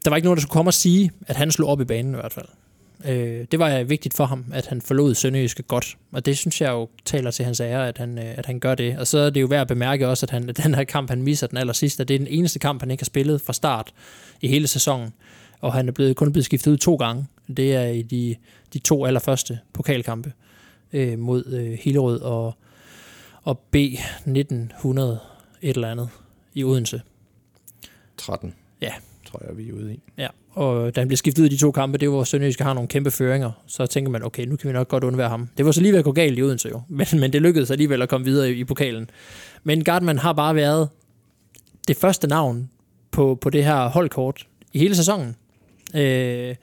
der 0.06 0.10
var 0.10 0.16
ikke 0.16 0.26
nogen, 0.26 0.38
der 0.38 0.42
skulle 0.42 0.54
komme 0.54 0.70
og 0.70 0.74
sige, 0.74 1.12
at 1.28 1.36
han 1.36 1.52
slog 1.52 1.70
op 1.70 1.82
i 1.82 1.86
banen 1.86 2.14
i 2.14 2.16
hvert 2.16 2.34
fald. 2.34 2.46
Øh, 3.06 3.46
det 3.52 3.60
var 3.60 3.84
vigtigt 3.84 4.14
for 4.16 4.26
ham, 4.26 4.46
at 4.54 4.66
han 4.66 4.82
forlod 4.82 5.16
Sønderjyske 5.16 5.64
godt, 5.64 5.98
og 6.12 6.26
det 6.26 6.38
synes 6.38 6.62
jeg 6.62 6.70
jo 6.70 6.90
taler 7.06 7.32
til 7.32 7.46
hans 7.46 7.60
ære, 7.60 7.88
at 7.88 7.98
han, 7.98 8.18
øh, 8.18 8.38
at 8.38 8.46
han 8.46 8.60
gør 8.60 8.76
det. 8.76 8.98
Og 8.98 9.08
så 9.08 9.18
er 9.18 9.30
det 9.30 9.42
jo 9.42 9.46
værd 9.46 9.62
at 9.62 9.68
bemærke 9.68 10.08
også, 10.08 10.26
at, 10.26 10.30
han, 10.30 10.50
at 10.50 10.58
den 10.64 10.76
her 10.76 10.84
kamp, 10.84 11.10
han 11.10 11.22
misser 11.22 11.48
den 11.48 11.58
aller 11.58 11.74
sidste, 11.74 12.04
det 12.04 12.14
er 12.14 12.18
den 12.18 12.28
eneste 12.28 12.60
kamp, 12.60 12.82
han 12.82 12.92
ikke 12.92 13.02
har 13.02 13.06
spillet 13.06 13.42
fra 13.42 13.54
start 13.54 13.94
i 14.42 14.48
hele 14.48 14.68
sæsonen, 14.68 15.14
og 15.62 15.74
han 15.74 15.88
er 15.88 15.92
blevet, 15.92 16.16
kun 16.16 16.32
blevet 16.32 16.46
skiftet 16.46 16.72
ud 16.72 16.78
to 16.78 16.96
gange. 16.96 17.26
Det 17.58 17.76
er 17.76 17.86
i 17.86 18.02
de 18.02 18.36
de 18.74 18.80
to 18.80 19.06
allerførste 19.06 19.60
pokalkampe 19.74 20.34
øh, 20.94 21.20
mod 21.20 21.46
øh, 21.46 21.78
Hillerød 21.82 22.22
og, 22.22 22.54
og 23.44 23.60
B 23.60 23.76
1900 23.76 25.20
et 25.62 25.76
eller 25.76 25.92
andet 25.92 26.10
i 26.54 26.64
Odense. 26.64 27.02
13. 28.18 28.54
Ja. 28.82 28.94
Tror 29.26 29.42
jeg, 29.48 29.58
vi 29.58 29.70
er 29.70 29.74
ude 29.74 29.94
i. 29.94 30.02
Ja, 30.18 30.28
og 30.52 30.96
da 30.96 31.02
han 31.02 31.08
blev 31.08 31.18
skiftet 31.18 31.44
ud 31.44 31.48
i 31.48 31.50
de 31.50 31.58
to 31.58 31.72
kampe, 31.72 31.98
det 31.98 32.12
var 32.12 32.24
Sønderjyske 32.24 32.64
har 32.64 32.74
nogle 32.74 32.88
kæmpe 32.88 33.12
føringer, 33.12 33.52
så 33.68 33.86
tænker 33.86 34.12
man, 34.12 34.24
okay, 34.24 34.46
nu 34.46 34.56
kan 34.56 34.68
vi 34.68 34.74
nok 34.74 34.88
godt 34.88 35.04
undvære 35.04 35.30
ham. 35.30 35.50
Det 35.58 35.66
var 35.66 35.72
så 35.72 35.82
lige 35.82 35.92
ved 35.92 36.00
at 36.00 36.06
gå 36.06 36.12
galt 36.12 36.40
i 36.40 36.42
Odense 36.42 36.70
jo, 36.70 36.82
men, 36.98 37.08
men 37.14 37.34
det 37.34 37.42
lykkedes 37.42 37.72
alligevel 37.72 38.02
at 38.02 38.10
komme 38.10 38.26
videre 38.26 38.52
i, 38.52 38.60
i 38.60 38.64
pokalen. 38.64 39.10
Men 39.64 39.84
Gardman 39.84 40.18
har 40.18 40.34
bare 40.34 40.56
været 40.56 40.90
det 41.88 41.98
første 41.98 42.28
navn 42.28 42.70
på, 43.12 43.38
på 43.42 43.50
det 43.50 43.64
her 43.64 43.90
holdkort 43.90 44.48
i 44.74 44.80
hele 44.80 44.96
sæsonen. 44.96 45.36
Øh, 45.96 46.56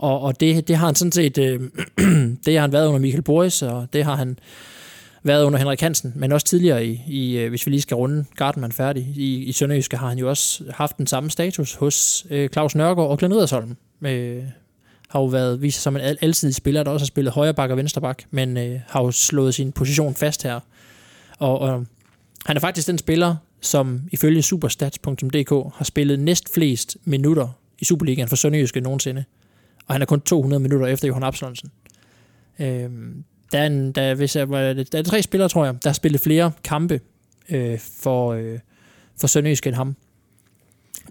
og, 0.00 0.20
og 0.20 0.40
det, 0.40 0.68
det 0.68 0.76
har 0.76 0.86
han 0.86 0.94
sådan 0.94 1.12
set, 1.12 1.38
øh, 1.38 1.60
det 2.46 2.54
har 2.54 2.60
han 2.60 2.72
været 2.72 2.86
under 2.86 3.00
Michael 3.00 3.22
Boris, 3.22 3.62
og 3.62 3.88
det 3.92 4.04
har 4.04 4.16
han 4.16 4.38
været 5.22 5.44
under 5.44 5.58
Henrik 5.58 5.80
Hansen, 5.80 6.12
men 6.16 6.32
også 6.32 6.46
tidligere, 6.46 6.86
i, 6.86 7.02
i 7.06 7.38
øh, 7.38 7.48
hvis 7.48 7.66
vi 7.66 7.70
lige 7.70 7.80
skal 7.80 7.94
runde 7.94 8.24
Gardenman 8.36 8.72
færdig, 8.72 9.12
i, 9.16 9.44
i 9.44 9.52
Sønderjyske 9.52 9.96
har 9.96 10.08
han 10.08 10.18
jo 10.18 10.28
også 10.28 10.64
haft 10.70 10.98
den 10.98 11.06
samme 11.06 11.30
status 11.30 11.74
hos 11.74 12.26
øh, 12.30 12.48
Claus 12.48 12.74
Nørgaard 12.74 13.10
og 13.10 13.18
Glenn 13.18 13.34
Edersholm. 13.34 13.76
Øh, 14.02 14.42
har 15.08 15.20
jo 15.20 15.26
været 15.26 15.62
vist 15.62 15.82
som 15.82 15.96
en 15.96 16.02
alsidig 16.02 16.54
spiller, 16.54 16.82
der 16.82 16.90
også 16.90 17.04
har 17.04 17.06
spillet 17.06 17.32
højre 17.32 17.54
bak 17.54 17.70
og 17.70 17.76
venstre 17.76 18.00
bak, 18.00 18.22
men 18.30 18.56
øh, 18.56 18.80
har 18.88 19.02
jo 19.02 19.10
slået 19.10 19.54
sin 19.54 19.72
position 19.72 20.14
fast 20.14 20.42
her. 20.42 20.60
Og, 21.38 21.58
og 21.58 21.86
han 22.46 22.56
er 22.56 22.60
faktisk 22.60 22.86
den 22.86 22.98
spiller, 22.98 23.36
som 23.60 24.00
ifølge 24.12 24.42
superstats.dk 24.42 25.50
har 25.76 25.84
spillet 25.84 26.18
næst 26.18 26.54
flest 26.54 26.96
minutter 27.04 27.48
i 27.78 27.84
Superligaen 27.84 28.28
for 28.28 28.36
Sønderjyske 28.36 28.80
nogensinde 28.80 29.24
og 29.90 29.94
han 29.94 30.02
er 30.02 30.06
kun 30.06 30.20
200 30.20 30.60
minutter 30.60 30.86
efter 30.86 31.08
Johan 31.08 31.22
Absalonsen. 31.22 31.70
Øh, 32.60 32.66
der, 33.52 33.58
er 33.58 33.66
en, 33.66 33.92
der, 33.92 34.14
hvis 34.14 34.36
jeg, 34.36 34.48
der 34.48 34.98
er 34.98 35.02
tre 35.02 35.22
spillere, 35.22 35.48
tror 35.48 35.64
jeg, 35.64 35.74
der 35.82 35.88
har 35.88 35.94
spillet 35.94 36.20
flere 36.20 36.52
kampe 36.64 37.00
øh, 37.48 37.78
for, 38.02 38.32
øh, 38.32 38.58
for 39.20 39.26
Sønderjysk 39.26 39.66
end 39.66 39.74
ham. 39.74 39.96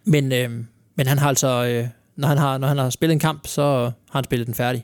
Men, 0.03 0.31
øh, 0.31 0.49
men 0.95 1.07
han 1.07 1.17
har 1.17 1.29
altså, 1.29 1.65
øh, 1.65 1.87
når, 2.15 2.27
han 2.27 2.37
har, 2.37 2.57
når 2.57 2.67
han 2.67 2.77
har 2.77 2.89
spillet 2.89 3.13
en 3.13 3.19
kamp, 3.19 3.47
så 3.47 3.61
har 4.09 4.19
han 4.19 4.23
spillet 4.23 4.47
den 4.47 4.55
færdig. 4.55 4.83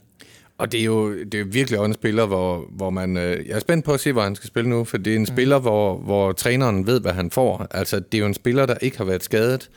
Og 0.57 0.71
det 0.71 0.79
er 0.79 0.85
jo 0.85 1.23
det 1.23 1.39
er 1.39 1.43
virkelig 1.43 1.79
også 1.79 1.89
en 1.89 1.93
spiller, 1.93 2.25
hvor, 2.25 2.65
hvor 2.71 2.89
man... 2.89 3.17
Øh, 3.17 3.47
jeg 3.47 3.55
er 3.55 3.59
spændt 3.59 3.85
på 3.85 3.93
at 3.93 3.99
se, 3.99 4.11
hvor 4.11 4.21
han 4.21 4.35
skal 4.35 4.47
spille 4.47 4.69
nu, 4.69 4.83
for 4.83 4.97
det 4.97 5.11
er 5.11 5.15
en 5.15 5.21
mm. 5.21 5.25
spiller, 5.25 5.59
hvor, 5.59 5.97
hvor 5.97 6.31
træneren 6.31 6.87
ved, 6.87 7.01
hvad 7.01 7.13
han 7.13 7.31
får. 7.31 7.67
Altså, 7.71 7.99
det 7.99 8.13
er 8.17 8.19
jo 8.19 8.25
en 8.25 8.33
spiller, 8.33 8.65
der 8.65 8.75
ikke 8.81 8.97
har 8.97 9.05
været 9.05 9.23
skadet. 9.23 9.69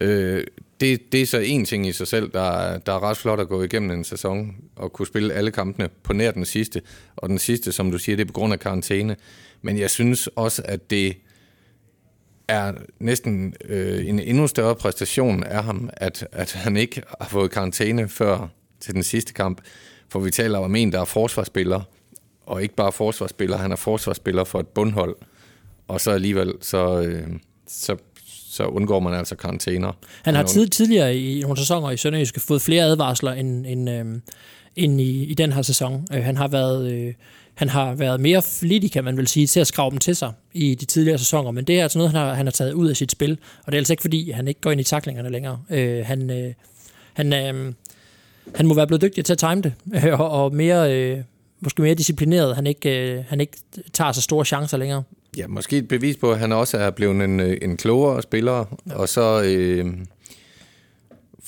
Øh, 0.00 0.44
det, 0.80 1.12
det 1.12 1.22
er 1.22 1.26
så 1.26 1.38
en 1.38 1.64
ting 1.64 1.86
i 1.86 1.92
sig 1.92 2.06
selv, 2.06 2.32
der, 2.32 2.78
der 2.78 2.92
er 2.92 3.02
ret 3.02 3.16
flot 3.16 3.40
at 3.40 3.48
gå 3.48 3.62
igennem 3.62 3.90
en 3.90 4.04
sæson 4.04 4.56
og 4.76 4.92
kunne 4.92 5.06
spille 5.06 5.34
alle 5.34 5.50
kampene 5.50 5.88
på 6.02 6.12
nær 6.12 6.30
den 6.30 6.44
sidste. 6.44 6.82
Og 7.16 7.28
den 7.28 7.38
sidste, 7.38 7.72
som 7.72 7.90
du 7.90 7.98
siger, 7.98 8.16
det 8.16 8.22
er 8.22 8.26
på 8.26 8.32
grund 8.32 8.52
af 8.52 8.60
karantæne. 8.60 9.16
Men 9.62 9.78
jeg 9.78 9.90
synes 9.90 10.26
også, 10.26 10.62
at 10.64 10.90
det 10.90 11.16
er 12.48 12.72
næsten 13.00 13.54
øh, 13.64 14.06
en 14.06 14.20
endnu 14.20 14.46
større 14.46 14.74
præstation 14.74 15.44
af 15.44 15.64
ham, 15.64 15.90
at, 15.92 16.28
at 16.32 16.52
han 16.52 16.76
ikke 16.76 17.02
har 17.20 17.28
fået 17.28 17.50
karantæne 17.50 18.08
før 18.08 18.48
til 18.80 18.94
den 18.94 19.02
sidste 19.02 19.32
kamp. 19.32 19.60
For 20.08 20.20
vi 20.20 20.30
taler 20.30 20.58
om 20.58 20.76
en, 20.76 20.92
der 20.92 21.00
er 21.00 21.04
forsvarsspiller, 21.04 21.82
og 22.46 22.62
ikke 22.62 22.74
bare 22.74 22.92
forsvarsspiller, 22.92 23.56
han 23.56 23.72
er 23.72 23.76
forsvarsspiller 23.76 24.44
for 24.44 24.60
et 24.60 24.68
bundhold, 24.68 25.16
og 25.88 26.00
så 26.00 26.10
alligevel, 26.10 26.54
så, 26.60 27.02
øh, 27.02 27.26
så, 27.66 27.96
så 28.58 28.64
undgår 28.64 29.00
man 29.00 29.14
altså 29.14 29.36
karantæner. 29.36 29.92
Han 30.22 30.34
har 30.34 30.42
Men 30.42 30.48
tid, 30.48 30.68
tidligere 30.68 31.16
i 31.16 31.40
nogle 31.40 31.58
sæsoner 31.58 31.90
i 31.90 31.96
Sønderjyske 31.96 32.40
fået 32.40 32.62
flere 32.62 32.84
advarsler 32.84 33.32
end, 33.32 33.66
end, 33.66 33.90
øh, 33.90 34.04
end 34.76 35.00
i, 35.00 35.24
i 35.24 35.34
den 35.34 35.52
her 35.52 35.62
sæson. 35.62 36.06
Øh, 36.14 36.24
han 36.24 36.36
har 36.36 36.48
været... 36.48 36.92
Øh, 36.92 37.14
han 37.54 37.68
har 37.68 37.94
været 37.94 38.20
mere 38.20 38.42
flittig, 38.42 38.92
kan 38.92 39.04
man 39.04 39.16
vel 39.16 39.28
sige, 39.28 39.46
til 39.46 39.60
at 39.60 39.66
skrave 39.66 39.90
dem 39.90 39.98
til 39.98 40.16
sig 40.16 40.32
i 40.52 40.74
de 40.74 40.84
tidligere 40.84 41.18
sæsoner, 41.18 41.50
men 41.50 41.64
det 41.64 41.78
er 41.78 41.82
altså 41.82 41.98
noget, 41.98 42.12
han 42.12 42.20
har, 42.20 42.34
han 42.34 42.46
har 42.46 42.50
taget 42.50 42.72
ud 42.72 42.88
af 42.88 42.96
sit 42.96 43.12
spil, 43.12 43.38
og 43.64 43.72
det 43.72 43.74
er 43.74 43.80
altså 43.80 43.92
ikke 43.92 44.00
fordi, 44.00 44.30
han 44.30 44.48
ikke 44.48 44.60
går 44.60 44.70
ind 44.70 44.80
i 44.80 44.84
taklingerne 44.84 45.30
længere. 45.30 45.58
Øh, 45.70 46.06
han, 46.06 46.30
øh, 46.30 46.52
han, 47.12 47.32
øh, 47.32 47.72
han 48.54 48.66
må 48.66 48.74
være 48.74 48.86
blevet 48.86 49.02
dygtig 49.02 49.24
til 49.24 49.32
at 49.32 49.38
time 49.38 49.62
det, 49.62 49.72
øh, 49.94 50.20
og, 50.20 50.30
og 50.30 50.54
mere, 50.54 50.94
øh, 50.94 51.18
måske 51.60 51.82
mere 51.82 51.94
disciplineret. 51.94 52.54
Han 52.54 52.66
ikke, 52.66 53.12
øh, 53.12 53.24
han 53.28 53.40
ikke 53.40 53.56
tager 53.92 54.12
så 54.12 54.20
store 54.20 54.44
chancer 54.44 54.76
længere. 54.76 55.02
Ja, 55.36 55.46
måske 55.46 55.76
et 55.76 55.88
bevis 55.88 56.16
på, 56.16 56.32
at 56.32 56.38
han 56.38 56.52
også 56.52 56.78
er 56.78 56.90
blevet 56.90 57.24
en, 57.24 57.40
øh, 57.40 57.56
en 57.62 57.76
klogere 57.76 58.22
spiller, 58.22 58.78
ja. 58.88 58.94
og 58.94 59.08
så... 59.08 59.42
Øh, 59.46 59.86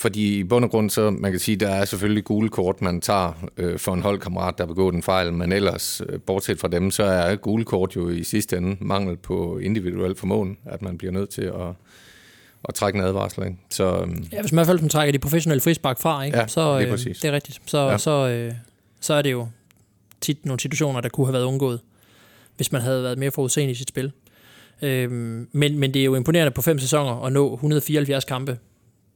fordi 0.01 0.39
i 0.39 0.45
bund 0.45 0.65
og 0.65 0.71
grund, 0.71 0.91
så 0.91 1.11
man 1.11 1.31
kan 1.31 1.41
sige, 1.41 1.57
der 1.57 1.69
er 1.69 1.85
selvfølgelig 1.85 2.25
gule 2.25 2.49
kort, 2.49 2.83
man 2.83 3.01
tager 3.01 3.49
øh, 3.57 3.79
for 3.79 3.95
en 3.95 4.03
holdkammerat, 4.03 4.59
der 4.59 4.65
har 4.65 4.67
begået 4.69 4.95
en 4.95 5.03
fejl, 5.03 5.33
men 5.33 5.53
ellers, 5.53 6.03
øh, 6.09 6.21
bortset 6.21 6.61
fra 6.61 6.69
dem, 6.69 6.91
så 6.91 7.03
er 7.05 7.37
gule 7.37 7.65
kort 7.65 7.97
jo 7.97 8.09
i 8.09 8.25
sidste 8.25 8.57
ende 8.57 8.77
mangel 8.81 9.17
på 9.17 9.59
individuel 9.59 10.15
formåen, 10.17 10.57
at 10.65 10.83
man 10.83 10.99
bliver 10.99 11.13
nødt 11.13 11.31
til 11.31 11.43
at, 11.43 11.69
at 12.69 12.75
trække 12.75 12.99
en 12.99 13.05
advarsel. 13.05 13.45
Ikke? 13.45 13.57
Så, 13.71 13.85
øh, 13.85 14.09
Ja, 14.33 14.41
hvis 14.41 14.53
man 14.53 14.65
i 14.65 14.67
hvert 14.67 14.81
fald 14.81 14.91
trækker 14.91 15.13
de 15.13 15.19
professionelle 15.19 15.61
frispark 15.61 16.01
fra, 16.01 16.23
ikke? 16.23 16.39
Ja, 16.39 16.47
så 16.47 16.81
øh, 16.81 16.91
præcis. 16.91 17.19
det 17.19 17.29
er 17.29 17.33
rigtigt. 17.33 17.61
Så, 17.67 17.79
ja. 17.79 17.99
så, 17.99 18.29
øh, 18.29 18.53
så 19.01 19.15
er 19.15 19.23
det 19.23 19.33
jo 19.33 19.49
tit 20.21 20.47
nogle 20.47 20.61
situationer, 20.61 21.01
der 21.01 21.09
kunne 21.09 21.27
have 21.27 21.33
været 21.33 21.45
undgået, 21.45 21.81
hvis 22.57 22.73
man 22.73 22.83
havde 22.83 23.03
været 23.03 23.19
mere 23.19 23.31
forudseende 23.31 23.73
i 23.73 23.75
sit 23.75 23.89
spil. 23.89 24.13
Øhm, 24.83 25.49
men, 25.53 25.79
men 25.79 25.95
det 25.95 26.01
er 26.01 26.05
jo 26.05 26.15
imponerende 26.15 26.51
på 26.51 26.63
fem 26.63 26.79
sæsoner 26.79 27.25
at 27.25 27.33
nå 27.33 27.55
174 27.55 28.25
kampe. 28.25 28.59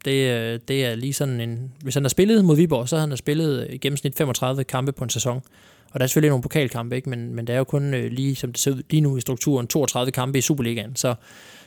Det, 0.04 0.30
øh, 0.30 0.60
det 0.68 0.84
er 0.84 0.94
lige 0.94 1.12
sådan 1.12 1.40
en... 1.40 1.72
Hvis 1.82 1.94
han 1.94 2.04
har 2.04 2.08
spillet 2.08 2.44
mod 2.44 2.56
Viborg, 2.56 2.88
så 2.88 2.96
har 2.96 3.00
han 3.00 3.10
har 3.10 3.16
spillet 3.16 3.66
øh, 3.66 3.74
i 3.74 3.78
gennemsnit 3.78 4.16
35 4.16 4.64
kampe 4.64 4.92
på 4.92 5.04
en 5.04 5.10
sæson. 5.10 5.42
Og 5.90 6.00
der 6.00 6.04
er 6.04 6.06
selvfølgelig 6.06 6.30
nogle 6.30 6.42
pokalkampe, 6.42 6.96
ikke? 6.96 7.10
Men, 7.10 7.34
men 7.34 7.46
det 7.46 7.52
er 7.52 7.58
jo 7.58 7.64
kun 7.64 7.94
øh, 7.94 8.12
lige, 8.12 8.36
som 8.36 8.52
det 8.52 8.60
ser 8.60 8.70
ud 8.70 8.82
lige 8.90 9.00
nu 9.00 9.16
i 9.16 9.20
strukturen, 9.20 9.66
32 9.66 10.12
kampe 10.12 10.38
i 10.38 10.40
Superligaen. 10.40 10.96
Så 10.96 11.14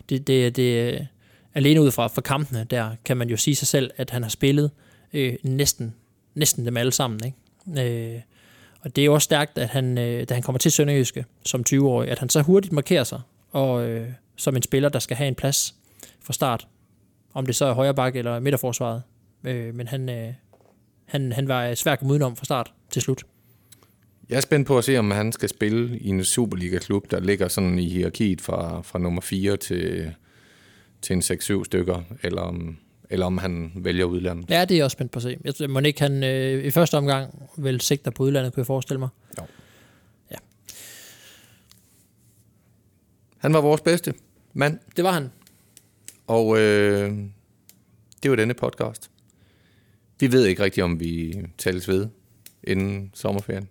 det, 0.09 0.27
det, 0.27 0.55
det 0.55 1.07
alene 1.53 1.81
ud 1.81 1.91
fra, 1.91 2.07
fra 2.07 2.21
kampene, 2.21 2.65
der 2.69 2.89
kan 3.05 3.17
man 3.17 3.29
jo 3.29 3.37
sige 3.37 3.55
sig 3.55 3.67
selv, 3.67 3.91
at 3.97 4.09
han 4.09 4.23
har 4.23 4.29
spillet 4.29 4.71
øh, 5.13 5.35
næsten, 5.43 5.93
næsten 6.35 6.65
dem 6.65 6.77
alle 6.77 6.91
sammen. 6.91 7.19
Ikke? 7.25 8.13
Øh, 8.15 8.21
og 8.87 8.95
det 8.95 9.01
er 9.01 9.05
jo 9.05 9.13
også 9.13 9.25
stærkt, 9.25 9.57
at 9.57 9.69
han, 9.69 9.97
øh, 9.97 10.27
da 10.29 10.33
han 10.33 10.43
kommer 10.43 10.59
til 10.59 10.71
Sønderjyske 10.71 11.25
som 11.45 11.63
20-årig, 11.69 12.09
at 12.09 12.19
han 12.19 12.29
så 12.29 12.41
hurtigt 12.41 12.73
markerer 12.73 13.03
sig, 13.03 13.21
og 13.51 13.89
øh, 13.89 14.07
som 14.35 14.55
en 14.55 14.61
spiller, 14.61 14.89
der 14.89 14.99
skal 14.99 15.17
have 15.17 15.27
en 15.27 15.35
plads 15.35 15.75
fra 16.21 16.33
start. 16.33 16.67
Om 17.33 17.45
det 17.45 17.55
så 17.55 17.65
er 17.65 17.73
højre 17.73 17.93
bak 17.93 18.15
eller 18.15 18.39
midterforsvaret. 18.39 19.03
Øh, 19.43 19.75
men 19.75 19.87
han, 19.87 20.09
øh, 20.09 20.33
han, 21.05 21.31
han 21.31 21.47
var 21.47 21.75
svær 21.75 21.91
at 21.91 21.99
komme 21.99 22.11
udenom 22.11 22.35
fra 22.35 22.45
start 22.45 22.73
til 22.91 23.01
slut. 23.01 23.23
Jeg 24.29 24.37
er 24.37 24.41
spændt 24.41 24.67
på 24.67 24.77
at 24.77 24.83
se, 24.83 24.97
om 24.97 25.11
han 25.11 25.31
skal 25.31 25.49
spille 25.49 25.99
i 25.99 26.07
en 26.07 26.23
Superliga-klub, 26.23 27.11
der 27.11 27.19
ligger 27.19 27.47
sådan 27.47 27.79
i 27.79 27.89
hierarkiet 27.89 28.41
fra, 28.41 28.81
fra 28.81 28.99
nummer 28.99 29.21
4 29.21 29.57
til, 29.57 30.13
til 31.01 31.13
en 31.13 31.21
6-7 31.21 31.63
stykker, 31.63 32.01
eller 32.23 32.41
om, 32.41 32.77
eller 33.09 33.25
om 33.25 33.37
han 33.37 33.71
vælger 33.75 34.05
udlandet. 34.05 34.49
Ja, 34.49 34.61
det 34.61 34.71
er 34.71 34.75
jeg 34.75 34.85
også 34.85 34.95
spændt 34.95 35.11
på 35.11 35.19
at 35.19 35.23
se. 35.23 35.37
Jeg 35.59 35.69
må 35.69 35.79
ikke 35.79 36.01
han 36.01 36.23
øh, 36.23 36.65
i 36.65 36.71
første 36.71 36.97
omgang 36.97 37.49
vel 37.57 37.81
sigter 37.81 38.11
på 38.11 38.23
udlandet, 38.23 38.53
kunne 38.53 38.61
jeg 38.61 38.67
forestille 38.67 38.99
mig. 38.99 39.09
Han 43.37 43.53
var 43.53 43.61
vores 43.61 43.81
bedste 43.81 44.13
mand, 44.53 44.79
Det 44.95 45.03
var 45.03 45.11
han. 45.11 45.29
og 46.27 46.59
øh, 46.59 47.11
det 48.23 48.31
var 48.31 48.37
denne 48.37 48.53
podcast. 48.53 49.09
Vi 50.19 50.31
ved 50.31 50.45
ikke 50.45 50.63
rigtigt, 50.63 50.83
om 50.83 50.99
vi 50.99 51.35
tales 51.57 51.87
ved 51.87 52.07
inden 52.63 53.11
sommerferien. 53.13 53.69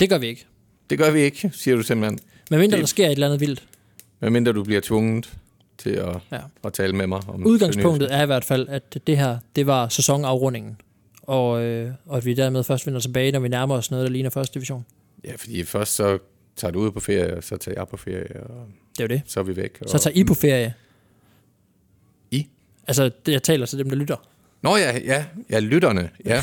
Det 0.00 0.08
gør 0.08 0.18
vi 0.18 0.26
ikke. 0.26 0.46
Det 0.90 0.98
gør 0.98 1.10
vi 1.10 1.20
ikke, 1.20 1.50
siger 1.54 1.76
du 1.76 1.82
simpelthen. 1.82 2.18
Men 2.50 2.58
mindre 2.60 2.76
Det- 2.76 2.82
der 2.82 2.86
sker 2.86 3.06
et 3.06 3.12
eller 3.12 3.26
andet 3.26 3.40
vildt. 3.40 3.68
Medmindre 4.20 4.52
du 4.52 4.64
bliver 4.64 4.80
tvunget 4.80 5.38
til 5.78 5.90
at, 5.90 6.16
Ja. 6.32 6.38
at 6.64 6.72
tale 6.72 6.92
med 6.92 7.06
mig 7.06 7.20
om 7.28 7.46
Udgangspunktet 7.46 8.14
er 8.14 8.22
i 8.22 8.26
hvert 8.26 8.44
fald, 8.44 8.68
at 8.68 8.98
det 9.06 9.16
her, 9.16 9.38
det 9.56 9.66
var 9.66 9.88
sæsonafrundingen. 9.88 10.80
Og, 11.22 11.62
øh, 11.62 11.90
og 12.06 12.16
at 12.16 12.24
vi 12.24 12.34
dermed 12.34 12.64
først 12.64 12.86
vender 12.86 13.00
tilbage, 13.00 13.32
når 13.32 13.40
vi 13.40 13.48
nærmer 13.48 13.74
os 13.74 13.90
noget, 13.90 14.04
der 14.06 14.10
ligner 14.12 14.30
første 14.30 14.54
division. 14.54 14.84
Ja, 15.24 15.32
fordi 15.36 15.64
først 15.64 15.94
så 15.94 16.18
tager 16.56 16.72
du 16.72 16.80
ud 16.80 16.90
på 16.90 17.00
ferie, 17.00 17.36
og 17.36 17.44
så 17.44 17.56
tager 17.56 17.80
jeg 17.80 17.88
på 17.88 17.96
ferie, 17.96 18.40
og 18.42 18.66
Det 18.98 19.00
er 19.00 19.04
jo 19.04 19.08
det. 19.08 19.22
så 19.26 19.40
er 19.40 19.44
vi 19.44 19.56
væk. 19.56 19.78
Så 19.86 19.98
tager 19.98 20.16
I 20.16 20.24
på 20.24 20.34
ferie. 20.34 20.74
I? 22.30 22.46
Altså, 22.86 23.10
jeg 23.28 23.42
taler 23.42 23.66
til 23.66 23.78
dem, 23.78 23.88
der 23.88 23.96
lytter. 23.96 24.16
Nå 24.62 24.76
ja, 24.76 24.98
ja, 25.04 25.24
ja, 25.50 25.58
lytterne, 25.58 26.10
ja. 26.24 26.42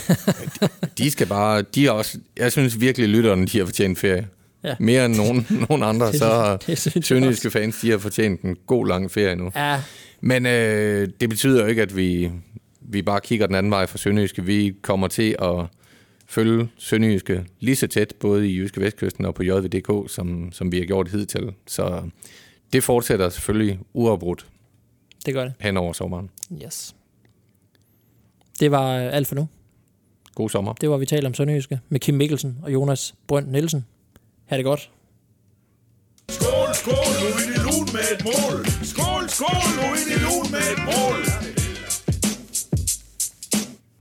De, 0.62 0.70
de 1.04 1.12
skal 1.12 1.28
bare, 1.28 1.62
de 1.62 1.88
er 1.88 1.92
også, 1.92 2.18
jeg 2.38 2.52
synes 2.52 2.80
virkelig, 2.80 3.10
lytterne, 3.10 3.46
de 3.48 3.58
har 3.58 3.66
fortjent 3.66 4.00
ferie. 4.00 4.28
Ja. 4.66 4.76
Mere 4.80 5.06
end 5.06 5.16
nogen, 5.16 5.48
nogen 5.70 5.84
andre, 5.84 6.08
Det- 6.08 6.16
så 6.20 6.26
har 6.26 7.02
sønderjyske 7.02 7.52
fans, 7.52 7.80
de 7.82 7.92
har 7.92 7.98
fortjent 7.98 8.42
en 8.42 8.56
god 8.68 8.88
lang 8.88 9.12
ferie 9.12 9.36
nu. 9.36 9.52
Ja, 9.56 9.82
Men 10.22 10.46
øh, 10.46 11.08
det 11.20 11.30
betyder 11.30 11.62
jo 11.62 11.68
ikke, 11.68 11.82
at 11.82 11.96
vi, 11.98 12.32
vi 12.82 13.02
bare 13.02 13.20
kigger 13.24 13.46
den 13.48 13.56
anden 13.56 13.72
vej 13.72 13.86
fra 13.86 13.98
Sønderjyske. 13.98 14.44
Vi 14.46 14.74
kommer 14.82 15.08
til 15.08 15.36
at 15.42 15.66
følge 16.28 16.68
Sønderjyske 16.78 17.46
lige 17.60 17.76
så 17.76 17.88
tæt, 17.88 18.14
både 18.20 18.50
i 18.50 18.58
Jyske 18.58 18.82
Vestkysten 18.82 19.26
og 19.26 19.36
på 19.36 19.44
JVDK, 19.44 20.12
som, 20.12 20.52
som 20.52 20.72
vi 20.72 20.78
har 20.78 20.86
gjort 20.86 21.10
hidtil. 21.12 21.54
Så 21.68 22.02
det 22.74 22.84
fortsætter 22.84 23.30
selvfølgelig 23.30 23.80
uafbrudt 23.94 24.46
det 25.26 25.34
gør 25.34 25.44
det. 25.44 25.54
hen 25.60 25.78
over 25.78 25.94
sommeren. 25.94 26.30
Yes. 26.66 26.96
Det 28.60 28.72
var 28.72 28.94
alt 28.96 29.28
for 29.28 29.36
nu. 29.36 29.48
God 30.36 30.50
sommer. 30.50 30.74
Det 30.74 30.90
var, 30.90 30.98
vi 30.98 31.06
talte 31.06 31.26
om 31.28 31.34
Sønderjyske 31.34 31.80
med 31.90 32.00
Kim 32.00 32.14
Mikkelsen 32.16 32.58
og 32.64 32.74
Jonas 32.74 33.16
Brønd 33.28 33.48
Nielsen. 33.48 33.86
Ha' 34.50 34.58
det 34.58 34.66
godt. 34.66 34.90
Skål, 36.30 36.74
skål, 36.74 37.12
nu 37.22 37.28
er 37.42 37.48
det 37.52 37.62
lun 37.66 37.88
med 37.94 38.06
et 38.14 38.24
mål. 38.26 38.66
Skål, 38.92 39.30
skål, 39.30 39.66
nu 39.78 39.86
er 39.94 40.06
det 40.10 40.22
lun 40.26 40.52
med 40.52 40.66
et 40.74 40.82
mål. 40.90 41.35